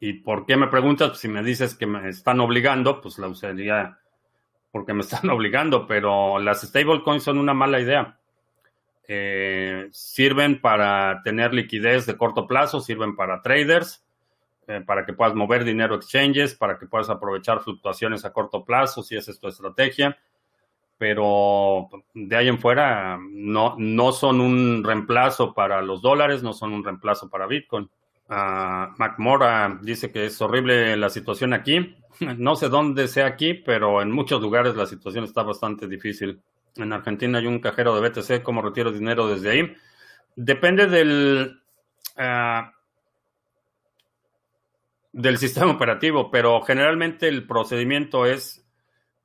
¿Y 0.00 0.14
por 0.14 0.46
qué 0.46 0.56
me 0.56 0.68
preguntas? 0.68 1.18
si 1.18 1.28
me 1.28 1.42
dices 1.42 1.74
que 1.74 1.86
me 1.86 2.08
están 2.08 2.40
obligando, 2.40 3.02
pues 3.02 3.18
la 3.18 3.28
usaría 3.28 3.98
porque 4.72 4.94
me 4.94 5.00
están 5.02 5.28
obligando, 5.30 5.86
pero 5.86 6.38
las 6.38 6.62
stablecoins 6.62 7.22
son 7.22 7.38
una 7.38 7.54
mala 7.54 7.80
idea. 7.80 8.18
Eh, 9.06 9.88
sirven 9.90 10.60
para 10.60 11.20
tener 11.22 11.52
liquidez 11.52 12.06
de 12.06 12.16
corto 12.16 12.46
plazo, 12.46 12.80
sirven 12.80 13.16
para 13.16 13.42
traders, 13.42 14.04
eh, 14.68 14.82
para 14.86 15.04
que 15.04 15.12
puedas 15.12 15.34
mover 15.34 15.64
dinero 15.64 15.96
exchanges, 15.96 16.54
para 16.54 16.78
que 16.78 16.86
puedas 16.86 17.10
aprovechar 17.10 17.60
fluctuaciones 17.60 18.24
a 18.24 18.32
corto 18.32 18.64
plazo, 18.64 19.02
si 19.02 19.16
esa 19.16 19.32
es 19.32 19.40
tu 19.40 19.48
estrategia. 19.48 20.16
Pero 20.96 21.88
de 22.14 22.36
ahí 22.36 22.48
en 22.48 22.58
fuera 22.58 23.18
no, 23.20 23.74
no 23.78 24.12
son 24.12 24.40
un 24.40 24.84
reemplazo 24.84 25.54
para 25.54 25.82
los 25.82 26.02
dólares, 26.02 26.42
no 26.42 26.52
son 26.52 26.72
un 26.72 26.84
reemplazo 26.84 27.28
para 27.28 27.46
Bitcoin. 27.46 27.90
Uh, 28.30 28.94
McMora 28.96 29.80
dice 29.82 30.12
que 30.12 30.26
es 30.26 30.40
horrible 30.40 30.96
la 30.96 31.10
situación 31.10 31.52
aquí. 31.52 31.96
No 32.36 32.54
sé 32.54 32.68
dónde 32.68 33.08
sea 33.08 33.24
aquí, 33.24 33.54
pero 33.54 34.02
en 34.02 34.10
muchos 34.10 34.42
lugares 34.42 34.76
la 34.76 34.84
situación 34.84 35.24
está 35.24 35.42
bastante 35.42 35.88
difícil. 35.88 36.38
En 36.76 36.92
Argentina 36.92 37.38
hay 37.38 37.46
un 37.46 37.60
cajero 37.60 37.98
de 37.98 38.06
BTC, 38.06 38.42
¿cómo 38.42 38.60
retiro 38.60 38.92
dinero 38.92 39.26
desde 39.26 39.50
ahí? 39.50 39.74
Depende 40.36 40.86
del, 40.86 41.62
ah, 42.18 42.72
del 45.12 45.38
sistema 45.38 45.72
operativo, 45.72 46.30
pero 46.30 46.60
generalmente 46.60 47.26
el 47.26 47.46
procedimiento 47.46 48.26
es, 48.26 48.66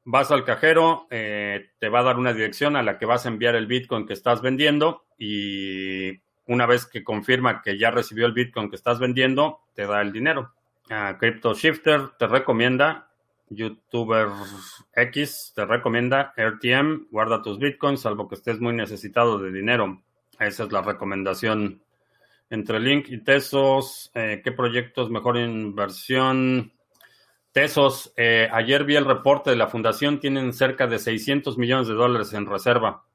vas 0.05 0.31
al 0.31 0.45
cajero, 0.45 1.07
eh, 1.11 1.71
te 1.79 1.89
va 1.89 1.99
a 1.99 2.03
dar 2.03 2.17
una 2.17 2.33
dirección 2.33 2.77
a 2.77 2.83
la 2.83 2.97
que 2.97 3.05
vas 3.05 3.25
a 3.25 3.29
enviar 3.29 3.55
el 3.55 3.67
Bitcoin 3.67 4.07
que 4.07 4.13
estás 4.13 4.41
vendiendo 4.41 5.05
y 5.17 6.21
una 6.47 6.65
vez 6.65 6.85
que 6.85 7.03
confirma 7.03 7.61
que 7.61 7.77
ya 7.77 7.91
recibió 7.91 8.25
el 8.25 8.33
Bitcoin 8.33 8.69
que 8.69 8.75
estás 8.75 8.99
vendiendo, 8.99 9.61
te 9.73 9.85
da 9.85 10.01
el 10.01 10.11
dinero. 10.11 10.53
Crypto 11.19 11.53
Shifter 11.53 12.09
te 12.19 12.27
recomienda, 12.27 13.09
YouTuber 13.49 14.27
X 14.93 15.53
te 15.55 15.65
recomienda 15.65 16.33
RTM, 16.37 17.07
guarda 17.09 17.41
tus 17.41 17.57
Bitcoins, 17.57 18.01
salvo 18.01 18.27
que 18.27 18.35
estés 18.35 18.59
muy 18.59 18.73
necesitado 18.73 19.39
de 19.39 19.51
dinero. 19.51 20.01
Esa 20.39 20.63
es 20.65 20.71
la 20.71 20.81
recomendación. 20.81 21.81
Entre 22.49 22.79
Link 22.79 23.07
y 23.09 23.23
Tesos, 23.23 24.11
eh, 24.13 24.41
¿qué 24.43 24.51
proyectos 24.51 25.09
mejor 25.09 25.37
inversión? 25.37 26.71
Tesos, 27.51 28.13
eh, 28.17 28.47
ayer 28.51 28.83
vi 28.83 28.95
el 28.95 29.05
reporte 29.05 29.49
de 29.49 29.55
la 29.55 29.67
fundación, 29.67 30.19
tienen 30.19 30.53
cerca 30.53 30.85
de 30.87 30.99
600 30.99 31.57
millones 31.57 31.87
de 31.87 31.93
dólares 31.93 32.33
en 32.33 32.45
reserva. 32.45 33.05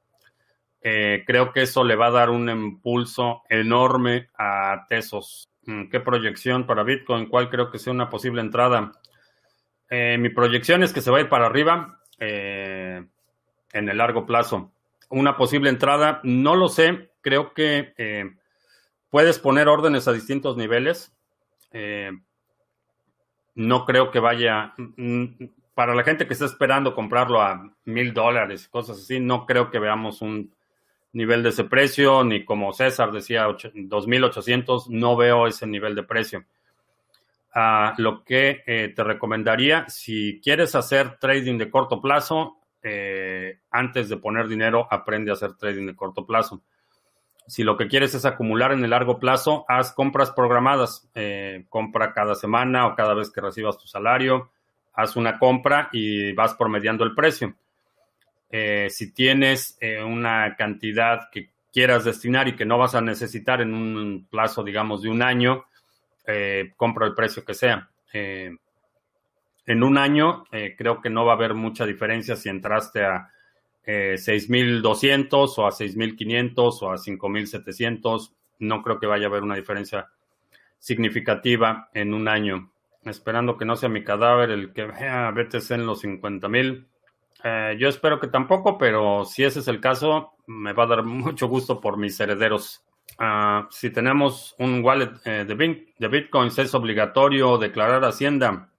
Eh, 0.82 1.24
creo 1.26 1.52
que 1.52 1.62
eso 1.62 1.84
le 1.84 1.94
va 1.94 2.06
a 2.06 2.10
dar 2.10 2.30
un 2.30 2.48
impulso 2.48 3.42
enorme 3.48 4.30
a 4.38 4.86
Tesos. 4.88 5.50
Mm, 5.66 5.88
¿Qué 5.88 6.00
proyección 6.00 6.66
para 6.66 6.82
Bitcoin? 6.82 7.26
¿Cuál 7.26 7.50
creo 7.50 7.70
que 7.70 7.78
sea 7.78 7.92
una 7.92 8.08
posible 8.08 8.40
entrada? 8.40 8.92
Eh, 9.90 10.16
mi 10.18 10.30
proyección 10.30 10.82
es 10.82 10.92
que 10.92 11.02
se 11.02 11.10
va 11.10 11.18
a 11.18 11.20
ir 11.20 11.28
para 11.28 11.46
arriba 11.46 12.00
eh, 12.18 13.04
en 13.72 13.88
el 13.88 13.98
largo 13.98 14.24
plazo. 14.24 14.72
Una 15.10 15.36
posible 15.36 15.68
entrada, 15.68 16.20
no 16.22 16.56
lo 16.56 16.68
sé. 16.68 17.10
Creo 17.20 17.52
que 17.52 17.92
puedes 19.10 19.38
poner 19.38 19.68
órdenes 19.68 20.08
a 20.08 20.12
distintos 20.12 20.56
niveles. 20.56 21.12
no 23.54 23.84
creo 23.84 24.10
que 24.10 24.20
vaya. 24.20 24.72
Mm, 24.78 25.26
para 25.74 25.94
la 25.94 26.04
gente 26.04 26.26
que 26.26 26.34
está 26.34 26.46
esperando 26.46 26.94
comprarlo 26.94 27.40
a 27.42 27.74
mil 27.84 28.14
dólares, 28.14 28.68
cosas 28.68 28.98
así, 28.98 29.18
no 29.18 29.46
creo 29.46 29.70
que 29.70 29.78
veamos 29.78 30.22
un 30.22 30.52
nivel 31.12 31.42
de 31.42 31.50
ese 31.50 31.64
precio, 31.64 32.24
ni 32.24 32.44
como 32.44 32.72
César 32.72 33.12
decía, 33.12 33.46
2.800, 33.48 34.88
no 34.88 35.16
veo 35.16 35.46
ese 35.46 35.66
nivel 35.66 35.94
de 35.94 36.02
precio. 36.02 36.44
Ah, 37.52 37.94
lo 37.98 38.22
que 38.24 38.62
eh, 38.66 38.92
te 38.94 39.02
recomendaría, 39.02 39.88
si 39.88 40.40
quieres 40.42 40.74
hacer 40.74 41.18
trading 41.18 41.58
de 41.58 41.70
corto 41.70 42.00
plazo, 42.00 42.58
eh, 42.82 43.58
antes 43.70 44.08
de 44.08 44.16
poner 44.16 44.46
dinero, 44.46 44.86
aprende 44.90 45.30
a 45.30 45.34
hacer 45.34 45.54
trading 45.54 45.86
de 45.86 45.96
corto 45.96 46.24
plazo. 46.24 46.62
Si 47.46 47.64
lo 47.64 47.76
que 47.76 47.88
quieres 47.88 48.14
es 48.14 48.24
acumular 48.24 48.70
en 48.70 48.84
el 48.84 48.90
largo 48.90 49.18
plazo, 49.18 49.64
haz 49.66 49.92
compras 49.92 50.30
programadas. 50.30 51.10
Eh, 51.16 51.64
compra 51.68 52.12
cada 52.12 52.36
semana 52.36 52.86
o 52.86 52.94
cada 52.94 53.14
vez 53.14 53.30
que 53.30 53.40
recibas 53.40 53.76
tu 53.76 53.88
salario, 53.88 54.50
haz 54.94 55.16
una 55.16 55.38
compra 55.38 55.88
y 55.92 56.32
vas 56.32 56.54
promediando 56.54 57.02
el 57.02 57.14
precio. 57.14 57.56
Eh, 58.50 58.88
si 58.90 59.12
tienes 59.12 59.78
eh, 59.80 60.02
una 60.02 60.56
cantidad 60.56 61.30
que 61.30 61.50
quieras 61.72 62.04
destinar 62.04 62.48
y 62.48 62.56
que 62.56 62.64
no 62.64 62.78
vas 62.78 62.94
a 62.96 63.00
necesitar 63.00 63.60
en 63.60 63.74
un 63.74 64.26
plazo, 64.28 64.64
digamos, 64.64 65.02
de 65.02 65.08
un 65.08 65.22
año, 65.22 65.66
eh, 66.26 66.72
compra 66.76 67.06
el 67.06 67.14
precio 67.14 67.44
que 67.44 67.54
sea. 67.54 67.88
en 68.12 68.58
un 69.84 69.98
año 69.98 70.44
creo 70.76 71.00
que 71.00 71.10
no 71.10 71.24
va 71.24 71.34
a 71.34 71.36
haber 71.36 71.54
mucha 71.54 71.86
diferencia 71.86 72.34
si 72.34 72.48
entraste 72.48 73.04
a 73.04 73.30
6.200 73.86 75.58
o 75.58 75.66
a 75.66 75.70
6.500 75.70 76.82
o 76.82 76.90
a 76.90 76.96
5.700. 76.96 78.32
No 78.58 78.82
creo 78.82 78.98
que 78.98 79.06
vaya 79.06 79.26
a 79.26 79.28
haber 79.28 79.44
una 79.44 79.54
diferencia 79.54 80.08
significativa 80.80 81.88
en 81.94 82.14
un 82.14 82.26
año. 82.26 82.72
Esperando 83.04 83.56
que 83.56 83.64
no 83.64 83.76
sea 83.76 83.88
mi 83.88 84.02
cadáver 84.02 84.50
el 84.50 84.72
que 84.72 84.86
vea 84.86 85.30
BTC 85.30 85.70
en 85.70 85.86
los 85.86 86.02
50.000. 86.02 86.86
Eh, 87.42 87.76
yo 87.78 87.88
espero 87.88 88.20
que 88.20 88.28
tampoco, 88.28 88.76
pero 88.76 89.24
si 89.24 89.44
ese 89.44 89.60
es 89.60 89.68
el 89.68 89.80
caso, 89.80 90.34
me 90.46 90.72
va 90.72 90.84
a 90.84 90.88
dar 90.88 91.02
mucho 91.04 91.48
gusto 91.48 91.80
por 91.80 91.96
mis 91.96 92.18
herederos. 92.20 92.84
Ah, 93.18 93.68
si 93.70 93.90
tenemos 93.90 94.54
un 94.58 94.84
wallet 94.84 95.12
eh, 95.24 95.44
de, 95.44 96.08
bitcoins, 96.08 96.58
es 96.58 96.74
obligatorio 96.74 97.58
declarar 97.58 98.04
Hacienda. 98.04 98.70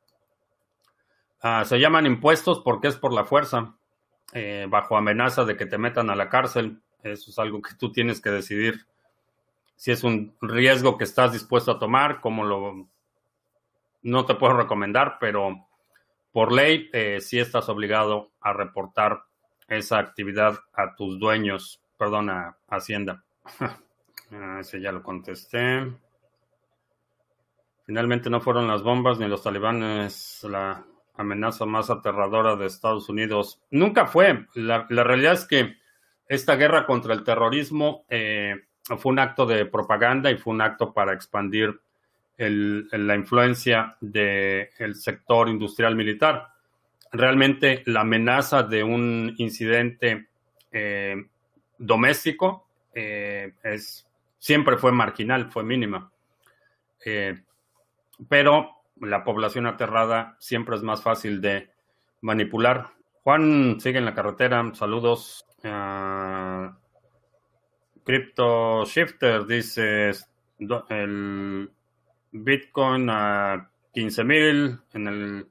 Ah, 1.41 1.65
se 1.65 1.79
llaman 1.79 2.05
impuestos 2.05 2.59
porque 2.59 2.87
es 2.87 2.95
por 2.95 3.13
la 3.13 3.25
fuerza, 3.25 3.75
eh, 4.33 4.67
bajo 4.69 4.95
amenaza 4.95 5.43
de 5.43 5.57
que 5.57 5.65
te 5.65 5.77
metan 5.77 6.09
a 6.09 6.15
la 6.15 6.29
cárcel. 6.29 6.81
Eso 7.03 7.31
es 7.31 7.39
algo 7.39 7.61
que 7.61 7.73
tú 7.75 7.91
tienes 7.91 8.21
que 8.21 8.29
decidir. 8.29 8.85
Si 9.75 9.91
es 9.91 10.03
un 10.03 10.35
riesgo 10.41 10.97
que 10.97 11.03
estás 11.03 11.33
dispuesto 11.33 11.71
a 11.71 11.79
tomar, 11.79 12.21
como 12.21 12.43
lo... 12.43 12.87
No 14.03 14.25
te 14.25 14.35
puedo 14.35 14.53
recomendar, 14.53 15.17
pero 15.19 15.67
por 16.31 16.51
ley, 16.51 16.89
eh, 16.93 17.19
sí 17.21 17.39
estás 17.39 17.69
obligado 17.69 18.31
a 18.41 18.53
reportar 18.53 19.23
esa 19.67 19.99
actividad 19.99 20.59
a 20.73 20.95
tus 20.95 21.19
dueños, 21.19 21.81
perdón, 21.97 22.29
a 22.29 22.57
Hacienda. 22.67 23.23
Ah, 24.33 24.59
ese 24.61 24.79
ya 24.79 24.93
lo 24.93 25.03
contesté. 25.03 25.91
Finalmente 27.85 28.29
no 28.29 28.39
fueron 28.39 28.65
las 28.65 28.81
bombas 28.81 29.19
ni 29.19 29.27
los 29.27 29.43
talibanes 29.43 30.45
la 30.49 30.85
amenaza 31.15 31.65
más 31.65 31.89
aterradora 31.89 32.55
de 32.55 32.65
Estados 32.65 33.09
Unidos. 33.09 33.61
Nunca 33.71 34.05
fue. 34.05 34.45
La, 34.55 34.85
realidad 34.87 35.33
es 35.33 35.45
que 35.45 35.75
esta 36.27 36.55
guerra 36.55 36.85
contra 36.85 37.13
el 37.13 37.23
terrorismo 37.23 38.05
eh, 38.09 38.55
fue 38.97 39.11
un 39.11 39.19
acto 39.19 39.45
de 39.45 39.65
propaganda 39.65 40.31
y 40.31 40.37
fue 40.37 40.53
un 40.53 40.61
acto 40.61 40.93
para 40.93 41.13
expandir 41.13 41.81
la 42.49 43.15
influencia 43.15 43.95
del 43.99 44.95
sector 44.95 45.49
industrial 45.49 45.95
militar. 45.95 46.47
Realmente 47.11 47.83
la 47.85 48.01
amenaza 48.01 48.63
de 48.63 48.83
un 48.83 49.33
incidente 49.37 50.29
eh, 50.71 51.15
doméstico 51.77 52.67
eh, 52.93 53.53
es, 53.63 54.07
siempre 54.39 54.77
fue 54.77 54.91
marginal, 54.91 55.51
fue 55.51 55.63
mínima. 55.63 56.11
Eh, 57.05 57.41
pero 58.29 58.83
la 59.01 59.23
población 59.23 59.65
aterrada 59.65 60.37
siempre 60.39 60.75
es 60.75 60.83
más 60.83 61.01
fácil 61.01 61.41
de 61.41 61.69
manipular. 62.21 62.91
Juan 63.23 63.79
sigue 63.79 63.99
en 63.99 64.05
la 64.05 64.15
carretera, 64.15 64.71
saludos. 64.73 65.45
Crypto 68.03 68.85
Shifter 68.85 69.45
dice 69.45 70.11
el 70.89 71.71
Bitcoin 72.31 73.09
a 73.09 73.69
15 73.93 74.23
mil 74.23 74.79
en 74.93 75.07
el 75.07 75.47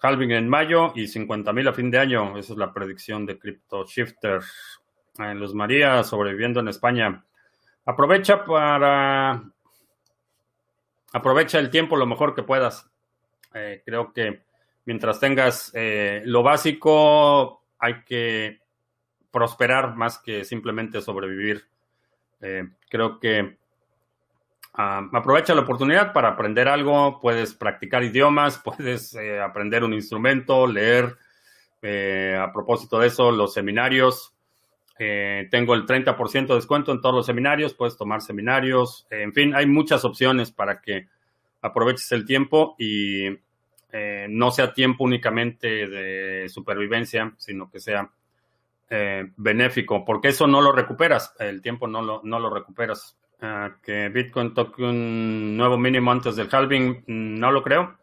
halving 0.00 0.32
en 0.32 0.48
mayo 0.48 0.92
y 0.94 1.06
50 1.06 1.52
mil 1.52 1.68
a 1.68 1.72
fin 1.72 1.90
de 1.90 1.98
año. 1.98 2.36
Esa 2.36 2.52
es 2.52 2.58
la 2.58 2.72
predicción 2.72 3.24
de 3.24 3.38
Crypto 3.38 3.84
Shifter. 3.86 4.40
En 5.18 5.38
Luz 5.38 5.54
María, 5.54 6.02
sobreviviendo 6.02 6.60
en 6.60 6.68
España. 6.68 7.24
Aprovecha 7.84 8.44
para. 8.44 9.42
Aprovecha 11.12 11.58
el 11.58 11.70
tiempo 11.70 11.96
lo 11.96 12.06
mejor 12.06 12.34
que 12.34 12.42
puedas. 12.42 12.90
Eh, 13.54 13.82
creo 13.84 14.12
que 14.12 14.42
mientras 14.86 15.20
tengas 15.20 15.70
eh, 15.74 16.22
lo 16.24 16.42
básico, 16.42 17.62
hay 17.78 18.02
que 18.04 18.60
prosperar 19.30 19.94
más 19.94 20.18
que 20.18 20.44
simplemente 20.44 21.02
sobrevivir. 21.02 21.66
Eh, 22.40 22.64
creo 22.88 23.20
que 23.20 23.58
ah, 24.74 25.08
aprovecha 25.12 25.54
la 25.54 25.62
oportunidad 25.62 26.12
para 26.12 26.28
aprender 26.28 26.68
algo, 26.68 27.20
puedes 27.20 27.54
practicar 27.54 28.04
idiomas, 28.04 28.58
puedes 28.64 29.14
eh, 29.14 29.40
aprender 29.40 29.84
un 29.84 29.94
instrumento, 29.94 30.66
leer. 30.66 31.16
a 32.38 32.52
propósito 32.52 32.98
de 33.00 33.08
eso, 33.08 33.32
los 33.32 33.52
seminarios, 33.54 34.34
tengo 34.96 35.74
el 35.74 35.84
30% 35.84 36.46
de 36.46 36.54
descuento 36.54 36.92
en 36.92 37.00
todos 37.00 37.14
los 37.14 37.26
seminarios, 37.26 37.74
puedes 37.74 37.96
tomar 37.96 38.20
seminarios, 38.20 39.04
en 39.10 39.32
fin, 39.32 39.52
hay 39.52 39.66
muchas 39.66 40.04
opciones 40.04 40.52
para 40.52 40.80
que 40.80 41.08
aproveches 41.62 42.12
el 42.12 42.24
tiempo 42.24 42.76
y 42.78 43.26
eh, 43.94 44.26
no 44.28 44.50
sea 44.50 44.72
tiempo 44.72 45.04
únicamente 45.04 45.86
de 45.86 46.48
supervivencia, 46.48 47.34
sino 47.36 47.70
que 47.70 47.78
sea 47.78 48.10
eh, 48.88 49.30
benéfico, 49.36 50.04
porque 50.04 50.28
eso 50.28 50.46
no 50.46 50.62
lo 50.62 50.72
recuperas, 50.72 51.34
el 51.38 51.60
tiempo 51.60 51.86
no 51.86 52.00
lo, 52.00 52.20
no 52.24 52.38
lo 52.38 52.48
recuperas. 52.48 53.18
Que 53.82 54.08
Bitcoin 54.08 54.54
toque 54.54 54.84
un 54.84 55.56
nuevo 55.56 55.76
mínimo 55.76 56.12
antes 56.12 56.36
del 56.36 56.48
halving, 56.50 57.04
no 57.08 57.50
lo 57.50 57.62
creo. 57.62 57.98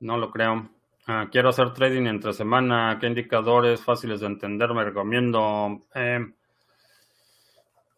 No 0.00 0.18
lo 0.18 0.30
creo. 0.30 0.68
Ah, 1.06 1.28
quiero 1.32 1.48
hacer 1.48 1.72
trading 1.72 2.06
entre 2.06 2.34
semana. 2.34 2.98
¿Qué 3.00 3.06
indicadores 3.06 3.82
fáciles 3.82 4.20
de 4.20 4.26
entender 4.26 4.74
me 4.74 4.84
recomiendo? 4.84 5.86
Eh, 5.94 6.32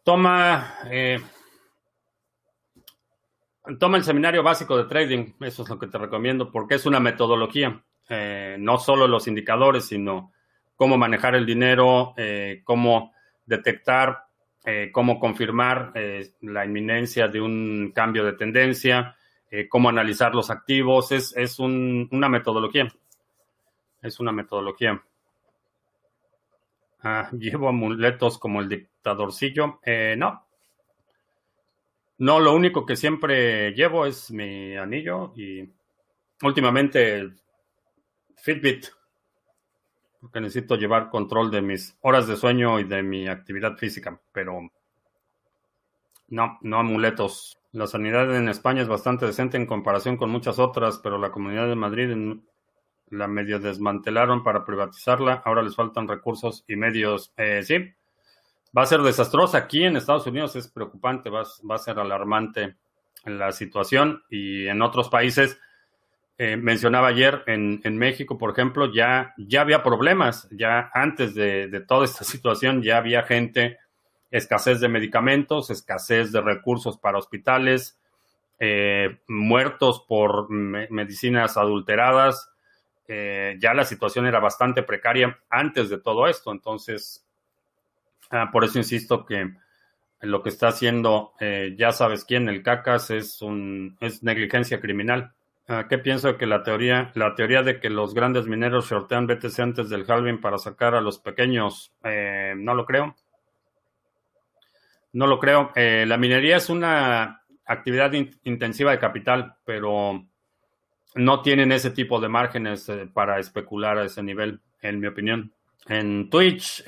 toma 0.03 0.73
Toma 3.79 3.97
el 3.97 4.03
seminario 4.03 4.43
básico 4.43 4.77
de 4.77 4.83
trading, 4.83 5.33
eso 5.41 5.63
es 5.63 5.69
lo 5.69 5.79
que 5.79 5.87
te 5.87 5.97
recomiendo, 5.97 6.51
porque 6.51 6.75
es 6.75 6.85
una 6.85 6.99
metodología, 6.99 7.83
eh, 8.07 8.57
no 8.59 8.77
solo 8.77 9.07
los 9.07 9.27
indicadores, 9.27 9.87
sino 9.87 10.31
cómo 10.75 10.99
manejar 10.99 11.33
el 11.33 11.47
dinero, 11.47 12.13
eh, 12.15 12.61
cómo 12.63 13.13
detectar, 13.43 14.24
eh, 14.65 14.89
cómo 14.91 15.19
confirmar 15.19 15.93
la 16.41 16.65
inminencia 16.65 17.27
de 17.27 17.41
un 17.41 17.91
cambio 17.93 18.25
de 18.25 18.33
tendencia, 18.33 19.15
cómo 19.69 19.89
analizar 19.89 20.35
los 20.35 20.49
activos, 20.49 21.11
es, 21.11 21.35
es 21.37 21.59
una 21.59 22.27
metodología, 22.29 22.87
es 24.01 24.19
una 24.19 24.31
metodología. 24.31 25.01
Ah, 27.01 27.29
llevo 27.37 27.69
amuletos 27.69 28.37
como 28.37 28.61
el 28.61 28.69
dictadorcillo, 28.69 29.79
no, 30.17 30.45
no, 32.17 32.39
lo 32.39 32.55
único 32.55 32.85
que 32.85 32.95
siempre 32.95 33.71
llevo 33.73 34.05
es 34.05 34.31
mi 34.31 34.77
anillo 34.77 35.33
y 35.35 35.69
últimamente 36.41 37.29
Fitbit, 38.37 38.87
porque 40.25 40.41
necesito 40.41 40.75
llevar 40.75 41.11
control 41.11 41.51
de 41.51 41.61
mis 41.61 41.95
horas 42.01 42.25
de 42.25 42.35
sueño 42.35 42.79
y 42.79 42.83
de 42.83 43.03
mi 43.03 43.27
actividad 43.27 43.77
física, 43.77 44.19
pero 44.31 44.71
no, 46.29 46.57
no 46.61 46.79
amuletos. 46.79 47.59
La 47.73 47.85
sanidad 47.85 48.35
en 48.35 48.49
España 48.49 48.81
es 48.81 48.87
bastante 48.87 49.27
decente 49.27 49.55
en 49.55 49.67
comparación 49.67 50.17
con 50.17 50.31
muchas 50.31 50.57
otras, 50.57 50.97
pero 50.97 51.19
la 51.19 51.29
comunidad 51.29 51.67
de 51.67 51.75
Madrid 51.75 52.39
la 53.11 53.27
medio 53.27 53.59
desmantelaron 53.59 54.43
para 54.43 54.65
privatizarla. 54.65 55.43
Ahora 55.45 55.61
les 55.61 55.75
faltan 55.75 56.07
recursos 56.07 56.65
y 56.67 56.75
medios. 56.75 57.31
Eh, 57.37 57.61
sí, 57.61 57.75
va 58.75 58.81
a 58.81 58.87
ser 58.87 59.03
desastrosa. 59.03 59.59
Aquí 59.59 59.83
en 59.83 59.95
Estados 59.95 60.25
Unidos 60.25 60.55
es 60.55 60.67
preocupante, 60.69 61.29
va, 61.29 61.41
a 61.41 61.77
ser 61.77 61.99
alarmante 61.99 62.77
la 63.25 63.51
situación 63.51 64.23
y 64.27 64.65
en 64.65 64.81
otros 64.81 65.09
países, 65.09 65.59
eh, 66.37 66.57
mencionaba 66.57 67.07
ayer 67.07 67.43
en, 67.47 67.97
México, 67.97 68.37
por 68.37 68.51
ejemplo, 68.51 68.93
ya, 68.93 69.33
ya 69.37 69.61
había 69.61 69.83
problemas, 69.83 70.47
ya 70.51 70.89
antes 70.93 71.33
de, 71.33 71.83
toda 71.87 72.05
esta 72.05 72.23
situación 72.25 72.81
ya 72.81 72.97
había 72.97 73.23
gente, 73.23 73.77
escasez 74.31 74.79
de 74.79 74.89
medicamentos, 74.89 75.69
escasez 75.69 76.31
de 76.31 76.41
recursos 76.41 76.97
para 76.97 77.17
hospitales, 77.17 77.97
eh, 78.59 79.19
muertos 79.27 80.03
por 80.07 80.49
medicinas 80.49 81.57
adulteradas. 81.57 82.49
Eh, 83.07 83.57
ya 83.59 83.73
la 83.73 83.85
situación 83.85 84.25
era 84.25 84.39
bastante 84.39 84.81
precaria 84.81 85.37
antes 85.49 85.89
de 85.89 85.99
todo 85.99 86.27
esto, 86.27 86.51
entonces 86.51 87.25
Ah, 88.29 88.49
por 88.51 88.63
eso 88.63 88.77
insisto 88.77 89.25
que 89.25 89.53
lo 90.21 90.41
que 90.41 90.49
está 90.49 90.69
haciendo, 90.69 91.33
eh, 91.39 91.75
ya 91.77 91.91
sabes 91.91 92.25
quién, 92.25 92.49
el 92.49 92.63
CACAS, 92.63 93.11
es, 93.11 93.41
un, 93.41 93.97
es 93.99 94.23
negligencia 94.23 94.79
criminal. 94.79 95.33
Ah, 95.67 95.87
¿Qué 95.89 95.97
pienso 95.97 96.37
que 96.37 96.45
la 96.45 96.63
teoría, 96.63 97.11
la 97.15 97.33
teoría 97.33 97.63
de 97.63 97.79
que 97.79 97.89
los 97.89 98.13
grandes 98.13 98.45
mineros 98.45 98.89
shortean 98.89 99.25
BTC 99.25 99.59
antes 99.59 99.89
del 99.89 100.05
halving 100.09 100.39
para 100.39 100.57
sacar 100.57 100.93
a 100.93 101.01
los 101.01 101.19
pequeños? 101.19 101.91
Eh, 102.03 102.53
no 102.55 102.75
lo 102.75 102.85
creo. 102.85 103.15
No 105.13 105.27
lo 105.27 105.39
creo. 105.39 105.71
Eh, 105.75 106.05
la 106.07 106.17
minería 106.17 106.57
es 106.57 106.69
una 106.69 107.41
actividad 107.65 108.11
intensiva 108.43 108.91
de 108.91 108.99
capital, 108.99 109.55
pero 109.65 110.23
no 111.15 111.41
tienen 111.41 111.71
ese 111.71 111.89
tipo 111.89 112.19
de 112.19 112.29
márgenes 112.29 112.91
para 113.13 113.39
especular 113.39 113.97
a 113.97 114.05
ese 114.05 114.21
nivel, 114.21 114.59
en 114.81 114.99
mi 114.99 115.07
opinión. 115.07 115.51
En 115.87 116.29
Twitch, 116.29 116.83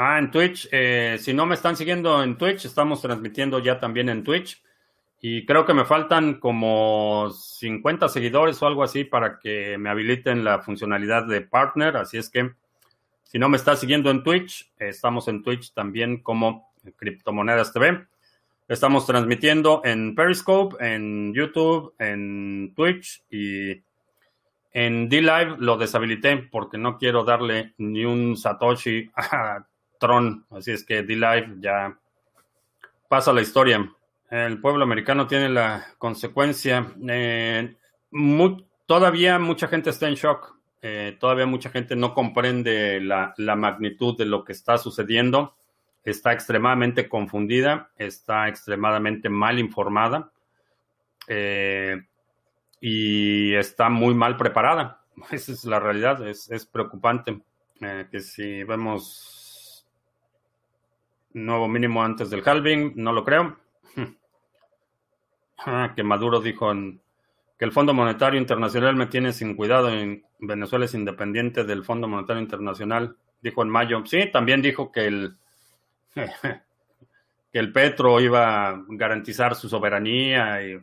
Ah, 0.00 0.16
en 0.20 0.30
Twitch. 0.30 0.68
Eh, 0.70 1.16
si 1.18 1.34
no 1.34 1.44
me 1.44 1.56
están 1.56 1.76
siguiendo 1.76 2.22
en 2.22 2.38
Twitch, 2.38 2.64
estamos 2.64 3.02
transmitiendo 3.02 3.58
ya 3.58 3.80
también 3.80 4.08
en 4.08 4.22
Twitch. 4.22 4.62
Y 5.20 5.44
creo 5.46 5.66
que 5.66 5.74
me 5.74 5.84
faltan 5.84 6.38
como 6.38 7.30
50 7.30 8.08
seguidores 8.08 8.62
o 8.62 8.66
algo 8.66 8.84
así 8.84 9.04
para 9.04 9.38
que 9.38 9.76
me 9.76 9.90
habiliten 9.90 10.44
la 10.44 10.60
funcionalidad 10.60 11.26
de 11.26 11.40
partner. 11.40 11.96
Así 11.96 12.18
es 12.18 12.30
que 12.30 12.52
si 13.24 13.38
no 13.38 13.48
me 13.48 13.56
estás 13.56 13.80
siguiendo 13.80 14.10
en 14.10 14.22
Twitch, 14.22 14.70
estamos 14.78 15.26
en 15.28 15.42
Twitch 15.42 15.74
también 15.74 16.22
como 16.22 16.72
Criptomonedas 16.96 17.72
TV. 17.72 18.06
Estamos 18.68 19.06
transmitiendo 19.06 19.82
en 19.84 20.14
Periscope, 20.14 20.76
en 20.78 21.34
YouTube, 21.34 21.94
en 21.98 22.72
Twitch 22.76 23.24
y 23.28 23.82
en 24.72 25.08
D-Live 25.08 25.56
lo 25.58 25.76
deshabilité 25.76 26.36
porque 26.36 26.78
no 26.78 26.96
quiero 26.96 27.24
darle 27.24 27.74
ni 27.78 28.04
un 28.04 28.36
Satoshi 28.36 29.10
a 29.16 29.66
Tron. 29.98 30.46
Así 30.50 30.70
es 30.70 30.84
que 30.84 31.02
D-Live 31.02 31.56
ya 31.58 31.98
pasa 33.08 33.32
la 33.32 33.40
historia. 33.40 33.90
El 34.30 34.60
pueblo 34.60 34.84
americano 34.84 35.26
tiene 35.26 35.48
la 35.48 35.86
consecuencia. 35.96 36.92
Eh, 37.08 37.74
todavía 38.86 39.38
mucha 39.38 39.68
gente 39.68 39.90
está 39.90 40.06
en 40.06 40.14
shock. 40.14 40.54
Eh, 40.82 41.16
todavía 41.18 41.46
mucha 41.46 41.70
gente 41.70 41.96
no 41.96 42.14
comprende 42.14 43.00
la, 43.00 43.34
magnitud 43.56 44.16
de 44.18 44.26
lo 44.26 44.44
que 44.44 44.52
está 44.52 44.76
sucediendo. 44.76 45.54
Está 46.04 46.32
extremadamente 46.32 47.08
confundida, 47.08 47.90
está 47.96 48.48
extremadamente 48.48 49.28
mal 49.28 49.58
informada 49.58 50.30
eh, 51.26 52.02
y 52.80 53.54
está 53.54 53.88
muy 53.88 54.14
mal 54.14 54.36
preparada. 54.36 55.00
Esa 55.30 55.52
es 55.52 55.64
la 55.64 55.80
realidad, 55.80 56.26
es, 56.26 56.50
es 56.50 56.66
preocupante. 56.66 57.40
que 58.10 58.20
si 58.20 58.62
vemos 58.64 59.86
nuevo 61.32 61.66
mínimo 61.66 62.02
antes 62.02 62.28
del 62.28 62.46
halving, 62.46 62.92
no 62.96 63.12
lo 63.12 63.24
creo. 63.24 63.67
Ah, 65.58 65.92
que 65.94 66.02
Maduro 66.02 66.40
dijo 66.40 66.72
que 66.72 67.64
el 67.64 67.72
Fondo 67.72 67.92
Monetario 67.92 68.40
Internacional 68.40 68.94
me 68.94 69.06
tiene 69.06 69.32
sin 69.32 69.56
cuidado. 69.56 69.90
En 69.90 70.24
Venezuela 70.38 70.84
es 70.84 70.94
independiente 70.94 71.64
del 71.64 71.84
Fondo 71.84 72.06
Monetario 72.06 72.40
Internacional, 72.40 73.16
dijo 73.40 73.62
en 73.62 73.68
mayo. 73.68 74.02
Sí, 74.06 74.30
también 74.32 74.62
dijo 74.62 74.92
que 74.92 75.06
el 75.06 75.36
que 77.52 77.58
el 77.58 77.72
petro 77.72 78.20
iba 78.20 78.68
a 78.68 78.84
garantizar 78.88 79.54
su 79.54 79.68
soberanía 79.68 80.62
y 80.62 80.78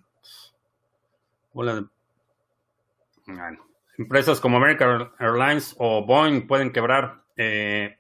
empresas 3.97 4.39
como 4.39 4.57
American 4.57 5.11
Airlines 5.19 5.75
o 5.77 6.05
Boeing 6.05 6.47
pueden 6.47 6.71
quebrar. 6.71 7.23
Eh, 7.37 7.97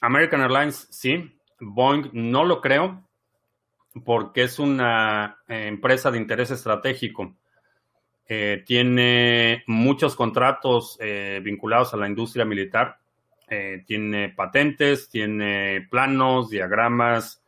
American 0.00 0.40
Airlines 0.40 0.86
sí, 0.90 1.38
Boeing 1.60 2.10
no 2.12 2.44
lo 2.44 2.60
creo 2.60 3.03
porque 4.02 4.42
es 4.42 4.58
una 4.58 5.38
eh, 5.46 5.66
empresa 5.68 6.10
de 6.10 6.18
interés 6.18 6.50
estratégico. 6.50 7.34
Eh, 8.26 8.64
tiene 8.66 9.62
muchos 9.66 10.16
contratos 10.16 10.96
eh, 11.00 11.40
vinculados 11.44 11.92
a 11.94 11.98
la 11.98 12.08
industria 12.08 12.44
militar. 12.44 12.98
tiene 13.86 14.30
patentes, 14.30 15.08
tiene 15.10 15.86
planos, 15.88 16.48
diagramas 16.50 17.40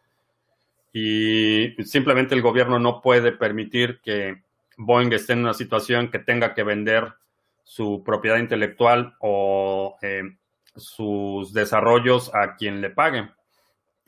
y 0.93 1.75
simplemente 1.83 2.35
el 2.35 2.43
gobierno 2.43 2.79
no 2.79 3.01
puede 3.01 3.33
permitir 3.33 3.99
que 4.05 4.43
Boeing 4.77 5.13
esté 5.13 5.33
en 5.33 5.41
una 5.41 5.55
situación 5.55 6.11
que 6.11 6.21
tenga 6.21 6.55
que 6.55 6.63
vender 6.63 7.15
su 7.65 8.05
propiedad 8.05 8.39
intelectual 8.39 9.17
o 9.19 9.97
sus 10.77 11.53
desarrollos 11.53 12.33
a 12.33 12.55
quien 12.55 12.81
le 12.81 12.91
pague 12.91 13.31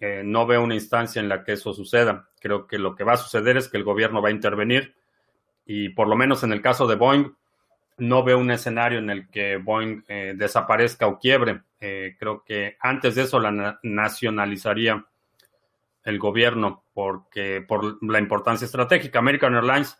no 0.01 0.47
veo 0.47 0.63
una 0.63 0.75
instancia 0.75 1.21
en 1.21 1.29
la 1.29 1.43
que 1.43 1.53
eso 1.53 1.73
suceda. 1.73 2.29
Creo 2.41 2.67
que 2.67 2.79
lo 2.79 2.95
que 2.95 3.05
va 3.05 3.15
a 3.15 3.17
suceder 3.17 3.57
es 3.57 3.69
que 3.69 3.77
el 3.77 3.85
gobierno 3.85 4.23
va 4.23 4.29
a 4.29 4.33
intervenir 4.33 4.95
Y 5.67 5.91
por 5.91 6.09
lo 6.09 6.17
menos 6.17 6.45
en 6.45 6.53
el 6.53 6.63
caso 6.63 6.87
de 6.87 6.95
Boeing, 6.95 7.35
no 7.99 8.23
veo 8.23 8.39
un 8.39 8.51
escenario 8.51 8.99
en 8.99 9.11
el 9.11 9.29
que 9.29 9.57
Boeing 9.57 10.05
eh, 10.09 10.35
desaparezca 10.37 11.07
o 11.07 11.19
quiebre. 11.19 11.63
Eh, 11.81 12.17
creo 12.19 12.45
que 12.45 12.77
antes 12.81 13.15
de 13.17 13.23
eso 13.23 13.39
la 13.41 13.79
nacionalizaría 13.83 15.05
el 16.05 16.19
gobierno 16.19 16.85
porque 16.95 17.61
por 17.61 18.03
la 18.03 18.19
importancia 18.19 18.65
estratégica. 18.65 19.19
American 19.19 19.55
Airlines 19.55 19.99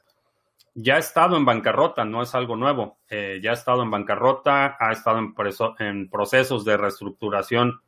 ya 0.75 0.95
ha 0.95 0.99
estado 0.99 1.37
en 1.37 1.45
bancarrota, 1.45 2.05
no 2.05 2.23
es 2.23 2.35
algo 2.35 2.57
nuevo. 2.57 2.99
Eh, 3.11 3.41
ya 3.43 3.51
ha 3.51 3.55
estado 3.55 3.83
en 3.83 3.91
bancarrota, 3.91 4.77
ha 4.79 4.93
estado 4.93 5.19
en 5.19 6.09
procesos 6.09 6.65
de 6.65 6.77
reestructuración 6.77 7.83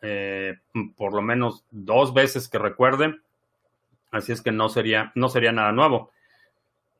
por 0.00 1.14
lo 1.14 1.22
menos 1.22 1.64
dos 1.70 2.14
veces 2.14 2.48
que 2.48 2.58
recuerden. 2.58 3.22
Así 4.10 4.32
es 4.32 4.42
que 4.42 4.52
no 4.52 4.68
sería, 4.68 5.12
no 5.14 5.28
sería 5.28 5.52
nada 5.52 5.72
nuevo. 5.72 6.12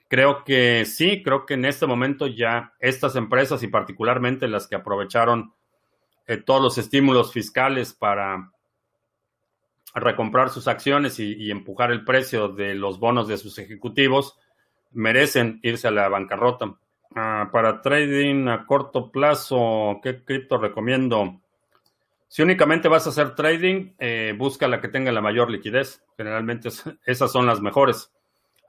Creo 0.09 0.42
que 0.44 0.84
sí, 0.86 1.22
creo 1.22 1.44
que 1.44 1.55
en 1.55 1.66
este 1.66 1.86
momento 1.86 2.26
ya 2.26 2.72
estas 2.80 3.14
empresas 3.16 3.62
y 3.62 3.68
particularmente 3.68 4.49
las 4.49 4.66
que 4.66 4.76
aprovecharon 4.76 5.53
eh, 6.26 6.38
todos 6.38 6.62
los 6.62 6.78
estímulos 6.78 7.32
fiscales 7.32 7.92
para 7.92 8.51
recomprar 9.94 10.51
sus 10.51 10.68
acciones 10.68 11.18
y, 11.18 11.51
empujar 11.51 11.90
el 11.90 12.05
precio 12.05 12.49
de 12.49 12.74
los 12.74 12.99
bonos 12.99 13.28
de 13.28 13.38
sus 13.38 13.59
ejecutivos, 13.59 14.38
merecen 14.92 15.61
irse 15.62 15.88
a 15.88 15.90
la 15.90 16.09
bancarrota. 16.09 16.74
Ah, 17.14 17.49
para 17.53 17.80
trading 17.80 18.49
a 18.49 18.66
corto 18.66 19.11
plazo, 19.11 20.01
¿qué 20.03 20.22
cripto 20.24 20.59
recomiendo? 20.59 21.40
Si 22.28 22.42
únicamente 22.42 22.88
vas 22.88 23.06
a 23.06 23.10
hacer 23.10 23.34
trading, 23.34 23.94
eh, 23.98 24.34
busca 24.36 24.68
la 24.68 24.80
que 24.80 24.88
tenga 24.88 25.10
la 25.12 25.22
mayor 25.22 25.50
liquidez. 25.50 26.04
Generalmente 26.16 26.68
esas 27.06 27.32
son 27.32 27.46
las 27.46 27.60
mejores. 27.60 28.12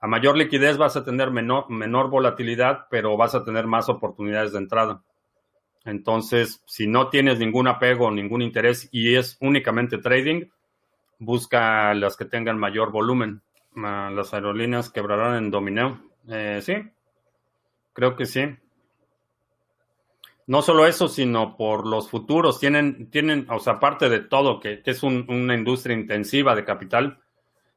A 0.00 0.06
mayor 0.06 0.36
liquidez 0.36 0.78
vas 0.78 0.96
a 0.96 1.04
tener 1.04 1.30
menor, 1.30 1.70
menor 1.70 2.08
volatilidad, 2.08 2.86
pero 2.90 3.18
vas 3.18 3.34
a 3.34 3.44
tener 3.44 3.66
más 3.66 3.90
oportunidades 3.90 4.52
de 4.52 4.58
entrada. 4.58 5.02
Entonces, 5.84 6.62
si 6.66 6.86
no 6.86 7.08
tienes 7.08 7.38
ningún 7.38 7.68
apego, 7.68 8.10
ningún 8.10 8.42
interés 8.42 8.88
y 8.92 9.16
es 9.16 9.36
únicamente 9.40 9.98
trading, 9.98 10.46
busca 11.18 11.92
las 11.94 12.16
que 12.16 12.24
tengan 12.24 12.58
mayor 12.58 12.90
volumen. 12.90 13.42
Las 13.74 14.34
aerolíneas 14.34 14.90
quebrarán 14.90 15.36
en 15.36 15.50
domineo. 15.50 16.00
Eh, 16.28 16.60
sí, 16.62 16.74
creo 17.92 18.16
que 18.16 18.26
sí. 18.26 18.56
No 20.50 20.62
solo 20.62 20.84
eso, 20.84 21.06
sino 21.06 21.56
por 21.56 21.86
los 21.86 22.10
futuros. 22.10 22.58
Tienen, 22.58 23.08
tienen 23.08 23.46
o 23.50 23.60
sea, 23.60 23.74
aparte 23.74 24.08
de 24.08 24.18
todo, 24.18 24.58
que, 24.58 24.82
es 24.84 25.02
una 25.04 25.54
industria 25.54 25.94
intensiva 25.94 26.56
de 26.56 26.64
capital, 26.64 27.20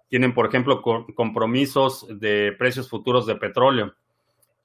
tienen, 0.10 0.34
por 0.34 0.48
ejemplo, 0.48 0.82
compromisos 0.82 2.08
de 2.10 2.52
precios 2.58 2.90
futuros 2.90 3.28
de 3.28 3.36
petróleo 3.36 3.94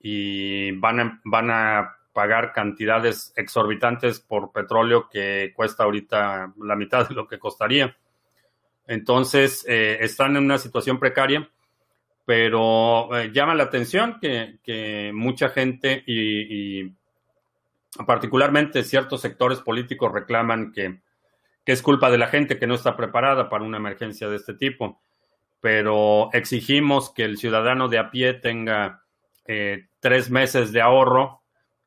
y 0.00 0.72
van 0.72 1.00
a, 1.00 1.20
van 1.22 1.50
a 1.50 1.96
pagar 2.14 2.54
cantidades 2.54 3.34
exorbitantes 3.36 4.20
por 4.20 4.52
petróleo 4.52 5.11
que 5.12 5.52
cuesta 5.54 5.84
ahorita 5.84 6.54
la 6.62 6.76
mitad 6.76 7.06
de 7.06 7.14
lo 7.14 7.28
que 7.28 7.38
costaría. 7.38 7.94
Entonces, 8.86 9.66
eh, 9.68 9.98
están 10.00 10.34
en 10.34 10.44
una 10.44 10.56
situación 10.56 10.98
precaria, 10.98 11.46
pero 12.24 13.14
eh, 13.14 13.30
llama 13.34 13.54
la 13.54 13.64
atención 13.64 14.18
que, 14.18 15.11
mucha 15.12 15.50
gente 15.50 16.02
y, 16.06 16.84
y, 16.84 16.97
particularmente 18.07 18.84
ciertos 18.84 19.20
sectores 19.20 19.61
políticos 19.61 20.12
reclaman 20.12 20.72
que, 20.72 21.01
es 21.64 21.82
culpa 21.82 22.11
de 22.11 22.16
la 22.16 22.28
gente 22.28 22.59
que 22.59 22.66
no 22.66 22.74
está 22.74 22.96
preparada 22.96 23.51
para 23.51 23.62
una 23.62 23.76
emergencia 23.76 24.26
de 24.28 24.36
este 24.36 24.55
tipo 24.55 24.99
pero 25.61 26.30
exigimos 26.32 27.12
que 27.12 27.24
el 27.24 27.36
ciudadano 27.36 27.88
de 27.88 27.99
a 27.99 28.11
pie 28.11 28.34
tenga 28.34 29.03
eh, 29.46 29.88
tres 30.01 30.30
meses 30.30 30.72
de 30.72 30.80
ahorro, 30.80 31.42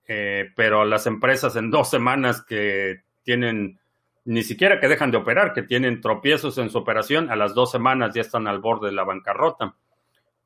eh, 0.07 0.49
pero 0.55 0.84
las 0.84 1.07
empresas 1.07 1.55
en 1.55 1.72
dos 1.72 1.89
semanas 1.89 2.43
que 2.43 3.03
tienen, 3.24 3.80
ni 4.26 4.43
siquiera 4.43 4.80
que 4.80 4.88
dejan 4.88 5.12
de 5.12 5.18
operar, 5.18 5.53
que 5.53 5.64
tienen 5.64 6.01
tropiezos 6.01 6.57
en 6.57 6.70
su 6.70 6.80
operación, 6.80 7.30
a 7.32 7.36
las 7.36 7.53
dos 7.53 7.72
semanas 7.72 8.14
ya 8.14 8.22
están 8.22 8.47
al 8.47 8.59
borde 8.59 8.88
de 8.88 8.95
la 8.95 9.03
bancarrota. 9.03 9.76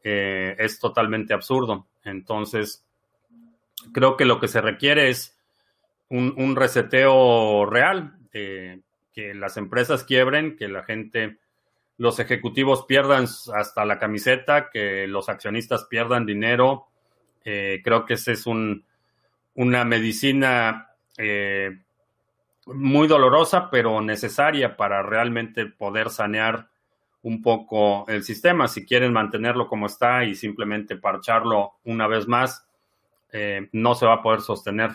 Eh, 0.03 0.55
es 0.59 0.79
totalmente 0.79 1.33
absurdo. 1.33 1.87
Entonces, 2.03 2.85
creo 3.91 4.17
que 4.17 4.25
lo 4.25 4.39
que 4.39 4.47
se 4.47 4.61
requiere 4.61 5.09
es 5.09 5.34
un, 6.09 6.33
un 6.37 6.55
reseteo 6.55 7.65
real, 7.65 8.17
que 8.31 9.33
las 9.33 9.55
empresas 9.55 10.03
quiebren, 10.03 10.57
que 10.57 10.67
la 10.67 10.83
gente 10.83 11.37
los 11.97 12.19
ejecutivos 12.19 12.85
pierdan 12.85 13.25
hasta 13.53 13.85
la 13.85 13.99
camiseta, 13.99 14.69
que 14.69 15.07
los 15.07 15.29
accionistas 15.29 15.85
pierdan 15.85 16.25
dinero. 16.25 16.87
Eh, 17.43 17.81
creo 17.83 18.05
que 18.05 18.15
esa 18.15 18.31
es 18.31 18.45
un, 18.45 18.83
una 19.55 19.85
medicina 19.85 20.89
eh, 21.17 21.79
muy 22.65 23.07
dolorosa, 23.07 23.69
pero 23.69 24.01
necesaria 24.01 24.75
para 24.75 25.03
realmente 25.03 25.65
poder 25.67 26.09
sanear 26.09 26.67
un 27.21 27.41
poco 27.41 28.05
el 28.07 28.23
sistema. 28.23 28.67
Si 28.67 28.85
quieren 28.85 29.13
mantenerlo 29.13 29.67
como 29.67 29.85
está 29.85 30.25
y 30.25 30.35
simplemente 30.35 30.97
parcharlo 30.97 31.75
una 31.85 32.07
vez 32.07 32.27
más, 32.27 32.67
eh, 33.31 33.69
no 33.71 33.95
se 33.95 34.05
va 34.05 34.15
a 34.15 34.21
poder 34.21 34.41
sostener. 34.41 34.91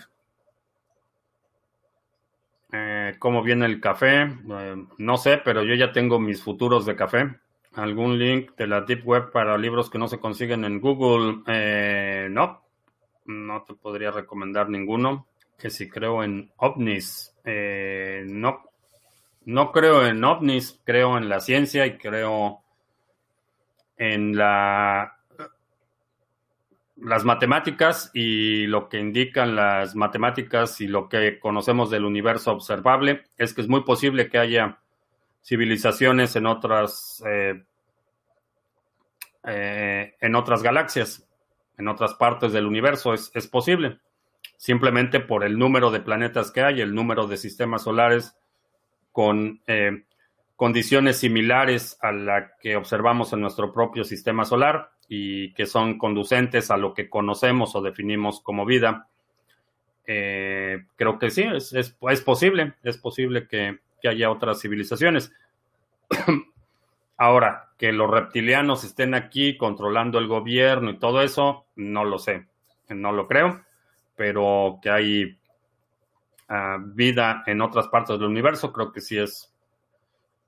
Eh, 3.11 3.19
¿Cómo 3.19 3.43
viene 3.43 3.67
el 3.67 3.81
café? 3.81 4.23
Eh, 4.23 4.77
no 4.99 5.17
sé, 5.17 5.39
pero 5.45 5.63
yo 5.63 5.75
ya 5.75 5.93
tengo 5.93 6.19
mis 6.19 6.43
futuros 6.43 6.87
de 6.87 6.97
café. 6.97 7.37
¿Algún 7.75 8.19
link 8.19 8.57
de 8.57 8.67
la 8.67 8.81
Deep 8.83 9.07
Web 9.07 9.33
para 9.33 9.57
libros 9.57 9.91
que 9.91 9.99
no 9.99 10.09
se 10.09 10.19
consiguen 10.19 10.65
en 10.65 10.81
Google? 10.81 11.43
Eh, 11.47 12.29
no, 12.31 12.63
no 13.27 13.63
te 13.63 13.75
podría 13.75 14.11
recomendar 14.11 14.69
ninguno. 14.69 15.27
Que 15.59 15.71
si 15.71 15.89
creo 15.89 16.25
en 16.25 16.51
ovnis. 16.57 17.35
no, 17.45 18.63
no 19.45 19.73
creo 19.73 20.07
en 20.07 20.25
ovnis, 20.25 20.81
creo 20.85 21.19
en 21.19 21.29
la 21.29 21.41
ciencia 21.41 21.87
y 21.87 21.99
creo 21.99 22.63
en 23.97 24.37
la 24.37 25.20
las 27.03 27.25
matemáticas 27.25 28.11
y 28.13 28.67
lo 28.67 28.89
que 28.89 28.99
indican 28.99 29.57
las 29.57 29.95
matemáticas 29.95 30.81
y 30.81 30.87
lo 30.87 31.09
que 31.09 31.39
conocemos 31.39 31.91
del 31.91 32.05
universo 32.05 32.53
observable 32.53 33.25
es 33.39 33.55
que 33.55 33.63
es 33.63 33.69
muy 33.69 33.83
posible 33.83 34.29
que 34.29 34.39
haya 34.39 34.79
civilizaciones 35.43 36.37
en 36.37 36.47
otras 36.47 37.23
eh, 37.27 37.63
eh, 39.45 40.15
en 40.21 40.35
otras 40.35 40.63
galaxias, 40.63 41.27
en 41.79 41.89
otras 41.89 42.15
partes 42.15 42.53
del 42.53 42.67
universo. 42.67 43.15
Es, 43.15 43.47
posible. 43.49 43.99
Simplemente 44.57 45.21
por 45.21 45.45
el 45.45 45.59
número 45.59 45.91
de 45.91 46.01
planetas 46.01 46.51
que 46.51 46.63
hay, 46.63 46.83
el 46.83 46.95
número 46.95 47.27
de 47.27 47.39
sistemas 47.39 47.85
solares 47.85 48.37
con 49.13 49.63
eh, 49.67 50.05
condiciones 50.57 51.17
similares 51.17 51.97
a 52.03 52.13
la 52.13 52.53
que 52.61 52.77
observamos 52.77 53.33
en 53.33 53.41
nuestro 53.41 53.73
propio 53.73 54.05
sistema 54.05 54.45
solar 54.45 54.91
y 55.13 55.53
que 55.55 55.67
son 55.67 55.99
conducentes 55.99 56.71
a 56.71 56.77
lo 56.77 56.95
que 56.95 57.11
conocemos 57.11 57.75
o 57.75 57.83
definimos 57.83 58.41
como 58.41 58.65
vida. 58.65 59.09
Eh, 60.07 60.85
creo 60.95 61.19
que 61.19 61.31
sí, 61.31 61.43
es, 61.43 61.73
es, 61.73 61.91
posible, 62.23 62.75
es 62.85 62.97
posible 62.97 63.49
que, 63.49 63.81
haya 64.09 64.31
otras 64.31 64.61
civilizaciones. 64.61 65.33
Ahora, 67.17 67.71
que 67.77 67.91
los 67.91 68.09
reptilianos 68.09 68.85
estén 68.85 69.15
aquí 69.15 69.57
controlando 69.57 70.21
el 70.21 70.29
gobierno 70.29 70.91
y 70.91 70.99
todo 71.01 71.23
eso, 71.23 71.67
no 71.75 72.05
lo 72.05 72.21
sé, 72.21 72.47
no 72.89 73.11
lo 73.11 73.27
creo, 73.27 73.65
pero 74.15 74.79
que 74.81 74.91
hay 74.91 75.39
ah, 76.49 76.79
vida 76.81 77.43
en 77.47 77.63
otras 77.63 77.89
partes 77.89 78.17
del 78.17 78.29
universo, 78.29 78.73
creo 78.73 78.93
que 78.93 79.01
sí 79.01 79.19
es, 79.19 79.53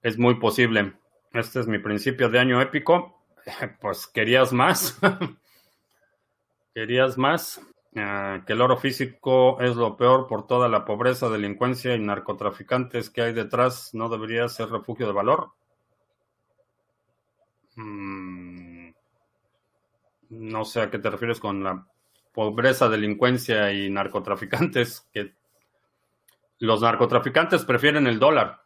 es 0.02 0.16
muy 0.16 0.36
posible. 0.36 0.92
Este 1.32 1.58
es 1.58 1.66
mi 1.66 1.80
principio 1.80 2.28
de 2.28 2.38
año 2.38 2.62
épico. 2.62 3.21
Pues 3.80 4.06
querías 4.06 4.52
más. 4.52 4.98
querías 6.74 7.18
más. 7.18 7.60
Ah, 7.94 8.42
que 8.46 8.54
el 8.54 8.62
oro 8.62 8.78
físico 8.78 9.60
es 9.60 9.76
lo 9.76 9.96
peor 9.96 10.26
por 10.26 10.46
toda 10.46 10.68
la 10.68 10.84
pobreza, 10.86 11.28
delincuencia 11.28 11.94
y 11.94 11.98
narcotraficantes 11.98 13.10
que 13.10 13.22
hay 13.22 13.32
detrás. 13.34 13.94
¿No 13.94 14.08
debería 14.08 14.48
ser 14.48 14.70
refugio 14.70 15.06
de 15.06 15.12
valor? 15.12 15.50
Mm, 17.76 18.90
no 20.30 20.64
sé 20.64 20.80
a 20.80 20.90
qué 20.90 20.98
te 20.98 21.10
refieres 21.10 21.40
con 21.40 21.62
la 21.62 21.86
pobreza, 22.32 22.88
delincuencia 22.88 23.72
y 23.72 23.90
narcotraficantes. 23.90 25.06
Que 25.12 25.34
los 26.58 26.80
narcotraficantes 26.80 27.64
prefieren 27.64 28.06
el 28.06 28.18
dólar. 28.18 28.61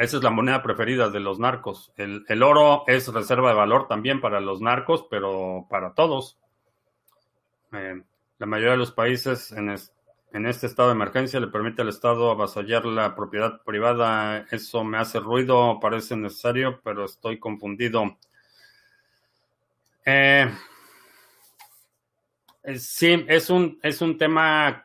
Esa 0.00 0.16
es 0.16 0.22
la 0.22 0.30
moneda 0.30 0.62
preferida 0.62 1.10
de 1.10 1.20
los 1.20 1.38
narcos. 1.38 1.92
El, 1.96 2.42
oro 2.42 2.84
es 2.86 3.06
reserva 3.08 3.50
de 3.50 3.54
valor 3.54 3.86
también 3.86 4.22
para 4.22 4.40
los 4.40 4.62
narcos, 4.62 5.06
pero 5.10 5.66
para 5.68 5.92
todos. 5.92 6.38
Eh, 7.72 8.02
la 8.38 8.46
mayoría 8.46 8.72
de 8.72 8.78
los 8.78 8.92
países 8.92 9.52
en, 9.52 9.68
en, 10.32 10.46
este 10.46 10.66
estado 10.66 10.88
de 10.88 10.94
emergencia 10.94 11.38
le 11.38 11.48
permite 11.48 11.82
al 11.82 11.90
Estado 11.90 12.30
avasallar 12.30 12.86
la 12.86 13.14
propiedad 13.14 13.60
privada. 13.62 14.46
Eso 14.50 14.84
me 14.84 14.96
hace 14.96 15.20
ruido, 15.20 15.78
parece 15.80 16.16
necesario, 16.16 16.80
pero 16.82 17.04
estoy 17.04 17.38
confundido. 17.38 18.16
Eh, 20.06 20.50
Sí, 22.78 23.24
es 23.28 23.50
un, 23.50 23.78
es 23.82 24.02
un 24.02 24.18
tema 24.18 24.82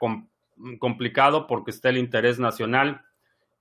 complicado 0.79 1.45
porque 1.45 1.71
está 1.71 1.89
el 1.89 1.97
interés 1.97 2.39
nacional 2.39 3.05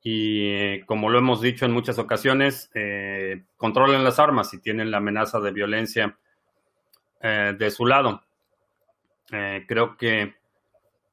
y 0.07 0.83
como 0.83 1.09
lo 1.09 1.17
hemos 1.17 1.41
dicho 1.41 1.65
en 1.65 1.73
muchas 1.73 1.99
ocasiones, 1.99 2.71
eh, 2.75 3.43
controlen 3.57 4.05
las 4.05 4.19
armas 4.19 4.53
y 4.53 4.61
tienen 4.61 4.91
la 4.91 4.99
amenaza 4.99 5.41
de 5.41 5.51
violencia 5.51 6.19
eh, 7.23 7.55
de 7.59 7.71
su 7.71 7.87
lado. 7.87 8.23
Eh, 9.33 9.65
creo 9.67 9.97
que 9.97 10.35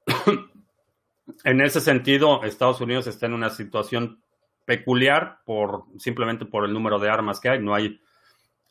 en 1.46 1.62
ese 1.62 1.80
sentido 1.80 2.44
Estados 2.44 2.82
Unidos 2.82 3.08
está 3.08 3.28
en 3.28 3.34
una 3.34 3.50
situación 3.50 4.22
peculiar 4.66 5.40
por 5.46 5.86
simplemente 5.98 6.44
por 6.46 6.66
el 6.66 6.74
número 6.74 7.00
de 7.00 7.10
armas 7.10 7.40
que 7.40 7.48
hay. 7.48 7.60
No 7.60 7.74
hay, 7.74 8.02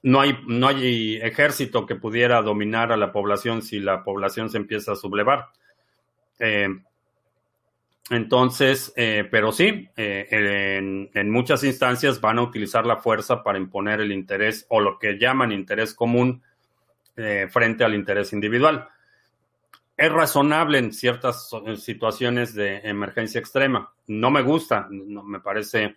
no 0.03 0.21
hay, 0.21 0.39
no 0.47 0.68
hay 0.68 1.16
ejército 1.16 1.87
que 1.87 1.97
pudiera 1.97 2.43
dominar 2.43 2.93
a 2.93 2.99
la 2.99 3.11
población 3.11 3.62
si 3.62 3.81
la 3.81 4.05
población 4.05 4.51
se 4.51 4.59
empieza 4.59 4.93
a 4.93 4.97
sublevar. 4.97 5.47
Entonces, 8.11 8.92
eh, 8.96 9.26
pero 9.30 9.52
sí, 9.52 9.88
eh, 9.96 10.26
en, 11.14 11.30
muchas 11.30 11.62
instancias 11.62 12.20
van 12.20 12.40
a 12.40 12.42
utilizar 12.42 12.84
la 12.84 12.96
fuerza 12.96 13.44
para 13.44 13.56
imponer 13.56 14.00
el 14.00 14.11
interés 14.11 14.66
o 14.68 14.80
lo 14.80 14.98
que 14.98 15.16
llaman 15.16 15.52
interés 15.52 15.94
común 15.94 16.42
eh, 17.16 17.46
frente 17.48 17.84
al 17.84 17.94
interés 17.94 18.32
individual. 18.32 18.88
Es 19.96 20.11
razonable 20.11 20.78
en 20.78 20.92
ciertas 20.92 21.50
situaciones 21.76 22.52
de 22.52 22.78
emergencia 22.78 23.38
extrema. 23.38 23.92
No 24.08 24.32
me 24.32 24.42
gusta, 24.42 24.88
no, 24.90 25.22
me 25.22 25.38
parece 25.38 25.96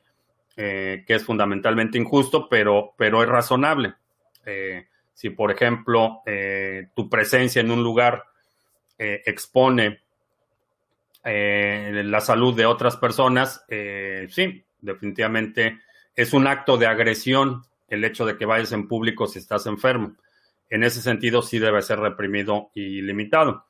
que 0.55 1.03
es 1.07 1.25
fundamentalmente 1.25 1.97
injusto, 1.97 2.47
pero, 2.47 2.93
pero 2.95 3.23
es 3.23 3.29
razonable. 3.29 3.95
si, 5.13 5.31
por 5.31 5.49
ejemplo, 5.49 6.21
tu 6.93 7.09
presencia 7.09 7.61
en 7.61 7.71
un 7.71 7.81
lugar 7.81 8.25
expone 8.99 10.02
eh, 11.23 12.03
la 12.05 12.21
salud 12.21 12.55
de 12.55 12.65
otras 12.65 12.97
personas, 12.97 13.63
eh, 13.69 14.27
sí, 14.29 14.63
definitivamente 14.81 15.79
es 16.15 16.33
un 16.33 16.47
acto 16.47 16.77
de 16.77 16.87
agresión 16.87 17.63
el 17.87 18.03
hecho 18.03 18.25
de 18.25 18.37
que 18.37 18.45
vayas 18.45 18.71
en 18.71 18.87
público 18.87 19.27
si 19.27 19.39
estás 19.39 19.65
enfermo. 19.67 20.15
En 20.69 20.83
ese 20.83 21.01
sentido, 21.01 21.41
sí 21.41 21.59
debe 21.59 21.81
ser 21.81 21.99
reprimido 21.99 22.71
y 22.73 23.01
limitado. 23.01 23.65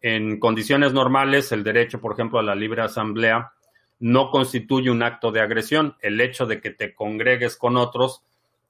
En 0.00 0.38
condiciones 0.38 0.92
normales, 0.92 1.52
el 1.52 1.64
derecho, 1.64 2.00
por 2.00 2.12
ejemplo, 2.12 2.38
a 2.38 2.42
la 2.42 2.54
libre 2.54 2.82
asamblea 2.82 3.52
no 4.00 4.30
constituye 4.30 4.90
un 4.90 5.02
acto 5.02 5.30
de 5.30 5.40
agresión. 5.40 5.96
El 6.00 6.20
hecho 6.20 6.44
de 6.44 6.60
que 6.60 6.70
te 6.70 6.94
congregues 6.94 7.56
con 7.56 7.76
otros 7.76 8.22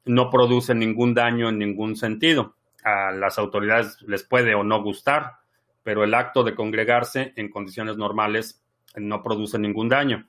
no 0.05 0.31
produce 0.31 0.75
ningún 0.75 1.15
daño 1.15 1.49
en 1.49 1.59
ningún 1.59 1.97
sentido. 1.97 2.55
A 2.85 3.13
las 3.13 3.39
autoridades 3.39 4.01
les 4.03 4.25
puede 4.25 4.55
o 4.55 4.63
no 4.63 4.83
gustar, 4.83 5.37
pero 5.83 6.05
el 6.05 6.15
acto 6.15 6.45
de 6.45 6.55
congregarse 6.55 7.33
en 7.37 7.51
condiciones 7.51 7.97
normales 7.97 8.63
no 8.97 9.23
produce 9.23 9.59
ningún 9.59 9.89
daño. 9.89 10.27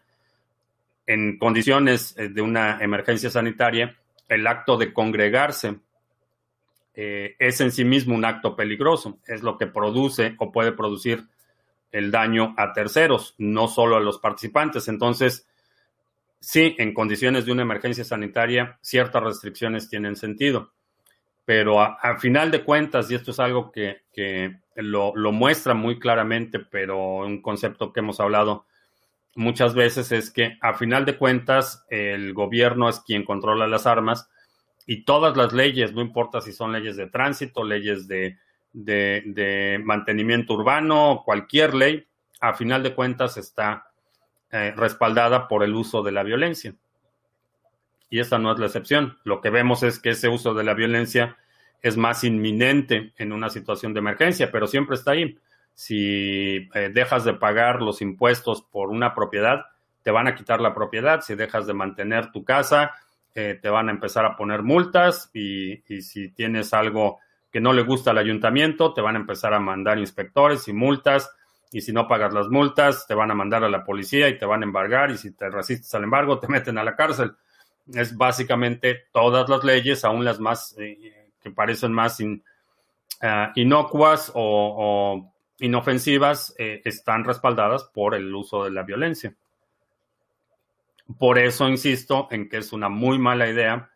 En 1.06 1.38
condiciones 1.38 2.18
eh, 2.18 2.30
de 2.30 2.42
una 2.42 2.80
emergencia 2.82 3.30
sanitaria, 3.30 3.96
el 4.30 4.48
acto 4.48 4.78
de 4.78 4.94
congregarse 4.94 5.80
eh, 6.96 7.36
es 7.40 7.62
en 7.62 7.72
sí 7.72 7.84
mismo 7.84 8.16
un 8.16 8.26
acto 8.26 8.56
peligroso, 8.56 9.20
es 9.28 9.44
lo 9.44 9.58
que 9.58 9.68
produce 9.68 10.36
o 10.40 10.52
puede 10.52 10.72
producir 10.72 11.26
el 11.92 12.10
daño 12.10 12.56
a 12.58 12.74
terceros, 12.74 13.36
no 13.38 13.68
solo 13.68 13.98
a 13.98 14.00
los 14.00 14.20
participantes. 14.20 14.88
Entonces, 14.88 15.48
sí, 16.40 16.76
en 16.80 16.94
condiciones 16.94 17.46
de 17.46 17.52
una 17.52 17.62
emergencia 17.62 18.04
sanitaria, 18.04 18.80
ciertas 18.82 19.22
restricciones 19.22 19.90
tienen 19.90 20.16
sentido 20.16 20.72
pero 21.46 21.82
a, 21.82 22.18
final 22.20 22.52
de 22.52 22.64
cuentas, 22.64 23.10
y 23.12 23.16
esto 23.16 23.32
es 23.32 23.40
algo 23.40 23.72
que, 23.72 24.04
lo, 24.76 25.14
muestra 25.32 25.74
muy 25.74 26.00
claramente, 26.00 26.60
pero 26.60 27.18
un 27.18 27.42
concepto 27.42 27.94
que 27.94 28.00
hemos 28.00 28.20
hablado 28.20 28.66
muchas 29.36 29.74
veces 29.74 30.12
es 30.12 30.32
que 30.32 30.58
a 30.62 30.74
final 30.76 31.06
de 31.06 31.18
cuentas 31.18 31.86
el 31.90 32.34
gobierno 32.34 32.90
es 32.90 33.00
quien 33.00 33.26
controla 33.26 33.68
las 33.68 33.88
armas 33.88 34.30
y 34.86 35.06
todas 35.06 35.36
las 35.38 35.54
leyes, 35.54 35.94
no 35.94 36.02
importa 36.02 36.42
si 36.42 36.52
son 36.52 36.72
leyes 36.72 36.98
de 36.98 37.08
tránsito, 37.08 37.64
leyes 37.64 38.08
de, 38.08 38.38
mantenimiento 39.84 40.54
urbano, 40.54 41.24
cualquier 41.26 41.74
ley, 41.74 42.06
a 42.42 42.54
final 42.54 42.84
de 42.84 42.94
cuentas 42.94 43.38
está 43.38 43.88
eh, 44.52 44.74
respaldada 44.76 45.48
por 45.48 45.64
el 45.64 45.74
uso 45.74 46.04
de 46.04 46.12
la 46.12 46.24
violencia 46.24 46.76
y 48.14 48.20
esta 48.20 48.38
no 48.38 48.52
es 48.52 48.60
la 48.60 48.68
excepción. 48.68 49.18
Lo 49.24 49.42
que 49.42 49.50
vemos 49.50 49.82
es 49.82 49.98
que 49.98 50.12
ese 50.12 50.30
uso 50.30 50.54
de 50.54 50.64
la 50.64 50.76
violencia 50.76 51.36
es 51.84 51.98
más 51.98 52.24
inminente 52.24 53.14
en 53.18 53.34
una 53.34 53.50
situación 53.50 53.94
de 53.94 54.00
emergencia, 54.00 54.50
pero 54.52 54.66
siempre 54.66 54.96
está 54.96 55.12
ahí. 55.12 55.38
Si 55.74 56.70
eh, 56.74 56.90
dejas 56.94 57.26
de 57.26 57.34
pagar 57.34 57.82
los 57.82 58.02
impuestos 58.02 58.62
por 58.62 58.90
una 58.90 59.14
propiedad, 59.14 59.66
te 60.02 60.10
van 60.10 60.28
a 60.28 60.34
quitar 60.34 60.62
la 60.62 60.74
propiedad. 60.74 61.22
Si 61.22 61.36
dejas 61.36 61.68
de 61.68 61.74
mantener 61.74 62.32
tu 62.32 62.46
casa, 62.46 62.92
eh, 63.36 63.60
te 63.62 63.70
van 63.70 63.90
a 63.90 63.92
empezar 63.92 64.26
a 64.26 64.38
poner 64.38 64.64
multas 64.64 65.30
y, 65.34 65.84
si 66.02 66.30
tienes 66.30 66.74
algo 66.74 67.20
que 67.52 67.60
no 67.60 67.74
le 67.74 67.84
gusta 67.84 68.12
al 68.12 68.18
ayuntamiento, 68.18 68.94
te 68.94 69.02
van 69.02 69.18
a 69.18 69.20
empezar 69.20 69.54
a 69.54 69.60
mandar 69.60 70.00
inspectores 70.00 70.68
y 70.70 70.74
multas. 70.74 71.36
Y 71.72 71.82
si 71.82 71.92
no 71.92 72.08
pagas 72.08 72.34
las 72.34 72.48
multas, 72.48 73.06
te 73.08 73.14
van 73.14 73.30
a 73.30 73.36
mandar 73.36 73.64
a 73.64 73.70
la 73.70 73.84
policía 73.84 74.30
y 74.30 74.38
te 74.38 74.46
van 74.46 74.62
a 74.62 74.66
embargar. 74.66 75.12
Y 75.12 75.18
si 75.18 75.36
te 75.36 75.50
resistes 75.50 75.94
al 75.96 76.06
embargo, 76.06 76.40
te 76.40 76.48
meten 76.48 76.78
a 76.78 76.84
la 76.84 76.96
cárcel 76.96 77.36
es 77.88 78.16
básicamente 78.16 79.08
todas 79.12 79.50
las 79.50 79.64
leyes, 79.64 80.06
aún 80.06 80.24
las 80.24 80.40
más 80.40 80.76
eh, 80.78 81.23
que 81.44 81.52
parecen 81.52 81.92
más 81.92 82.18
ah, 83.22 83.52
inocuas 83.56 84.32
o, 84.34 85.32
inofensivas, 85.60 86.56
eh, 86.58 86.82
están 86.84 87.24
respaldadas 87.24 87.84
por 87.84 88.16
el 88.16 88.34
uso 88.34 88.64
de 88.64 88.72
la 88.72 88.84
violencia. 88.84 89.36
Por 91.20 91.38
eso 91.38 91.68
insisto 91.68 92.28
en 92.32 92.50
que 92.50 92.58
es 92.58 92.74
una 92.74 92.90
muy 92.90 93.20
mala 93.20 93.50
idea 93.50 93.92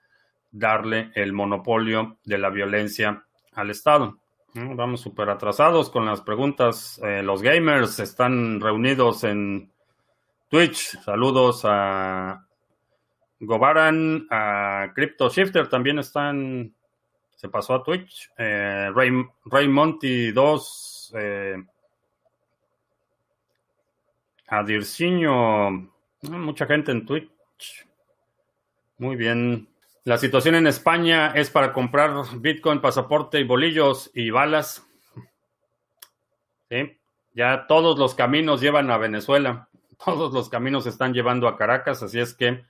darle 0.52 1.12
el 1.16 1.34
monopolio 1.34 2.18
de 2.24 2.38
la 2.38 2.50
violencia 2.50 3.26
al 3.54 3.70
Estado. 3.70 4.20
Vamos 4.54 5.02
súper 5.02 5.30
atrasados 5.30 5.90
con 5.90 6.06
las 6.06 6.22
preguntas. 6.22 7.00
Eh, 7.04 7.22
los 7.22 7.42
gamers 7.42 8.00
están 8.00 8.60
reunidos 8.60 9.24
en 9.24 9.72
Twitch. 10.50 11.00
Saludos 11.02 11.62
a 11.64 12.48
Gobaran, 13.40 14.26
a 14.32 14.92
Crypto 14.96 15.30
Shifter 15.30 15.68
también 15.68 16.00
están, 16.00 16.74
se 17.38 17.50
pasó 17.50 17.76
a 17.76 17.84
Twitch. 17.84 18.32
Eh, 18.38 18.90
Ray, 18.94 19.68
Monty 19.68 20.32
2, 20.32 21.14
eh, 21.16 21.64
a 24.48 24.64
Dirciño, 24.64 25.70
mucha 26.24 26.66
gente 26.66 26.92
en 26.92 27.06
Twitch. 27.06 27.88
Muy 28.98 29.16
bien. 29.16 29.70
La 30.04 30.18
situación 30.18 30.56
en 30.56 30.68
España 30.68 31.28
es 31.36 31.52
para 31.52 31.74
comprar 31.74 32.12
Bitcoin, 32.40 32.82
pasaporte 32.82 33.40
y 33.40 33.44
bolillos 33.44 34.10
y 34.14 34.32
balas. 34.32 34.84
¿Sí? 36.70 36.98
Ya 37.34 37.68
todos 37.68 38.00
los 38.00 38.16
caminos 38.16 38.62
llevan 38.62 38.90
a 38.90 38.98
Venezuela. 38.98 39.70
Todos 40.04 40.34
los 40.34 40.50
caminos 40.50 40.86
están 40.86 41.14
llevando 41.14 41.48
a 41.48 41.58
Caracas, 41.58 42.04
así 42.04 42.20
es 42.20 42.36
que 42.36 42.64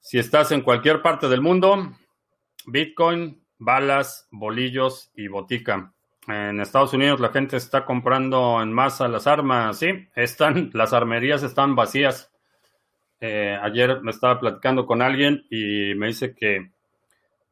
si 0.00 0.18
estás 0.18 0.50
en 0.50 0.62
cualquier 0.62 1.02
parte 1.02 1.28
del 1.28 1.42
mundo, 1.42 1.92
Bitcoin, 2.66 3.45
balas, 3.58 4.28
bolillos 4.30 5.10
y 5.14 5.28
botica. 5.28 5.92
En 6.28 6.60
Estados 6.60 6.92
Unidos 6.92 7.20
la 7.20 7.30
gente 7.30 7.56
está 7.56 7.84
comprando 7.84 8.60
en 8.60 8.72
masa 8.72 9.08
las 9.08 9.26
armas, 9.26 9.78
sí, 9.78 10.08
están, 10.14 10.70
las 10.74 10.92
armerías 10.92 11.42
están 11.42 11.74
vacías. 11.74 12.32
Eh, 13.20 13.58
ayer 13.62 14.02
me 14.02 14.10
estaba 14.10 14.38
platicando 14.38 14.86
con 14.86 15.00
alguien 15.00 15.46
y 15.50 15.94
me 15.94 16.08
dice 16.08 16.34
que 16.34 16.70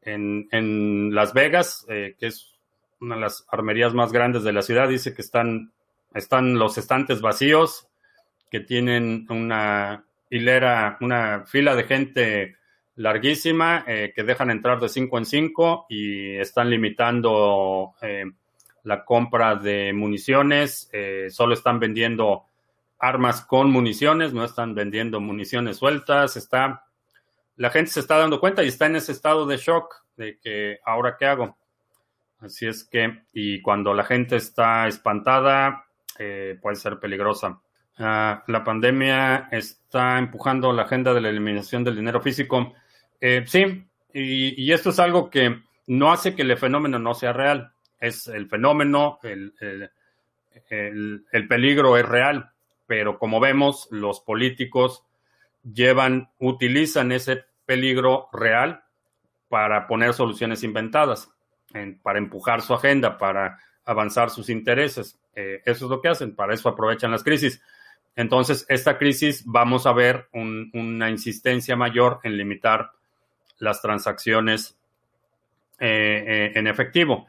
en, 0.01 1.15
Las 1.15 1.33
Vegas, 1.33 1.85
eh, 1.89 2.15
que 2.19 2.27
es 2.27 2.53
una 2.99 3.15
de 3.15 3.21
las 3.21 3.45
armerías 3.49 3.93
más 3.93 4.11
grandes 4.11 4.43
de 4.43 4.53
la 4.53 4.61
ciudad, 4.61 4.87
dice 4.87 5.13
que 5.15 5.21
están, 5.21 5.71
están 6.13 6.59
los 6.59 6.77
estantes 6.77 7.21
vacíos, 7.21 7.87
que 8.51 8.59
tienen 8.59 9.25
una 9.29 10.05
hilera, 10.29 10.97
una 11.01 11.45
fila 11.45 11.75
de 11.75 11.83
gente 11.83 12.55
larguísima 12.95 13.83
eh, 13.87 14.13
que 14.15 14.23
dejan 14.23 14.51
entrar 14.51 14.79
de 14.79 14.89
5 14.89 15.17
en 15.17 15.25
5 15.25 15.85
y 15.89 16.35
están 16.37 16.69
limitando 16.69 17.93
eh, 18.01 18.25
la 18.83 19.03
compra 19.03 19.55
de 19.55 19.93
municiones. 19.93 20.89
Eh, 20.93 21.27
solo 21.29 21.53
están 21.53 21.79
vendiendo 21.79 22.45
armas 22.99 23.41
con 23.41 23.71
municiones, 23.71 24.33
no 24.33 24.45
están 24.45 24.75
vendiendo 24.75 25.19
municiones 25.19 25.77
sueltas. 25.77 26.37
Está, 26.37 26.85
la 27.57 27.69
gente 27.69 27.91
se 27.91 27.99
está 27.99 28.17
dando 28.17 28.39
cuenta 28.39 28.63
y 28.63 28.67
está 28.67 28.85
en 28.85 28.95
ese 28.95 29.11
estado 29.11 29.45
de 29.45 29.57
shock 29.57 30.03
de 30.15 30.39
que 30.39 30.79
ahora 30.85 31.17
qué 31.17 31.25
hago. 31.25 31.57
Así 32.39 32.67
es 32.67 32.83
que, 32.83 33.23
y 33.33 33.61
cuando 33.61 33.93
la 33.93 34.03
gente 34.03 34.35
está 34.35 34.87
espantada, 34.87 35.85
puede 36.61 36.75
ser 36.75 36.99
peligrosa. 36.99 37.59
Ah, 37.97 38.43
la 38.47 38.63
pandemia 38.63 39.47
está 39.51 40.19
empujando 40.19 40.73
la 40.73 40.83
agenda 40.83 41.13
de 41.13 41.21
la 41.21 41.29
eliminación 41.29 41.83
del 41.83 41.95
dinero 41.95 42.21
físico. 42.21 42.73
Eh, 43.27 43.43
sí, 43.47 43.83
y, 44.13 44.71
esto 44.71 44.91
es 44.91 44.99
algo 44.99 45.31
que 45.31 45.59
no 45.87 46.13
hace 46.13 46.35
que 46.35 46.43
el 46.43 46.55
fenómeno 46.59 46.99
no 46.99 47.15
sea 47.15 47.33
real. 47.33 47.71
es 47.99 48.27
el 48.27 48.47
fenómeno, 48.47 49.17
el, 49.23 49.51
el, 50.69 51.47
peligro 51.47 51.97
es 51.97 52.07
real, 52.07 52.51
pero 52.85 53.17
como 53.17 53.39
vemos, 53.39 53.87
los 53.89 54.19
políticos 54.19 55.03
llevan, 55.63 56.29
utilizan 56.37 57.11
ese 57.11 57.45
peligro 57.65 58.29
real 58.31 58.83
para 59.49 59.87
poner 59.87 60.13
soluciones 60.13 60.61
inventadas, 60.61 61.31
para 62.03 62.19
empujar 62.19 62.61
su 62.61 62.75
agenda, 62.75 63.17
para 63.17 63.57
avanzar 63.85 64.29
sus 64.29 64.49
intereses. 64.49 65.19
Eh, 65.35 65.63
eso 65.65 65.85
es 65.85 65.89
lo 65.89 65.99
que 65.99 66.09
hacen, 66.09 66.35
para 66.35 66.53
eso 66.53 66.69
aprovechan 66.69 67.09
las 67.09 67.23
crisis. 67.23 67.59
Entonces, 68.15 68.67
esta 68.69 68.99
crisis 68.99 69.43
vamos 69.47 69.87
a 69.87 69.93
ver 69.93 70.29
una 70.31 71.09
insistencia 71.09 71.75
mayor 71.75 72.19
en 72.21 72.37
limitar 72.37 72.91
las 73.59 73.81
transacciones 73.81 74.77
eh, 75.79 76.23
eh, 76.27 76.51
en 76.55 76.67
efectivo. 76.67 77.27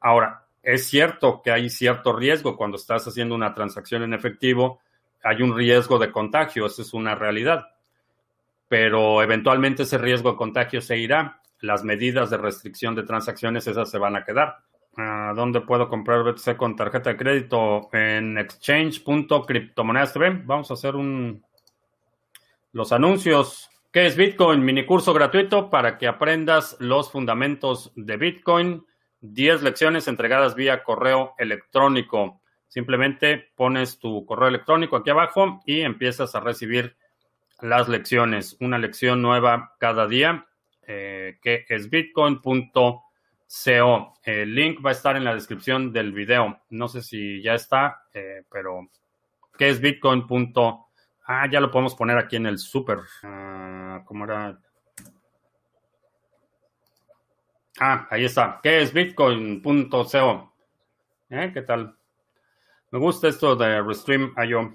Ahora, 0.00 0.46
es 0.62 0.88
cierto 0.88 1.40
que 1.42 1.50
hay 1.50 1.70
cierto 1.70 2.12
riesgo 2.12 2.56
cuando 2.56 2.76
estás 2.76 3.06
haciendo 3.06 3.34
una 3.34 3.54
transacción 3.54 4.02
en 4.02 4.14
efectivo, 4.14 4.80
hay 5.22 5.42
un 5.42 5.56
riesgo 5.56 5.98
de 5.98 6.12
contagio, 6.12 6.66
eso 6.66 6.82
es 6.82 6.94
una 6.94 7.14
realidad, 7.14 7.68
pero 8.68 9.22
eventualmente 9.22 9.82
ese 9.82 9.98
riesgo 9.98 10.32
de 10.32 10.36
contagio 10.36 10.80
se 10.80 10.98
irá, 10.98 11.40
las 11.60 11.84
medidas 11.84 12.30
de 12.30 12.36
restricción 12.36 12.94
de 12.94 13.02
transacciones 13.02 13.66
esas 13.66 13.90
se 13.90 13.98
van 13.98 14.16
a 14.16 14.24
quedar. 14.24 14.58
¿Dónde 15.34 15.60
puedo 15.60 15.88
comprar 15.88 16.24
BTC 16.24 16.56
con 16.56 16.74
tarjeta 16.74 17.10
de 17.10 17.16
crédito? 17.16 17.88
En 17.92 18.36
exchange.cryptomonedas.tv. 18.36 20.42
Vamos 20.44 20.70
a 20.70 20.74
hacer 20.74 20.96
un 20.96 21.44
los 22.72 22.92
anuncios. 22.92 23.70
¿Qué 23.90 24.06
es 24.06 24.16
Bitcoin? 24.16 24.64
Mini 24.64 24.84
curso 24.84 25.12
gratuito 25.14 25.70
para 25.70 25.98
que 25.98 26.06
aprendas 26.06 26.76
los 26.78 27.10
fundamentos 27.10 27.92
de 27.96 28.16
Bitcoin. 28.16 28.86
10 29.20 29.62
lecciones 29.62 30.08
entregadas 30.08 30.54
vía 30.54 30.84
correo 30.84 31.34
electrónico. 31.38 32.40
Simplemente 32.68 33.50
pones 33.56 33.98
tu 33.98 34.24
correo 34.26 34.48
electrónico 34.48 34.96
aquí 34.96 35.10
abajo 35.10 35.60
y 35.64 35.80
empiezas 35.80 36.34
a 36.34 36.40
recibir 36.40 36.96
las 37.60 37.88
lecciones. 37.88 38.56
Una 38.60 38.78
lección 38.78 39.22
nueva 39.22 39.74
cada 39.78 40.06
día, 40.06 40.46
eh, 40.86 41.38
que 41.42 41.64
es 41.68 41.90
bitcoin.com 41.90 43.00
SEO. 43.48 44.14
El 44.22 44.54
link 44.54 44.84
va 44.84 44.90
a 44.90 44.92
estar 44.92 45.16
en 45.16 45.24
la 45.24 45.34
descripción 45.34 45.90
del 45.92 46.12
video. 46.12 46.60
No 46.68 46.86
sé 46.86 47.02
si 47.02 47.42
ya 47.42 47.54
está, 47.54 48.02
eh, 48.12 48.44
pero 48.50 48.90
¿qué 49.56 49.70
es 49.70 49.80
Bitcoin? 49.80 50.26
Ah, 51.30 51.46
ya 51.46 51.60
lo 51.60 51.70
podemos 51.70 51.94
poner 51.94 52.16
aquí 52.16 52.36
en 52.36 52.46
el 52.46 52.56
super. 52.58 53.00
Ah, 53.22 54.00
¿Cómo 54.06 54.24
era? 54.24 54.58
Ah, 57.78 58.08
ahí 58.10 58.24
está. 58.24 58.58
¿Qué 58.62 58.80
es 58.80 58.94
Bitcoin.co? 58.94 60.54
¿Eh? 61.28 61.50
¿Qué 61.52 61.60
tal? 61.60 61.94
Me 62.90 62.98
gusta 62.98 63.28
esto 63.28 63.54
de 63.56 63.82
Restream.io. 63.82 64.74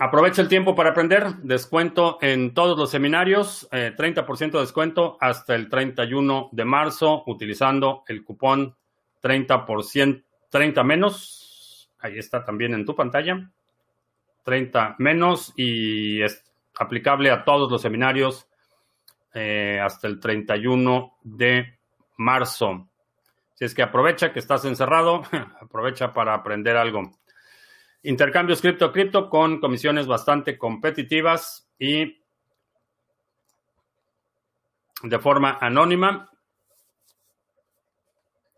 Aprovecha 0.00 0.42
el 0.42 0.48
tiempo 0.48 0.74
para 0.74 0.90
aprender. 0.90 1.36
Descuento 1.36 2.18
en 2.20 2.52
todos 2.52 2.76
los 2.76 2.90
seminarios. 2.90 3.68
30% 3.70 4.42
eh, 4.42 4.50
de 4.50 4.58
descuento 4.58 5.18
hasta 5.20 5.54
el 5.54 5.68
31 5.68 6.48
de 6.50 6.64
marzo 6.64 7.22
utilizando 7.26 8.02
el 8.08 8.24
cupón 8.24 8.74
30%, 9.22 10.24
30 10.50 10.82
menos. 10.82 11.43
Ahí 12.04 12.18
está 12.18 12.44
también 12.44 12.74
en 12.74 12.84
tu 12.84 12.94
pantalla. 12.94 13.50
30 14.42 14.96
menos 14.98 15.54
y 15.56 16.20
es 16.20 16.44
aplicable 16.78 17.30
a 17.30 17.44
todos 17.44 17.72
los 17.72 17.80
seminarios 17.80 18.46
eh, 19.32 19.80
hasta 19.82 20.06
el 20.06 20.20
31 20.20 21.16
de 21.22 21.78
marzo. 22.18 22.90
Si 23.54 23.64
es 23.64 23.74
que 23.74 23.82
aprovecha 23.82 24.34
que 24.34 24.38
estás 24.38 24.66
encerrado, 24.66 25.22
aprovecha 25.62 26.12
para 26.12 26.34
aprender 26.34 26.76
algo. 26.76 27.10
Intercambios 28.02 28.60
cripto 28.60 28.92
cripto 28.92 29.30
con 29.30 29.58
comisiones 29.58 30.06
bastante 30.06 30.58
competitivas 30.58 31.66
y 31.78 32.22
de 35.02 35.18
forma 35.20 35.56
anónima. 35.58 36.30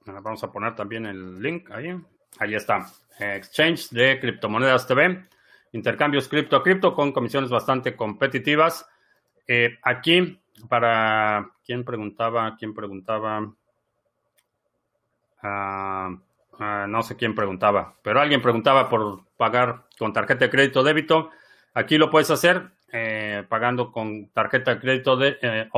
Vamos 0.04 0.42
a 0.42 0.50
poner 0.50 0.74
también 0.74 1.06
el 1.06 1.40
link 1.40 1.70
ahí. 1.70 1.96
Ahí 2.38 2.54
está. 2.54 2.86
Exchange 3.18 3.90
de 3.90 4.20
criptomonedas 4.20 4.86
TV. 4.86 5.24
Intercambios 5.72 6.28
cripto 6.28 6.62
cripto 6.62 6.94
con 6.94 7.12
comisiones 7.12 7.50
bastante 7.50 7.96
competitivas. 7.96 8.86
Eh, 9.46 9.78
aquí, 9.82 10.40
para 10.68 11.50
quién 11.64 11.84
preguntaba, 11.84 12.56
quién 12.56 12.74
preguntaba. 12.74 13.52
Ah, 15.42 16.16
Ah, 16.58 16.86
no 16.88 17.02
sé 17.02 17.16
quién 17.16 17.34
preguntaba, 17.34 17.96
pero 18.02 18.20
alguien 18.20 18.40
preguntaba 18.40 18.88
por 18.88 19.26
pagar 19.36 19.84
con 19.98 20.12
tarjeta 20.12 20.46
de 20.46 20.50
crédito 20.50 20.80
o 20.80 20.84
débito. 20.84 21.30
Aquí 21.74 21.98
lo 21.98 22.10
puedes 22.10 22.30
hacer 22.30 22.70
eh, 22.92 23.44
pagando 23.48 23.92
con 23.92 24.30
tarjeta 24.30 24.74
de 24.76 25.38
eh, 25.42 25.68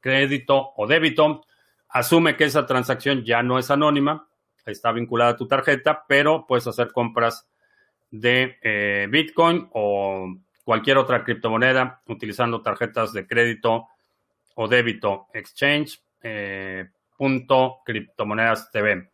crédito 0.00 0.72
o 0.76 0.86
débito. 0.86 1.44
Asume 1.90 2.36
que 2.36 2.44
esa 2.44 2.64
transacción 2.64 3.22
ya 3.24 3.42
no 3.42 3.58
es 3.58 3.70
anónima, 3.70 4.26
está 4.66 4.92
vinculada 4.92 5.32
a 5.32 5.36
tu 5.36 5.46
tarjeta, 5.46 6.04
pero 6.06 6.46
puedes 6.46 6.66
hacer 6.66 6.92
compras 6.92 7.46
de 8.10 8.58
eh, 8.62 9.06
Bitcoin 9.10 9.68
o 9.72 10.36
cualquier 10.64 10.98
otra 10.98 11.24
criptomoneda 11.24 12.02
utilizando 12.08 12.62
tarjetas 12.62 13.12
de 13.12 13.26
crédito 13.26 13.88
o 14.54 14.68
débito. 14.68 15.26
Exchange. 15.34 16.00
TV. 18.70 19.10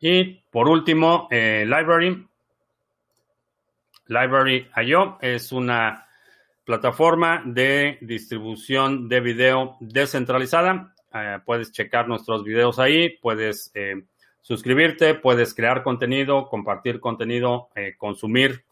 Y 0.00 0.34
por 0.50 0.68
último, 0.68 1.28
eh, 1.30 1.64
Library. 1.66 2.26
Library.io 4.06 5.18
es 5.20 5.50
una 5.50 6.06
plataforma 6.64 7.42
de 7.44 7.98
distribución 8.00 9.08
de 9.08 9.20
video 9.20 9.76
descentralizada. 9.80 10.93
Eh, 11.14 11.38
puedes 11.44 11.72
checar 11.72 12.08
nuestros 12.08 12.44
videos 12.44 12.78
ahí, 12.78 13.16
puedes 13.18 13.70
eh, 13.74 14.02
suscribirte, 14.42 15.14
puedes 15.14 15.54
crear 15.54 15.82
contenido, 15.82 16.48
compartir 16.48 17.00
contenido, 17.00 17.68
consumir, 17.96 18.64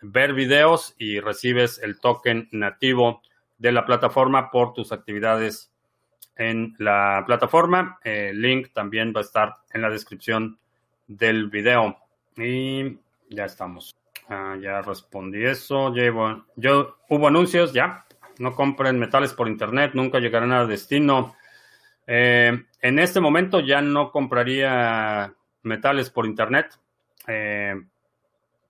ver 0.00 0.32
videos 0.32 0.94
y 0.96 1.20
recibes 1.20 1.78
el 1.82 1.98
token 1.98 2.48
nativo 2.52 3.20
de 3.58 3.72
la 3.72 3.84
plataforma 3.84 4.50
por 4.50 4.72
tus 4.72 4.92
actividades 4.92 5.70
en 6.36 6.74
la 6.78 7.24
plataforma. 7.26 7.98
El 8.02 8.40
link 8.40 8.68
también 8.72 9.12
va 9.14 9.20
a 9.20 9.24
estar 9.24 9.54
en 9.74 9.82
la 9.82 9.90
descripción 9.90 10.58
del 11.06 11.50
video. 11.50 11.98
Y 12.36 12.98
ya 13.28 13.44
estamos. 13.44 13.94
Ah, 14.28 14.56
ya 14.60 14.80
respondí 14.82 15.44
eso. 15.44 15.92
Llevo, 15.92 16.44
yo, 16.56 16.96
hubo 17.08 17.28
anuncios, 17.28 17.72
ya. 17.72 18.04
No 18.38 18.54
compren 18.54 18.98
metales 18.98 19.32
por 19.32 19.48
internet, 19.48 19.92
nunca 19.94 20.20
llegarán 20.20 20.52
a 20.52 20.64
destino. 20.64 21.34
Eh, 22.10 22.64
en 22.80 22.98
este 22.98 23.20
momento 23.20 23.60
ya 23.60 23.82
no 23.82 24.10
compraría 24.10 25.34
metales 25.62 26.08
por 26.08 26.24
internet. 26.24 26.74
Eh, 27.26 27.74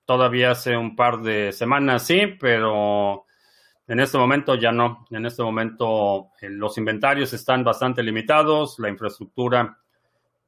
todavía 0.04 0.50
hace 0.50 0.76
un 0.76 0.96
par 0.96 1.18
de 1.18 1.52
semanas 1.52 2.04
sí, 2.04 2.36
pero 2.40 3.26
en 3.86 4.00
este 4.00 4.18
momento 4.18 4.56
ya 4.56 4.72
no. 4.72 5.06
En 5.12 5.24
este 5.24 5.44
momento 5.44 6.30
eh, 6.40 6.50
los 6.50 6.76
inventarios 6.78 7.32
están 7.32 7.62
bastante 7.62 8.02
limitados, 8.02 8.80
la 8.80 8.88
infraestructura 8.88 9.78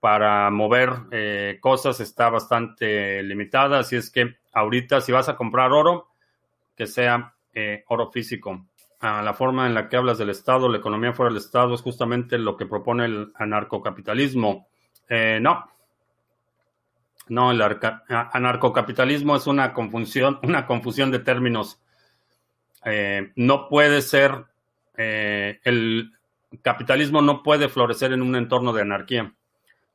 para 0.01 0.51
mover 0.51 1.61
cosas 1.61 2.01
está 2.01 2.31
bastante 2.31 3.23
limitada, 3.23 3.81
así 3.81 3.97
es 3.97 4.11
que 4.11 4.37
ahorita 4.51 5.03
si 5.03 5.13
vas 5.13 5.29
a 5.29 5.37
comprar 5.37 5.73
oro, 5.73 6.09
que 6.75 6.87
sea 6.87 7.35
oro 7.87 8.11
físico. 8.11 8.65
Ah, 9.01 9.23
la 9.23 9.35
forma 9.35 9.67
en 9.67 9.75
la 9.75 9.89
que 9.89 9.97
hablas 9.97 10.19
del 10.19 10.31
Estado, 10.31 10.69
la 10.69 10.79
economía 10.79 11.13
fuera 11.13 11.31
del 11.31 11.39
Estado, 11.39 11.75
es 11.75 11.81
justamente 11.81 12.39
lo 12.39 12.57
que 12.57 12.67
propone 12.67 13.07
el 13.07 13.33
anarcocapitalismo. 13.35 14.69
no. 15.41 15.67
No, 17.29 17.53
el 17.53 17.63
anarcocapitalismo 17.63 19.37
es 19.37 19.47
una 19.47 19.73
confusión, 19.73 20.41
una 20.43 20.67
confusión 20.67 21.13
de 21.13 21.21
términos 21.21 21.81
eh, 22.85 23.33
no 23.37 23.69
puede 23.69 24.03
ser, 24.03 24.47
eh, 24.97 25.61
el 25.65 26.13
capitalismo 26.63 27.23
no 27.23 27.43
puede 27.43 27.69
florecer 27.69 28.13
en 28.13 28.23
un 28.23 28.37
entorno 28.37 28.73
de 28.73 28.83
anarquía. 28.83 29.35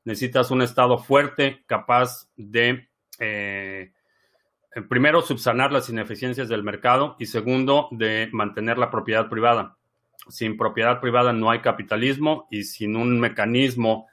Necesitas 0.03 0.51
un 0.51 0.61
Estado 0.61 0.97
fuerte, 0.97 1.63
capaz 1.65 2.29
de, 2.37 2.87
eh, 3.19 3.91
primero, 4.83 5.21
subsanar 5.21 5.71
las 5.71 5.89
ineficiencias 5.89 6.49
del 6.49 6.63
mercado 6.63 7.15
y 7.19 7.27
segundo, 7.27 7.87
de 7.91 8.29
mantener 8.31 8.77
la 8.77 8.91
propiedad 8.91 9.29
privada. 9.29 9.77
Sin 10.27 10.57
propiedad 10.57 10.99
privada 10.99 11.33
no 11.33 11.51
hay 11.51 11.59
capitalismo 11.59 12.47
y 12.49 12.63
sin 12.63 12.95
un 12.95 13.19
mecanismo 13.19 14.07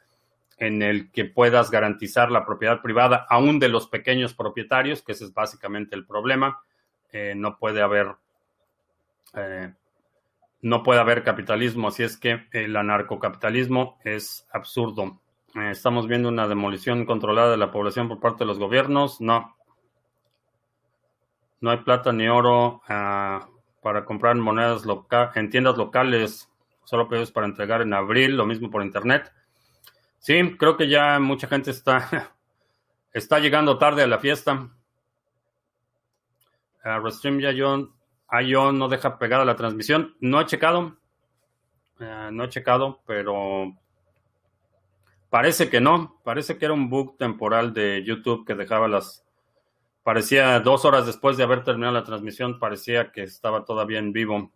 en 0.58 0.82
el 0.82 1.10
que 1.10 1.24
puedas 1.24 1.70
garantizar 1.70 2.30
la 2.30 2.44
propiedad 2.44 2.82
privada, 2.82 3.26
aún 3.28 3.58
de 3.58 3.68
los 3.68 3.88
pequeños 3.88 4.34
propietarios, 4.34 5.02
que 5.02 5.12
ese 5.12 5.24
es 5.24 5.34
básicamente 5.34 5.96
el 5.96 6.06
problema, 6.06 6.62
no 7.34 7.58
puede 7.58 7.82
haber 7.82 8.14
eh, 9.34 9.72
no 10.60 10.82
puede 10.82 11.00
haber 11.00 11.24
capitalismo, 11.24 11.88
así 11.88 12.04
es 12.04 12.16
que 12.16 12.46
el 12.52 12.76
anarcocapitalismo 12.76 13.98
es 14.04 14.46
absurdo. 14.52 15.20
Eh, 15.56 15.70
estamos 15.70 16.06
viendo 16.06 16.28
una 16.28 16.46
demolición 16.46 17.04
controlada 17.04 17.50
de 17.50 17.56
la 17.56 17.72
población 17.72 18.08
por 18.08 18.20
parte 18.20 18.44
de 18.44 18.46
los 18.46 18.58
gobiernos. 18.58 19.20
No. 19.20 19.56
No 21.62 21.70
hay 21.70 21.78
plata 21.78 22.12
ni 22.12 22.28
oro 22.28 22.82
ah, 22.88 23.48
para 23.80 24.04
comprar 24.04 24.36
monedas 24.36 24.82
en 25.36 25.48
tiendas 25.48 25.78
locales, 25.78 26.50
solo 26.84 27.08
pedidos 27.08 27.32
para 27.32 27.46
entregar 27.46 27.80
en 27.80 27.94
abril, 27.94 28.36
lo 28.36 28.44
mismo 28.44 28.70
por 28.70 28.82
internet. 28.82 29.32
Sí, 30.18 30.56
creo 30.58 30.76
que 30.76 30.88
ya 30.88 31.18
mucha 31.18 31.48
gente 31.48 31.70
está, 31.70 32.32
está 33.12 33.38
llegando 33.38 33.78
tarde 33.78 34.02
a 34.02 34.06
la 34.06 34.18
fiesta. 34.18 34.70
Uh, 36.84 37.00
Restream 37.02 37.38
ya 37.38 37.52
yo 37.52 37.92
IO 38.40 38.72
no 38.72 38.88
deja 38.88 39.18
pegada 39.18 39.44
la 39.44 39.56
transmisión. 39.56 40.16
No 40.20 40.40
he 40.40 40.46
checado. 40.46 40.96
No 41.98 42.44
he 42.44 42.48
checado, 42.48 43.00
pero 43.06 43.72
parece 45.30 45.70
que 45.70 45.80
no. 45.80 46.20
Parece 46.24 46.58
que 46.58 46.64
era 46.64 46.74
un 46.74 46.90
bug 46.90 47.16
temporal 47.16 47.72
de 47.72 48.02
YouTube 48.04 48.44
que 48.44 48.56
dejaba 48.56 48.88
las. 48.88 49.24
Parecía 50.02 50.58
dos 50.60 50.84
horas 50.84 51.06
después 51.06 51.36
de 51.36 51.44
haber 51.44 51.62
terminado 51.62 51.94
la 51.94 52.04
transmisión, 52.04 52.58
parecía 52.58 53.12
que 53.12 53.22
estaba 53.22 53.64
todavía 53.64 53.98
en 53.98 54.12
vivo. 54.12 54.50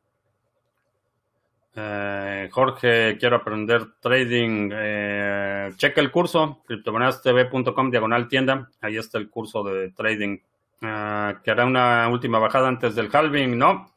Eh, 1.78 2.48
Jorge, 2.50 3.16
quiero 3.18 3.36
aprender 3.36 3.86
trading. 4.00 4.70
Eh, 4.72 5.72
checa 5.76 6.00
el 6.00 6.10
curso, 6.10 6.62
criptomonedastv.com 6.66 7.90
diagonal 7.90 8.28
tienda. 8.28 8.70
Ahí 8.80 8.96
está 8.96 9.18
el 9.18 9.28
curso 9.28 9.62
de 9.62 9.90
trading. 9.90 10.38
Ah, 10.82 11.40
que 11.44 11.50
hará 11.50 11.64
una 11.64 12.08
última 12.08 12.38
bajada 12.38 12.68
antes 12.68 12.94
del 12.94 13.10
halving, 13.14 13.56
¿no? 13.56 13.92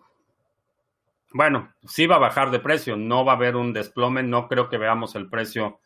Bueno, 1.31 1.73
sí 1.85 2.05
va 2.05 2.15
a 2.15 2.19
bajar 2.19 2.51
de 2.51 2.59
precio, 2.59 2.97
no 2.97 3.23
va 3.23 3.33
a 3.33 3.35
haber 3.35 3.55
un 3.55 3.71
desplome, 3.71 4.23
no 4.23 4.47
creo 4.47 4.67
que 4.67 4.77
veamos 4.77 5.15
el 5.15 5.29
precio, 5.29 5.79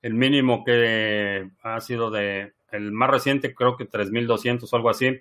el 0.00 0.14
mínimo 0.14 0.64
que 0.64 1.50
ha 1.62 1.80
sido 1.80 2.10
de, 2.10 2.54
el 2.72 2.92
más 2.92 3.10
reciente 3.10 3.54
creo 3.54 3.76
que 3.76 3.88
3.200 3.88 4.68
o 4.70 4.76
algo 4.76 4.90
así, 4.90 5.20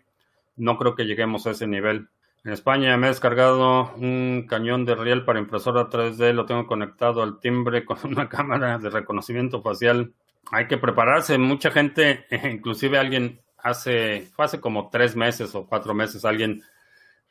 no 0.55 0.77
creo 0.77 0.95
que 0.95 1.05
lleguemos 1.05 1.47
a 1.47 1.51
ese 1.51 1.67
nivel. 1.67 2.09
En 2.45 2.53
España 2.53 2.95
me 2.95 3.07
he 3.07 3.09
descargado 3.09 3.93
un 3.95 4.45
cañón 4.47 4.85
de 4.85 4.95
riel 4.95 5.25
para 5.25 5.39
impresora 5.39 5.89
3D, 5.89 6.33
lo 6.33 6.45
tengo 6.45 6.67
conectado 6.67 7.21
al 7.21 7.39
timbre 7.39 7.85
con 7.85 7.97
una 8.03 8.29
cámara 8.29 8.77
de 8.77 8.89
reconocimiento 8.89 9.61
facial. 9.61 10.13
Hay 10.51 10.67
que 10.67 10.77
prepararse, 10.77 11.37
mucha 11.37 11.71
gente, 11.71 12.25
inclusive 12.51 12.97
alguien 12.97 13.41
hace, 13.57 14.29
fue 14.33 14.45
hace 14.45 14.61
como 14.61 14.89
tres 14.89 15.15
meses 15.15 15.53
o 15.53 15.65
cuatro 15.65 15.93
meses, 15.93 16.23
alguien 16.23 16.63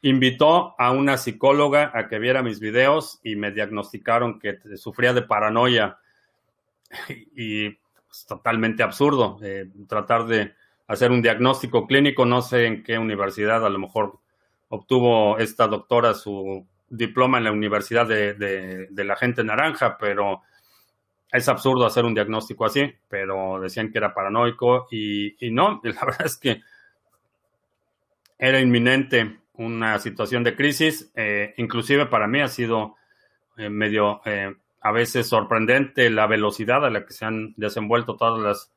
invitó 0.03 0.75
a 0.79 0.93
una 0.93 1.17
psicóloga 1.17 1.91
a 1.95 2.07
que 2.09 2.19
viera 2.19 2.43
mis 2.43 2.61
videos 2.61 3.19
y 3.25 3.35
me 3.37 3.51
diagnosticaron 3.51 4.39
que 4.39 4.59
sufría 4.77 5.13
de 5.13 5.23
paranoia. 5.23 5.99
Y 7.37 7.79
es 8.11 8.27
totalmente 8.27 8.83
absurdo 8.83 9.39
eh, 9.43 9.67
tratar 9.89 10.27
de 10.27 10.55
hacer 10.87 11.11
un 11.11 11.23
diagnóstico 11.23 11.87
clínico. 11.87 12.25
No 12.25 12.43
sé 12.43 12.67
en 12.67 12.83
qué 12.83 12.99
universidad, 12.99 13.65
a 13.65 13.71
lo 13.71 13.79
mejor 13.79 14.19
obtuvo 14.69 15.39
esta 15.39 15.67
doctora 15.67 16.15
su 16.15 16.67
diploma 16.89 17.39
en 17.39 17.45
la 17.45 17.53
Universidad 17.53 18.07
de, 18.07 18.35
de 18.35 19.05
la 19.05 19.17
Gente 19.17 19.45
Naranja, 19.45 19.99
pero 19.99 20.43
es 21.31 21.49
absurdo 21.49 21.87
hacer 21.87 22.05
un 22.05 22.15
diagnóstico 22.15 22.65
así, 22.65 22.91
pero 23.09 23.61
decían 23.61 23.91
que 23.91 23.99
era 23.99 24.15
paranoico 24.15 24.89
y, 24.91 25.37
no, 25.51 25.81
la 25.85 26.05
verdad 26.05 26.27
es 26.27 26.37
que 26.37 26.63
era 28.39 28.61
inminente 28.61 29.41
una 29.55 29.99
situación 29.99 30.45
de 30.45 30.55
crisis, 30.55 31.11
eh, 31.15 31.55
inclusive 31.57 32.07
para 32.07 32.29
mí 32.29 32.41
ha 32.41 32.49
sido 32.49 32.95
eh, 33.57 33.69
medio 33.69 34.21
eh, 34.25 34.55
a 34.81 34.93
veces 34.93 35.29
sorprendente 35.29 36.11
la 36.11 36.27
velocidad 36.27 36.85
a 36.85 36.91
la 36.91 37.05
que 37.05 37.13
se 37.13 37.25
han 37.25 37.55
desenvuelto 37.57 38.17
todas 38.17 38.41
las 38.41 38.73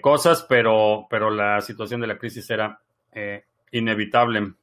cosas, 0.00 0.46
pero, 0.48 1.06
pero 1.10 1.30
la 1.30 1.60
situación 1.60 2.00
de 2.00 2.06
la 2.06 2.16
crisis 2.16 2.48
era 2.48 2.80
inevitable. 3.70 4.54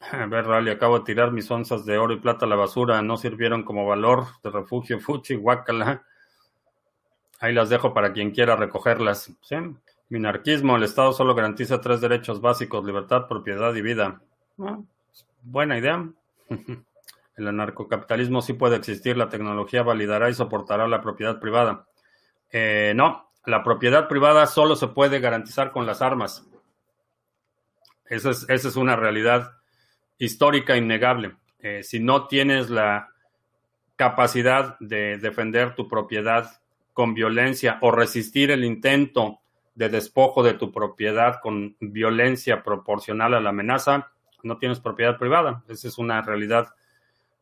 A 0.00 0.26
ver, 0.26 0.46
Rally, 0.46 0.70
acabo 0.70 0.98
de 0.98 1.04
tirar 1.04 1.30
mis 1.30 1.50
onzas 1.50 1.84
de 1.84 1.98
oro 1.98 2.14
y 2.14 2.20
plata 2.20 2.46
a 2.46 2.48
la 2.48 2.56
basura. 2.56 3.02
No 3.02 3.18
sirvieron 3.18 3.62
como 3.64 3.86
valor 3.86 4.26
de 4.42 4.50
refugio, 4.50 4.98
fuchi, 4.98 5.34
guacala. 5.34 6.04
Ahí 7.38 7.52
las 7.52 7.68
dejo 7.68 7.92
para 7.92 8.12
quien 8.12 8.30
quiera 8.30 8.56
recogerlas. 8.56 9.30
Minarquismo. 10.08 10.76
El 10.76 10.84
Estado 10.84 11.12
solo 11.12 11.34
garantiza 11.34 11.80
tres 11.80 12.00
derechos 12.00 12.40
básicos: 12.40 12.84
libertad, 12.84 13.28
propiedad 13.28 13.74
y 13.74 13.82
vida. 13.82 14.20
Ah, 14.58 14.78
buena 15.42 15.78
idea. 15.78 16.08
El 17.40 17.48
anarcocapitalismo 17.48 18.42
sí 18.42 18.52
puede 18.52 18.76
existir. 18.76 19.16
La 19.16 19.30
tecnología 19.30 19.82
validará 19.82 20.28
y 20.28 20.34
soportará 20.34 20.86
la 20.86 21.00
propiedad 21.00 21.40
privada. 21.40 21.86
Eh, 22.52 22.92
no, 22.94 23.32
la 23.46 23.64
propiedad 23.64 24.08
privada 24.08 24.46
solo 24.46 24.76
se 24.76 24.88
puede 24.88 25.20
garantizar 25.20 25.72
con 25.72 25.86
las 25.86 26.02
armas. 26.02 26.46
Esa 28.04 28.30
es, 28.30 28.44
esa 28.50 28.68
es 28.68 28.76
una 28.76 28.94
realidad 28.94 29.52
histórica 30.18 30.76
innegable. 30.76 31.36
Eh, 31.60 31.82
si 31.82 31.98
no 31.98 32.26
tienes 32.26 32.68
la 32.68 33.08
capacidad 33.96 34.78
de 34.78 35.16
defender 35.16 35.74
tu 35.74 35.88
propiedad 35.88 36.60
con 36.92 37.14
violencia 37.14 37.78
o 37.80 37.90
resistir 37.90 38.50
el 38.50 38.64
intento 38.64 39.40
de 39.74 39.88
despojo 39.88 40.42
de 40.42 40.54
tu 40.54 40.72
propiedad 40.72 41.40
con 41.40 41.74
violencia 41.80 42.62
proporcional 42.62 43.32
a 43.32 43.40
la 43.40 43.48
amenaza, 43.48 44.10
no 44.42 44.58
tienes 44.58 44.80
propiedad 44.80 45.16
privada. 45.16 45.62
Esa 45.68 45.88
es 45.88 45.96
una 45.96 46.20
realidad 46.20 46.74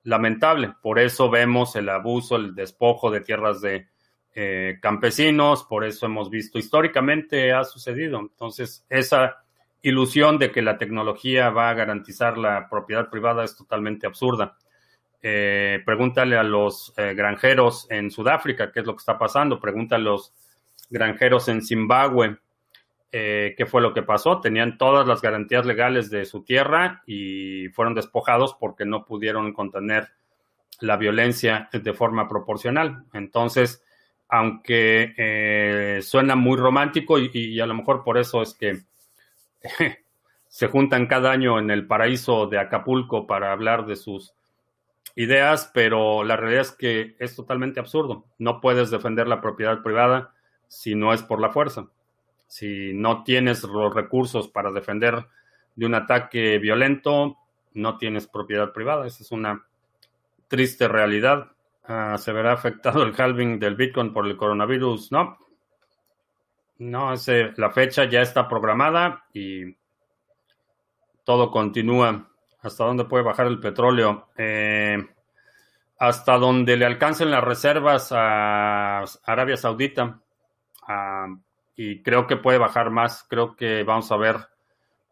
lamentable. 0.08 0.74
Por 0.80 0.98
eso 0.98 1.28
vemos 1.28 1.76
el 1.76 1.88
abuso, 1.90 2.36
el 2.36 2.54
despojo 2.54 3.10
de 3.10 3.20
tierras 3.20 3.60
de 3.60 3.88
eh, 4.34 4.78
campesinos, 4.80 5.64
por 5.64 5.84
eso 5.84 6.06
hemos 6.06 6.30
visto 6.30 6.58
históricamente 6.58 7.52
ha 7.52 7.64
sucedido. 7.64 8.18
Entonces, 8.18 8.86
esa 8.88 9.44
ilusión 9.82 10.38
de 10.38 10.50
que 10.50 10.62
la 10.62 10.78
tecnología 10.78 11.50
va 11.50 11.68
a 11.68 11.74
garantizar 11.74 12.38
la 12.38 12.68
propiedad 12.70 13.10
privada 13.10 13.44
es 13.44 13.54
totalmente 13.54 14.06
absurda. 14.06 14.56
Eh, 15.20 15.82
pregúntale 15.84 16.38
a 16.38 16.42
los 16.42 16.94
eh, 16.96 17.12
granjeros 17.14 17.86
en 17.90 18.10
Sudáfrica 18.10 18.72
qué 18.72 18.80
es 18.80 18.86
lo 18.86 18.94
que 18.94 19.00
está 19.00 19.18
pasando. 19.18 19.60
Pregúntale 19.60 20.02
a 20.02 20.12
los 20.12 20.32
granjeros 20.88 21.48
en 21.48 21.60
Zimbabue 21.60 22.38
eh, 23.12 23.54
qué 23.56 23.66
fue 23.66 23.82
lo 23.82 23.94
que 23.94 24.02
pasó. 24.02 24.40
Tenían 24.40 24.78
todas 24.78 25.06
las 25.06 25.22
garantías 25.22 25.66
legales 25.66 26.10
de 26.10 26.24
su 26.24 26.42
tierra 26.42 27.02
y 27.06 27.68
fueron 27.68 27.94
despojados 27.94 28.54
porque 28.58 28.84
no 28.84 29.04
pudieron 29.04 29.52
contener 29.52 30.08
la 30.80 30.96
violencia 30.96 31.68
de 31.72 31.92
forma 31.92 32.28
proporcional. 32.28 33.04
Entonces, 33.12 33.82
aunque 34.28 36.00
suena 36.02 36.36
muy 36.36 36.56
romántico 36.56 37.18
y 37.18 37.58
a 37.60 37.66
lo 37.66 37.74
mejor 37.74 38.04
por 38.04 38.18
eso 38.18 38.42
es 38.42 38.54
que 38.54 38.82
se 40.48 40.68
juntan 40.68 41.06
cada 41.06 41.30
año 41.30 41.58
en 41.58 41.70
el 41.70 41.86
paraíso 41.86 42.46
de 42.46 42.58
Acapulco 42.58 43.26
para 43.26 43.52
hablar 43.52 43.86
de 43.86 43.96
sus 43.96 44.34
ideas, 45.14 45.70
pero 45.74 46.24
la 46.24 46.36
realidad 46.36 46.62
es 46.62 46.72
que 46.72 47.16
es 47.18 47.36
totalmente 47.36 47.80
absurdo. 47.80 48.24
No 48.38 48.60
puedes 48.60 48.90
defender 48.90 49.28
la 49.28 49.40
propiedad 49.40 49.82
privada 49.82 50.32
si 50.68 50.94
no 50.94 51.12
es 51.12 51.22
por 51.22 51.40
la 51.40 51.50
fuerza. 51.50 51.88
Si 52.48 52.92
no 52.94 53.22
tienes 53.22 53.62
los 53.62 53.94
recursos 53.94 54.48
para 54.48 54.72
defender 54.72 55.28
de 55.76 55.86
un 55.86 55.94
ataque 55.94 56.58
violento, 56.58 57.36
no 57.74 57.96
tienes 57.98 58.26
propiedad 58.26 58.72
privada. 58.72 59.06
Esa 59.06 59.22
es 59.22 59.30
una 59.30 59.64
triste 60.48 60.88
realidad. 60.88 61.52
Ah, 61.84 62.16
¿Se 62.18 62.32
verá 62.32 62.52
afectado 62.52 63.02
el 63.04 63.14
halving 63.16 63.60
del 63.60 63.76
Bitcoin 63.76 64.12
por 64.12 64.26
el 64.26 64.36
coronavirus? 64.36 65.12
No, 65.12 65.38
no, 66.78 67.12
ese, 67.12 67.52
la 67.56 67.70
fecha 67.70 68.04
ya 68.04 68.22
está 68.22 68.48
programada 68.48 69.24
y 69.32 69.76
todo 71.24 71.50
continúa. 71.50 72.30
¿Hasta 72.62 72.84
dónde 72.84 73.04
puede 73.04 73.24
bajar 73.24 73.46
el 73.46 73.60
petróleo? 73.60 74.28
Eh, 74.36 75.06
hasta 75.98 76.38
donde 76.38 76.76
le 76.76 76.86
alcancen 76.86 77.30
las 77.30 77.44
reservas 77.44 78.10
a 78.12 79.04
Arabia 79.24 79.56
Saudita. 79.56 80.20
Ah, 80.86 81.26
y 81.80 82.02
creo 82.02 82.26
que 82.26 82.36
puede 82.36 82.58
bajar 82.58 82.90
más. 82.90 83.24
Creo 83.28 83.54
que 83.54 83.84
vamos 83.84 84.10
a 84.10 84.16
ver 84.16 84.48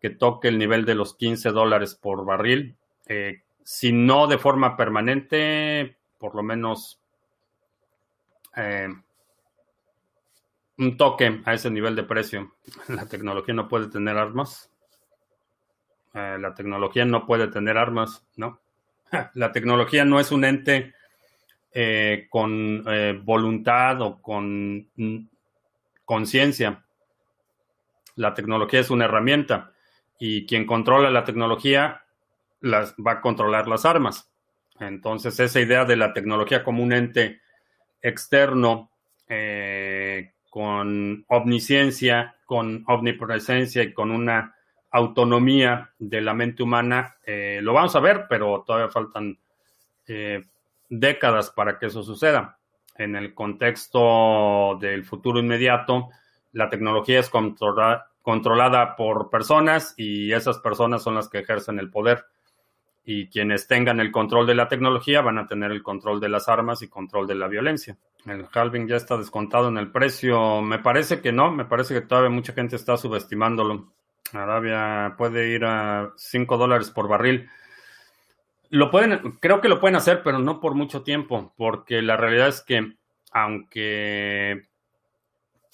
que 0.01 0.11
toque 0.11 0.49
el 0.49 0.59
nivel 0.59 0.85
de 0.85 0.97
los 0.97 1.15
15 1.15 1.51
dólares 1.51 1.95
por 1.95 2.25
barril. 2.25 2.77
Eh, 3.07 3.45
si 3.63 3.93
no 3.93 4.27
de 4.27 4.37
forma 4.37 4.77
permanente, 4.77 5.97
por 6.19 6.35
lo 6.35 6.43
menos 6.43 7.01
eh, 8.57 8.89
un 10.79 10.97
toque 10.97 11.41
a 11.45 11.55
ese 11.55 11.71
nivel 11.71 11.95
de 11.95 12.03
precio. 12.03 12.57
La 12.89 13.07
tecnología 13.07 13.55
no 13.55 13.69
puede 13.69 13.87
tener 13.87 14.19
armas. 14.19 14.69
Eh, 16.15 16.37
la 16.41 16.53
tecnología 16.53 17.05
no 17.05 17.27
puede 17.27 17.47
tener 17.47 17.79
armas, 17.79 18.27
¿no? 18.35 18.59
La 19.35 19.53
tecnología 19.53 20.05
no 20.05 20.19
es 20.19 20.33
un 20.33 20.45
ente 20.45 20.95
eh, 21.73 22.27
con 22.29 22.83
eh, 22.89 23.21
voluntad 23.23 24.03
o 24.03 24.21
con 24.21 24.89
conciencia. 26.07 26.85
La 28.15 28.33
tecnología 28.33 28.81
es 28.81 28.89
una 28.89 29.05
herramienta 29.05 29.73
y 30.19 30.47
quien 30.47 30.65
controla 30.65 31.11
la 31.11 31.25
tecnología 31.25 32.05
las, 32.61 32.95
va 32.95 33.13
a 33.13 33.21
controlar 33.21 33.69
las 33.69 33.85
armas. 33.85 34.31
Entonces, 34.81 35.39
esa 35.39 35.61
idea 35.61 35.85
de 35.85 35.97
la 35.97 36.15
tecnología 36.15 36.65
como 36.65 36.83
un 36.83 36.93
ente 36.93 37.41
externo 38.01 38.91
eh, 39.29 40.33
con 40.49 41.25
omnisciencia, 41.29 42.37
con 42.47 42.85
omnipresencia 42.87 43.83
y 43.83 43.93
con 43.93 44.11
una 44.11 44.55
autonomía 44.91 45.93
de 45.99 46.21
la 46.21 46.33
mente 46.33 46.63
humana, 46.63 47.17
eh, 47.25 47.61
lo 47.63 47.75
vamos 47.75 47.95
a 47.97 48.01
ver, 48.01 48.27
pero 48.29 48.63
todavía 48.67 48.89
faltan 48.89 49.39
eh, 50.07 50.43
décadas 50.89 51.51
para 51.51 51.79
que 51.79 51.87
eso 51.87 52.03
suceda. 52.03 52.56
En 52.99 53.17
el 53.17 53.35
contexto 53.35 54.79
del 54.81 55.05
futuro 55.05 55.39
inmediato, 55.39 56.09
la 56.53 56.69
tecnología 56.71 57.21
es 57.21 57.31
controlada 57.31 58.97
por 58.97 59.31
personas 59.31 59.95
y 59.97 60.33
esas 60.33 60.59
personas 60.59 61.03
son 61.03 61.15
las 61.15 61.29
que 61.29 61.39
ejercen 61.39 61.79
el 61.79 61.91
poder. 61.91 62.25
Y 63.05 63.29
quienes 63.29 63.69
tengan 63.69 64.01
el 64.01 64.11
control 64.11 64.47
de 64.47 64.55
la 64.55 64.69
tecnología 64.69 65.21
van 65.21 65.39
a 65.39 65.47
tener 65.47 65.71
el 65.71 65.83
control 65.83 66.19
de 66.21 66.29
las 66.29 66.49
armas 66.49 66.83
y 66.83 66.89
control 66.89 67.27
de 67.27 67.37
la 67.37 67.47
violencia. 67.47 67.97
El 68.27 68.47
halving 68.53 68.89
ya 68.89 68.97
está 68.97 69.17
descontado 69.17 69.69
en 69.69 69.79
el 69.79 69.93
precio. 69.93 70.61
Me 70.61 70.81
parece 70.81 71.21
que 71.21 71.31
no, 71.31 71.53
me 71.53 71.65
parece 71.65 71.95
que 71.95 72.01
todavía 72.01 72.31
mucha 72.31 72.53
gente 72.53 72.75
está 72.75 72.97
subestimándolo. 72.97 73.93
Arabia 74.33 75.15
puede 75.17 75.51
ir 75.51 75.65
a 75.65 76.13
5 76.17 76.57
dólares 76.57 76.91
por 76.91 77.07
barril. 77.07 77.49
Lo 78.71 78.91
pueden, 78.91 79.33
creo 79.41 79.61
que 79.61 79.69
lo 79.69 79.81
pueden 79.81 79.97
hacer, 79.97 80.23
pero 80.23 80.39
no 80.39 80.61
por 80.61 80.75
mucho 80.75 81.03
tiempo, 81.03 81.53
porque 81.57 82.03
la 82.03 82.17
realidad 82.17 82.49
es 82.49 82.63
que 82.63 82.97
aunque 83.33 84.63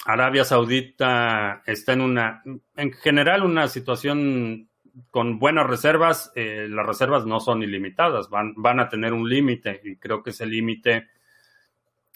Arabia 0.04 0.44
Saudita 0.44 1.62
está 1.66 1.92
en 1.92 2.00
una, 2.00 2.42
en 2.76 2.92
general, 2.92 3.44
una 3.44 3.68
situación 3.68 4.68
con 5.10 5.38
buenas 5.38 5.66
reservas, 5.66 6.32
eh, 6.34 6.66
las 6.68 6.86
reservas 6.86 7.24
no 7.24 7.40
son 7.40 7.62
ilimitadas, 7.62 8.28
van, 8.28 8.54
van 8.56 8.80
a 8.80 8.88
tener 8.88 9.12
un 9.12 9.28
límite 9.28 9.80
y 9.84 9.96
creo 9.96 10.22
que 10.22 10.30
ese 10.30 10.44
límite 10.44 11.08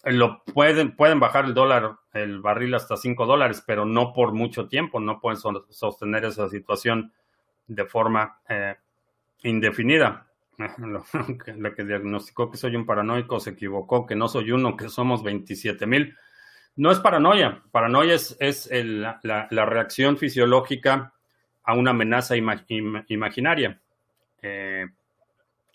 lo 0.05 0.43
pueden, 0.45 0.95
pueden 0.95 1.19
bajar 1.19 1.47
el 1.47 1.55
dólar, 1.55 1.97
el 2.13 2.41
barril 2.41 2.75
hasta 2.75 2.97
5 2.97 3.27
dólares, 3.27 3.63
pero 3.67 3.85
no 3.85 4.13
por 4.13 4.33
mucho 4.33 4.69
tiempo, 4.69 5.01
no 5.01 5.21
pueden 5.21 5.41
sostener 5.71 6.25
esa 6.25 6.49
situación 6.49 7.13
de 7.67 7.85
forma 7.87 8.41
eh, 8.49 8.77
indefinida. 9.43 10.27
Lo, 10.79 11.75
que 11.75 11.85
diagnosticó 11.85 12.51
que 12.51 12.57
soy 12.57 12.77
un 12.77 12.87
paranoico 12.87 13.41
se 13.41 13.51
equivocó, 13.51 14.07
que 14.07 14.17
no 14.17 14.29
soy 14.29 14.53
uno, 14.53 14.77
que 14.77 14.89
somos 14.89 15.23
27 15.23 15.87
mil. 15.87 16.17
No 16.77 16.91
es 16.91 16.99
paranoia, 16.99 17.63
paranoia 17.71 18.15
es, 18.15 18.37
es 18.39 18.71
la, 18.71 19.49
reacción 19.51 20.17
fisiológica 20.19 21.13
a 21.65 21.75
una 21.75 21.91
amenaza 21.91 22.37
imaginaria. 22.37 23.81
Eh, 24.43 24.87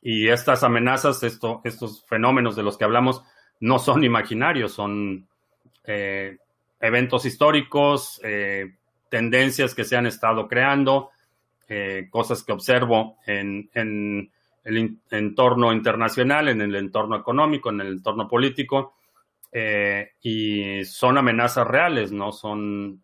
y 0.01 0.27
estas 0.29 0.63
amenazas, 0.63 1.21
esto, 1.23 1.61
estos 1.63 2.05
fenómenos 2.05 2.55
de 2.55 2.63
los 2.63 2.77
que 2.77 2.85
hablamos, 2.85 3.23
no 3.59 3.79
son 3.79 4.03
imaginarios, 4.03 4.73
son 4.73 5.27
eh, 5.83 6.37
eventos 6.79 7.25
históricos, 7.25 8.19
eh, 8.23 8.75
tendencias 9.09 9.75
que 9.75 9.83
se 9.83 9.97
han 9.97 10.05
estado 10.05 10.47
creando, 10.47 11.11
cosas 12.09 12.43
que 12.43 12.51
observo 12.51 13.17
en, 13.25 14.29
el 14.63 14.99
entorno 15.09 15.73
internacional, 15.73 16.49
en 16.49 16.61
el 16.61 16.75
entorno 16.75 17.15
económico, 17.15 17.69
en 17.69 17.81
el 17.81 17.87
entorno 17.87 18.27
político, 18.27 18.95
y 20.21 20.85
son 20.85 21.17
amenazas 21.17 21.67
reales, 21.67 22.11
no 22.11 22.31
son, 22.31 23.03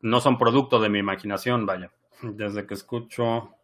no 0.00 0.20
son 0.20 0.38
producto 0.38 0.78
de 0.78 0.88
mi 0.88 0.98
imaginación, 0.98 1.66
vaya. 1.66 1.90
Desde 2.22 2.66
que 2.66 2.74
escucho 2.74 3.54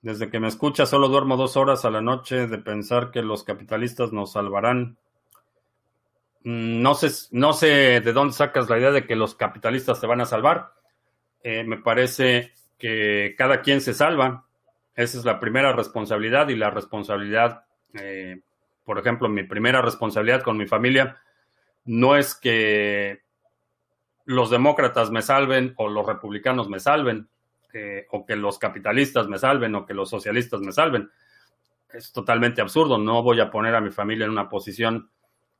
desde 0.00 0.30
que 0.30 0.38
me 0.38 0.48
escucha, 0.48 0.86
solo 0.86 1.08
duermo 1.08 1.36
dos 1.36 1.56
horas 1.56 1.84
a 1.84 1.90
la 1.90 2.00
noche 2.00 2.46
de 2.46 2.58
pensar 2.58 3.10
que 3.10 3.22
los 3.22 3.42
capitalistas 3.42 4.12
nos 4.12 4.32
salvarán. 4.32 4.96
Mm, 6.44 6.80
no 6.82 6.94
sé, 6.94 7.08
no 7.32 7.52
sé 7.52 8.00
de 8.00 8.12
dónde 8.12 8.34
sacas 8.34 8.70
la 8.70 8.78
idea 8.78 8.92
de 8.92 9.06
que 9.06 9.16
los 9.16 9.34
capitalistas 9.34 10.00
te 10.00 10.06
van 10.06 10.20
a 10.20 10.26
salvar. 10.26 10.72
Eh, 11.42 11.64
me 11.64 11.78
parece 11.78 12.52
que 12.78 13.34
cada 13.36 13.62
quien 13.62 13.80
se 13.80 13.94
salva. 13.94 14.46
Esa 14.94 15.18
es 15.18 15.24
la 15.24 15.40
primera 15.40 15.72
responsabilidad 15.72 16.48
y 16.48 16.56
la 16.56 16.70
responsabilidad, 16.70 17.64
eh, 17.94 18.40
por 18.84 18.98
ejemplo, 18.98 19.28
mi 19.28 19.42
primera 19.44 19.82
responsabilidad 19.82 20.42
con 20.42 20.56
mi 20.56 20.66
familia 20.66 21.18
no 21.84 22.16
es 22.16 22.34
que 22.34 23.22
los 24.24 24.50
demócratas 24.50 25.10
me 25.10 25.22
salven 25.22 25.72
o 25.76 25.88
los 25.88 26.06
republicanos 26.06 26.68
me 26.68 26.80
salven 26.80 27.28
o 28.10 28.26
que 28.26 28.36
los 28.36 28.58
capitalistas 28.58 29.28
me 29.28 29.38
salven 29.38 29.74
o 29.74 29.86
que 29.86 29.94
los 29.94 30.10
socialistas 30.10 30.60
me 30.60 30.72
salven. 30.72 31.10
Es 31.92 32.12
totalmente 32.12 32.60
absurdo. 32.60 32.98
No 32.98 33.22
voy 33.22 33.40
a 33.40 33.50
poner 33.50 33.74
a 33.74 33.80
mi 33.80 33.90
familia 33.90 34.24
en 34.24 34.32
una 34.32 34.48
posición 34.48 35.10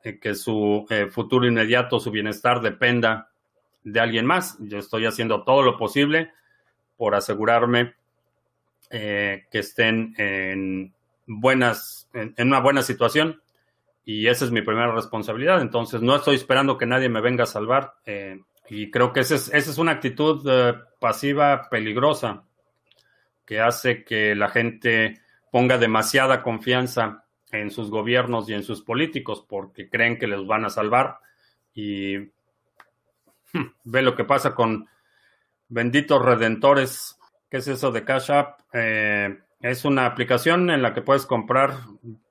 en 0.02 0.20
que 0.20 0.34
su 0.34 0.86
eh, 0.90 1.06
futuro 1.06 1.46
inmediato, 1.46 2.00
su 2.00 2.10
bienestar 2.10 2.60
dependa 2.60 3.30
de 3.82 4.00
alguien 4.00 4.26
más. 4.26 4.56
Yo 4.60 4.78
estoy 4.78 5.06
haciendo 5.06 5.44
todo 5.44 5.62
lo 5.62 5.76
posible 5.76 6.32
por 6.98 7.14
asegurarme 7.14 7.94
eh, 8.90 9.46
que 9.50 9.60
estén 9.60 10.14
en 10.18 10.92
buenas, 11.26 12.10
en, 12.12 12.34
una 12.38 12.60
buena 12.60 12.82
situación. 12.82 13.40
Y 14.04 14.26
esa 14.26 14.44
es 14.44 14.50
mi 14.50 14.60
primera 14.60 14.92
responsabilidad. 14.92 15.62
Entonces, 15.62 16.02
no 16.02 16.16
estoy 16.16 16.36
esperando 16.36 16.76
que 16.76 16.86
nadie 16.86 17.08
me 17.08 17.22
venga 17.22 17.44
a 17.44 17.46
salvar. 17.46 17.94
Eh, 18.04 18.40
y 18.68 18.90
creo 18.90 19.12
que 19.12 19.20
esa 19.20 19.36
es, 19.36 19.48
esa 19.54 19.70
es 19.70 19.78
una 19.78 19.92
actitud 19.92 20.46
eh, 20.50 20.74
pasiva 20.98 21.68
peligrosa 21.70 22.44
que 23.46 23.60
hace 23.60 24.04
que 24.04 24.34
la 24.34 24.48
gente 24.48 25.22
ponga 25.50 25.78
demasiada 25.78 26.42
confianza 26.42 27.24
en 27.50 27.70
sus 27.70 27.90
gobiernos 27.90 28.48
y 28.48 28.54
en 28.54 28.62
sus 28.62 28.82
políticos 28.82 29.44
porque 29.48 29.88
creen 29.88 30.18
que 30.18 30.26
les 30.26 30.46
van 30.46 30.66
a 30.66 30.70
salvar 30.70 31.18
y 31.74 32.18
hmm, 32.18 33.70
ve 33.84 34.02
lo 34.02 34.14
que 34.14 34.24
pasa 34.24 34.54
con 34.54 34.86
benditos 35.68 36.24
redentores. 36.24 37.18
¿Qué 37.50 37.58
es 37.58 37.68
eso 37.68 37.90
de 37.90 38.04
Cash 38.04 38.30
App? 38.30 38.60
Eh, 38.72 39.38
es 39.60 39.84
una 39.84 40.06
aplicación 40.06 40.70
en 40.70 40.82
la 40.82 40.94
que 40.94 41.02
puedes 41.02 41.26
comprar 41.26 41.74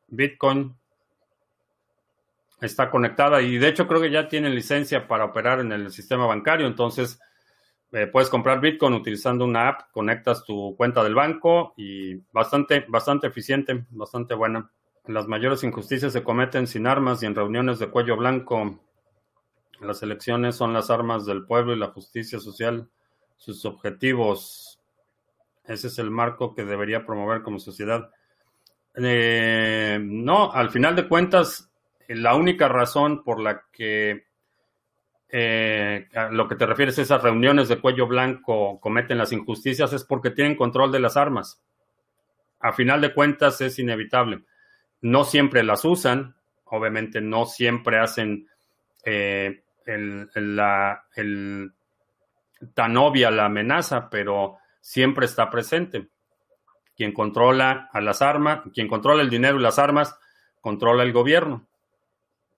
Bitcoin 0.08 0.76
está 2.62 2.90
conectada 2.90 3.42
y 3.42 3.58
de 3.58 3.68
hecho 3.68 3.88
creo 3.88 4.02
que 4.02 4.12
ya 4.12 4.28
tienen 4.28 4.56
licencia 4.56 5.08
para 5.08 5.26
operar 5.26 5.60
en 5.60 5.72
el 5.72 5.92
sistema 5.92 6.26
bancario, 6.26 6.66
entonces 6.66 7.20
eh, 7.92 8.08
puedes 8.08 8.30
comprar 8.30 8.60
Bitcoin 8.60 8.94
utilizando 8.94 9.46
una 9.46 9.70
app, 9.70 9.92
conectas 9.92 10.44
tu 10.44 10.76
cuenta 10.76 11.04
del 11.04 11.16
banco 11.16 11.74
y 11.78 12.16
bastante, 12.32 12.86
bastante 12.88 13.28
eficiente, 13.28 13.86
bastante 13.92 14.34
buena. 14.34 14.70
Las 15.06 15.28
mayores 15.28 15.64
injusticias 15.64 16.12
se 16.12 16.24
cometen 16.24 16.68
sin 16.68 16.86
armas 16.86 17.24
y 17.24 17.28
en 17.28 17.36
reuniones 17.36 17.80
de 17.80 17.90
cuello 17.90 18.18
blanco. 18.18 18.82
Las 19.80 20.04
elecciones 20.04 20.56
son 20.56 20.74
las 20.74 20.90
armas 20.90 21.26
del 21.26 21.46
pueblo 21.46 21.74
y 21.74 21.80
la 21.80 21.88
justicia 21.88 22.40
social, 22.40 22.90
sus 23.38 23.66
objetivos. 23.66 24.80
Ese 25.66 25.88
es 25.88 26.00
el 26.00 26.12
marco 26.12 26.54
que 26.54 26.66
debería 26.66 27.06
promover 27.06 27.42
como 27.42 27.60
sociedad. 27.60 28.10
Eh, 28.96 30.00
no, 30.02 30.52
al 30.52 30.70
final 30.70 30.96
de 30.96 31.08
cuentas, 31.08 31.70
la 32.08 32.36
única 32.36 32.68
razón 32.68 33.24
por 33.24 33.40
la 33.40 33.64
que 33.72 34.26
eh, 35.30 36.08
lo 36.32 36.48
que 36.48 36.56
te 36.56 36.66
refieres 36.66 36.98
a 36.98 37.02
esas 37.02 37.22
reuniones 37.22 37.68
de 37.68 37.82
cuello 37.82 38.08
blanco 38.08 38.80
cometen 38.80 39.18
las 39.18 39.34
injusticias 39.34 39.92
es 39.92 40.04
porque 40.06 40.32
tienen 40.32 40.56
control 40.56 40.92
de 40.92 41.00
las 41.00 41.18
armas. 41.18 41.62
A 42.60 42.74
final 42.74 43.02
de 43.02 43.14
cuentas 43.14 43.62
es 43.62 43.78
inevitable. 43.78 44.44
No 45.02 45.26
siempre 45.26 45.64
las 45.64 45.86
usan, 45.86 46.36
obviamente 46.66 47.22
no 47.22 47.46
siempre 47.46 48.00
hacen 48.00 48.48
eh, 49.06 49.62
la, 49.86 51.06
tan 52.74 52.98
obvia 52.98 53.32
la 53.32 53.46
amenaza, 53.46 54.10
pero 54.10 54.58
siempre 54.82 55.26
está 55.26 55.50
presente. 55.50 56.08
Quien 56.96 57.14
controla 57.14 57.90
a 57.92 58.02
las 58.02 58.22
armas, 58.22 58.62
quien 58.74 58.88
controla 58.88 59.22
el 59.22 59.30
dinero 59.30 59.60
y 59.60 59.62
las 59.62 59.80
armas, 59.80 60.18
controla 60.62 61.04
el 61.04 61.14
gobierno. 61.14 61.68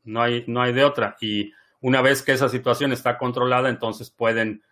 No 0.03 0.21
hay, 0.21 0.45
no 0.47 0.61
hay 0.61 0.73
de 0.73 0.85
otra. 0.85 1.17
Y 1.19 1.51
una 1.81 2.01
vez 2.01 2.23
que 2.23 2.31
esa 2.31 2.49
situación 2.49 2.91
está 2.91 3.17
controlada, 3.17 3.69
entonces 3.69 4.09
pueden 4.09 4.63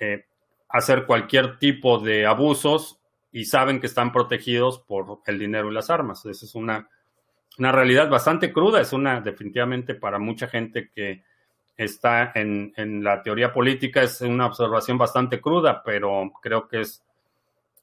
eh, 0.00 0.26
hacer 0.68 1.06
cualquier 1.06 1.58
tipo 1.58 1.98
de 1.98 2.26
abusos 2.26 3.00
y 3.32 3.44
saben 3.44 3.80
que 3.80 3.86
están 3.86 4.12
protegidos 4.12 4.80
por 4.80 5.20
el 5.26 5.38
dinero 5.38 5.70
y 5.70 5.74
las 5.74 5.90
armas. 5.90 6.24
Esa 6.26 6.46
es 6.46 6.54
una, 6.54 6.88
una 7.58 7.72
realidad 7.72 8.08
bastante 8.08 8.52
cruda. 8.52 8.80
Es 8.80 8.92
una, 8.92 9.20
definitivamente, 9.20 9.94
para 9.94 10.18
mucha 10.18 10.48
gente 10.48 10.90
que 10.94 11.24
está 11.78 12.32
en, 12.34 12.74
en, 12.76 13.02
la 13.02 13.22
teoría 13.22 13.52
política, 13.52 14.02
es 14.02 14.20
una 14.20 14.46
observación 14.46 14.98
bastante 14.98 15.40
cruda, 15.40 15.82
pero 15.82 16.30
creo 16.42 16.68
que 16.68 16.82
es, 16.82 17.02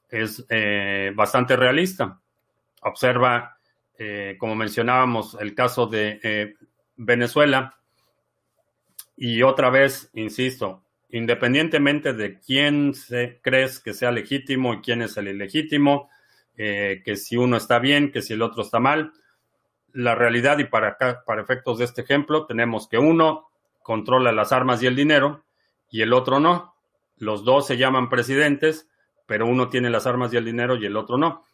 es 0.08 0.46
eh, 0.48 1.10
bastante 1.16 1.56
realista. 1.56 2.20
Observa, 2.82 3.58
eh, 3.98 4.36
como 4.38 4.54
mencionábamos, 4.54 5.36
el 5.40 5.52
caso 5.54 5.86
de 5.86 6.54
Venezuela, 6.96 7.76
y 9.16 9.42
otra 9.42 9.70
vez, 9.70 10.10
insisto, 10.14 10.82
independientemente 11.10 12.12
de 12.12 12.38
quién 12.38 12.94
se, 12.94 13.40
crees 13.42 13.80
que 13.80 13.94
sea 13.94 14.10
legítimo 14.10 14.74
y 14.74 14.80
quién 14.80 15.02
es 15.02 15.16
el 15.16 15.28
ilegítimo, 15.28 16.10
eh, 16.56 17.02
que 17.04 17.16
si 17.16 17.36
uno 17.36 17.56
está 17.56 17.78
bien, 17.78 18.12
que 18.12 18.22
si 18.22 18.34
el 18.34 18.42
otro 18.42 18.62
está 18.62 18.78
mal, 18.78 19.12
la 19.92 20.14
realidad 20.14 20.58
y 20.58 20.64
para 20.64 20.88
acá, 20.88 21.22
para 21.24 21.42
efectos 21.42 21.78
de 21.78 21.86
este 21.86 22.02
ejemplo, 22.02 22.44
tenemos 22.44 22.88
que 22.88 22.98
uno 22.98 23.48
controla 23.86 24.32
las 24.32 24.50
armas 24.50 24.82
y 24.82 24.88
el 24.88 24.96
dinero 24.96 25.44
y 25.88 26.02
el 26.02 26.12
otro 26.12 26.40
no. 26.40 26.74
Los 27.18 27.44
dos 27.44 27.68
se 27.68 27.76
llaman 27.76 28.08
presidentes, 28.08 28.88
pero 29.26 29.46
uno 29.46 29.68
tiene 29.68 29.90
las 29.90 30.08
armas 30.08 30.32
y 30.32 30.36
el 30.36 30.44
dinero 30.44 30.74
y 30.74 30.86
el 30.86 30.96
otro 30.96 31.16
no. 31.18 31.44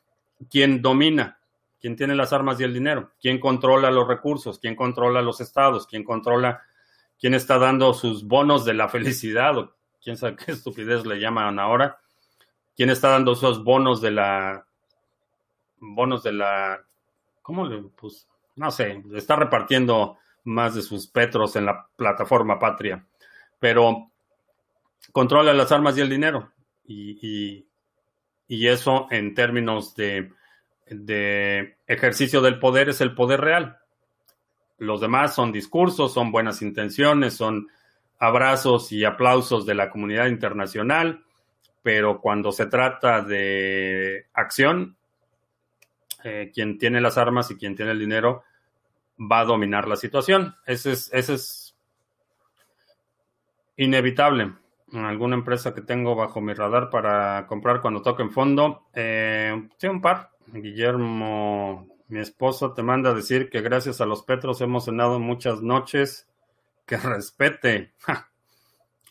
¿Quién 0.50 0.80
domina? 0.80 1.38
¿Quién 1.78 1.94
tiene 1.94 2.14
las 2.14 2.32
armas 2.32 2.59
y 2.59 2.64
el 2.64 2.72
dinero? 2.72 3.12
¿Quién 3.20 3.38
controla 3.38 3.90
los 3.90 4.09
recursos? 4.09 4.59
¿Quién 4.59 4.74
controla 4.74 5.20
los 5.20 5.42
estados? 5.42 5.86
¿Quién 5.86 6.04
controla 6.04 6.62
quién 7.20 7.34
está 7.34 7.59
dando 7.59 7.92
sus 7.92 8.26
bonos 8.26 8.64
de 8.64 8.72
la 8.72 8.88
felicidad? 8.88 9.59
O 9.59 9.74
quién 10.02 10.16
sabe 10.16 10.36
qué 10.36 10.52
estupidez 10.52 11.04
le 11.04 11.20
llaman 11.20 11.59
ahora. 11.59 11.98
¿Quién 12.74 12.88
está 12.88 13.10
dando 13.10 13.32
esos 13.32 13.62
bonos 13.62 14.00
de 14.00 14.10
la 14.10 14.64
bonos 15.80 16.22
de 16.22 16.32
la 16.32 16.82
¿cómo 17.42 17.66
le 17.66 17.82
pues 17.94 18.26
no 18.56 18.70
sé, 18.70 19.02
está 19.12 19.36
repartiendo 19.36 20.16
más 20.44 20.74
de 20.74 20.82
sus 20.82 21.06
petros 21.06 21.56
en 21.56 21.66
la 21.66 21.86
plataforma 21.97 22.59
patria, 22.59 23.05
pero 23.59 24.10
controla 25.12 25.52
las 25.52 25.73
armas 25.73 25.97
y 25.97 26.01
el 26.01 26.10
dinero. 26.10 26.51
Y, 26.85 27.66
eso 28.48 29.06
en 29.10 29.35
términos 29.35 29.97
de, 29.97 30.31
de, 30.86 31.78
ejercicio 31.86 32.43
del 32.43 32.59
poder 32.59 32.90
es 32.90 33.01
el 33.01 33.14
poder 33.14 33.40
real. 33.40 33.78
Los 34.77 35.01
demás 35.01 35.35
son 35.35 35.52
discursos, 35.52 36.12
son 36.12 36.31
buenas 36.31 36.60
intenciones, 36.60 37.35
son 37.35 37.69
abrazos 38.19 38.93
y 38.93 39.05
aplausos 39.05 39.64
de 39.64 39.74
la 39.74 39.89
comunidad 39.90 40.27
internacional, 40.27 41.24
pero 41.82 42.20
cuando 42.20 42.52
se 42.52 42.66
trata 42.66 43.23
de 43.23 44.27
acción, 44.35 44.97
eh, 46.24 46.51
quien 46.55 46.78
tiene 46.78 47.01
las 47.01 47.19
armas 47.19 47.51
y 47.51 47.56
quien 47.56 47.74
tiene 47.74 47.93
el 47.93 47.98
dinero 47.98 48.44
va 49.18 49.40
a 49.40 49.44
dominar 49.44 49.89
la 49.89 49.97
situación. 49.97 50.56
Ese 50.66 50.93
es, 50.93 51.10
ese 51.12 51.34
es 51.34 51.76
inevitable. 53.76 54.52
Alguna 54.93 55.36
empresa 55.36 55.74
que 55.74 55.80
tengo 55.80 56.14
bajo 56.14 56.40
mi 56.40 56.52
radar 56.52 56.90
para 56.90 57.47
comprar 57.47 57.80
cuando 57.80 58.02
toque 58.02 58.22
en 58.22 58.30
fondo. 58.30 58.89
Eh, 58.93 59.68
sí, 59.78 59.86
un 59.86 60.02
par. 60.02 60.30
Guillermo, 60.47 61.89
mi 62.09 62.20
esposo, 62.20 62.74
te 62.74 62.82
manda 62.82 63.10
a 63.10 63.14
decir 63.14 63.48
que 63.48 63.62
gracias 63.62 64.01
a 64.01 64.06
los 64.06 64.22
Petros 64.22 64.60
hemos 64.60 64.84
cenado 64.84 65.18
muchas 65.18 65.62
noches. 65.62 66.28
Que 66.84 66.97
respete. 66.97 67.93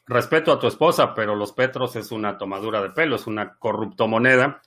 Respeto 0.06 0.52
a 0.52 0.60
tu 0.60 0.68
esposa, 0.68 1.14
pero 1.14 1.36
los 1.36 1.54
Petros 1.54 1.96
es 1.96 2.12
una 2.12 2.38
tomadura 2.38 2.82
de 2.82 2.90
pelo, 2.90 3.16
es 3.16 3.28
una 3.28 3.56
corruptomoneda. 3.56 4.62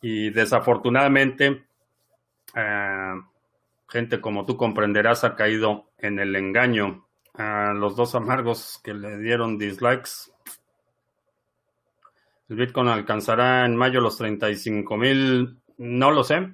Y 0.00 0.30
desafortunadamente, 0.30 1.66
eh, 2.54 3.14
gente 3.90 4.20
como 4.20 4.46
tú 4.46 4.56
comprenderás 4.56 5.24
ha 5.24 5.36
caído 5.36 5.90
en 5.98 6.18
el 6.18 6.36
engaño. 6.36 7.06
A 7.34 7.72
los 7.74 7.96
dos 7.96 8.14
amargos 8.14 8.80
que 8.82 8.94
le 8.94 9.18
dieron 9.18 9.58
dislikes. 9.58 10.32
El 12.48 12.56
Bitcoin 12.56 12.88
alcanzará 12.88 13.64
en 13.64 13.76
mayo 13.76 14.00
los 14.00 14.18
35 14.18 14.96
mil. 14.96 15.60
No 15.78 16.10
lo 16.10 16.24
sé. 16.24 16.52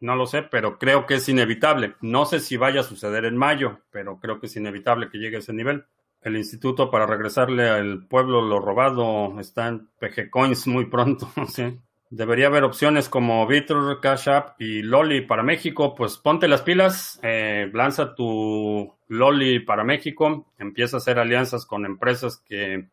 No 0.00 0.16
lo 0.16 0.26
sé, 0.26 0.42
pero 0.42 0.78
creo 0.78 1.06
que 1.06 1.14
es 1.14 1.28
inevitable. 1.28 1.94
No 2.02 2.26
sé 2.26 2.40
si 2.40 2.58
vaya 2.58 2.80
a 2.80 2.84
suceder 2.84 3.24
en 3.24 3.36
mayo, 3.36 3.80
pero 3.90 4.20
creo 4.20 4.38
que 4.38 4.46
es 4.46 4.56
inevitable 4.56 5.08
que 5.08 5.18
llegue 5.18 5.36
a 5.36 5.38
ese 5.38 5.54
nivel. 5.54 5.86
El 6.20 6.36
instituto 6.36 6.90
para 6.90 7.06
regresarle 7.06 7.68
al 7.68 8.06
pueblo 8.06 8.42
lo 8.42 8.60
robado 8.60 9.38
está 9.40 9.68
en 9.68 9.88
PG 9.98 10.30
Coins 10.30 10.66
muy 10.66 10.86
pronto. 10.86 11.30
Debería 12.16 12.46
haber 12.46 12.62
opciones 12.62 13.08
como 13.08 13.44
Bitter, 13.44 13.98
Cash 14.00 14.28
App 14.28 14.60
y 14.60 14.82
Loli 14.82 15.22
para 15.22 15.42
México. 15.42 15.96
Pues 15.96 16.16
ponte 16.16 16.46
las 16.46 16.62
pilas, 16.62 17.18
eh, 17.24 17.68
lanza 17.72 18.14
tu 18.14 18.94
Loli 19.08 19.58
para 19.58 19.82
México, 19.82 20.46
empieza 20.56 20.96
a 20.96 20.98
hacer 20.98 21.18
alianzas 21.18 21.66
con 21.66 21.84
empresas 21.84 22.36
que 22.46 22.86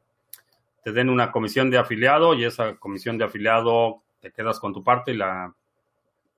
te 0.83 0.91
den 0.91 1.07
una 1.07 1.31
comisión 1.31 1.69
de 1.69 1.77
afiliado 1.77 2.33
y 2.33 2.45
esa 2.45 2.77
comisión 2.77 3.19
de 3.19 3.25
afiliado 3.25 4.01
te 4.21 4.31
quedas 4.31 4.59
con 4.59 4.73
tu 4.73 4.83
parte 4.83 5.11
y 5.11 5.17
la, 5.17 5.53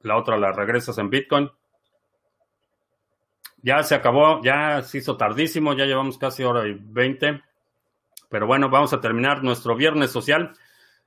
la 0.01 0.18
otra 0.18 0.35
la 0.35 0.51
regresas 0.51 0.97
en 0.97 1.10
Bitcoin. 1.10 1.49
Ya 3.61 3.81
se 3.84 3.95
acabó, 3.95 4.43
ya 4.43 4.81
se 4.81 4.97
hizo 4.97 5.15
tardísimo, 5.15 5.72
ya 5.72 5.85
llevamos 5.85 6.18
casi 6.18 6.43
hora 6.43 6.68
y 6.68 6.73
veinte. 6.77 7.43
Pero 8.27 8.45
bueno, 8.45 8.68
vamos 8.69 8.91
a 8.91 8.99
terminar 8.99 9.41
nuestro 9.41 9.73
viernes 9.73 10.11
social. 10.11 10.53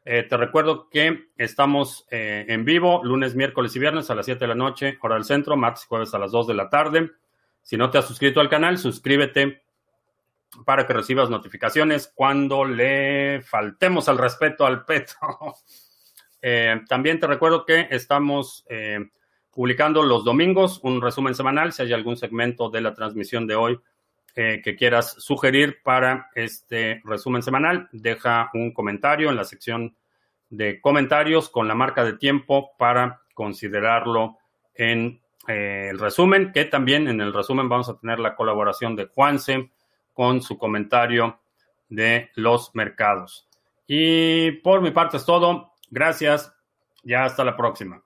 Eh, 0.09 0.23
te 0.23 0.37
recuerdo 0.37 0.89
que 0.89 1.31
estamos 1.37 2.07
eh, 2.13 2.45
en 2.47 2.65
vivo 2.65 3.03
lunes, 3.03 3.35
miércoles 3.35 3.75
y 3.75 3.81
viernes 3.81 4.09
a 4.09 4.15
las 4.15 4.27
7 4.27 4.39
de 4.39 4.47
la 4.47 4.55
noche, 4.55 4.99
hora 5.03 5.17
del 5.17 5.25
centro, 5.25 5.57
martes 5.57 5.83
y 5.83 5.89
jueves 5.89 6.15
a 6.15 6.21
las 6.21 6.31
2 6.31 6.47
de 6.47 6.55
la 6.55 6.71
tarde. 6.71 7.11
Si 7.63 7.77
no 7.77 7.91
te 7.91 7.99
has 7.99 8.07
suscrito 8.07 8.39
al 8.39 8.49
canal, 8.49 8.79
suscríbete 8.79 9.65
para 10.65 10.87
que 10.87 10.93
recibas 10.93 11.29
notificaciones 11.29 12.13
cuando 12.15 12.65
le 12.65 13.43
faltemos 13.43 14.09
al 14.09 14.19
respeto 14.19 14.65
al 14.65 14.85
petro. 14.85 15.19
Eh, 16.49 16.83
también 16.89 17.19
te 17.19 17.27
recuerdo 17.27 17.65
que 17.65 17.89
estamos 17.91 18.65
publicando 19.51 20.05
los 20.05 20.23
domingos 20.23 20.79
un 20.85 21.01
resumen 21.01 21.35
semanal. 21.35 21.73
Si 21.73 21.83
hay 21.83 21.93
algún 21.93 22.17
segmento 22.17 22.71
de 22.71 22.83
la 22.83 22.95
transmisión 22.95 23.49
de 23.49 23.57
hoy 23.57 23.81
que 24.37 24.77
quieras 24.77 25.15
sugerir 25.19 25.83
para 25.83 26.31
este 26.35 27.01
resumen 27.05 27.43
semanal, 27.43 27.89
deja 27.91 28.51
un 28.53 28.75
comentario 28.75 29.31
en 29.31 29.37
la 29.37 29.45
sección 29.45 29.97
de 30.51 30.81
comentarios 30.81 31.49
con 31.49 31.67
la 31.67 31.75
marca 31.75 32.05
de 32.05 32.13
tiempo 32.13 32.73
para 32.79 33.23
considerarlo 33.35 34.37
en 34.75 35.23
eh, 35.49 35.89
el 35.91 35.99
resumen, 35.99 36.53
que 36.53 36.67
también 36.67 37.09
en 37.09 37.21
el 37.21 37.33
resumen 37.33 37.69
vamos 37.69 37.89
a 37.89 37.99
tener 37.99 38.19
la 38.19 38.35
colaboración 38.35 38.95
de 38.95 39.07
Juanse 39.07 39.71
con 40.13 40.43
su 40.43 40.59
comentario 40.59 41.41
de 41.89 42.31
los 42.35 42.75
mercados. 42.75 43.49
Y 43.87 44.53
por 44.53 44.83
mi 44.83 44.91
parte 44.91 45.17
es 45.17 45.25
todo. 45.25 45.73
Gracias. 45.91 46.53
Ya 47.05 47.25
hasta 47.25 47.45
la 47.45 47.57
próxima. 47.57 48.03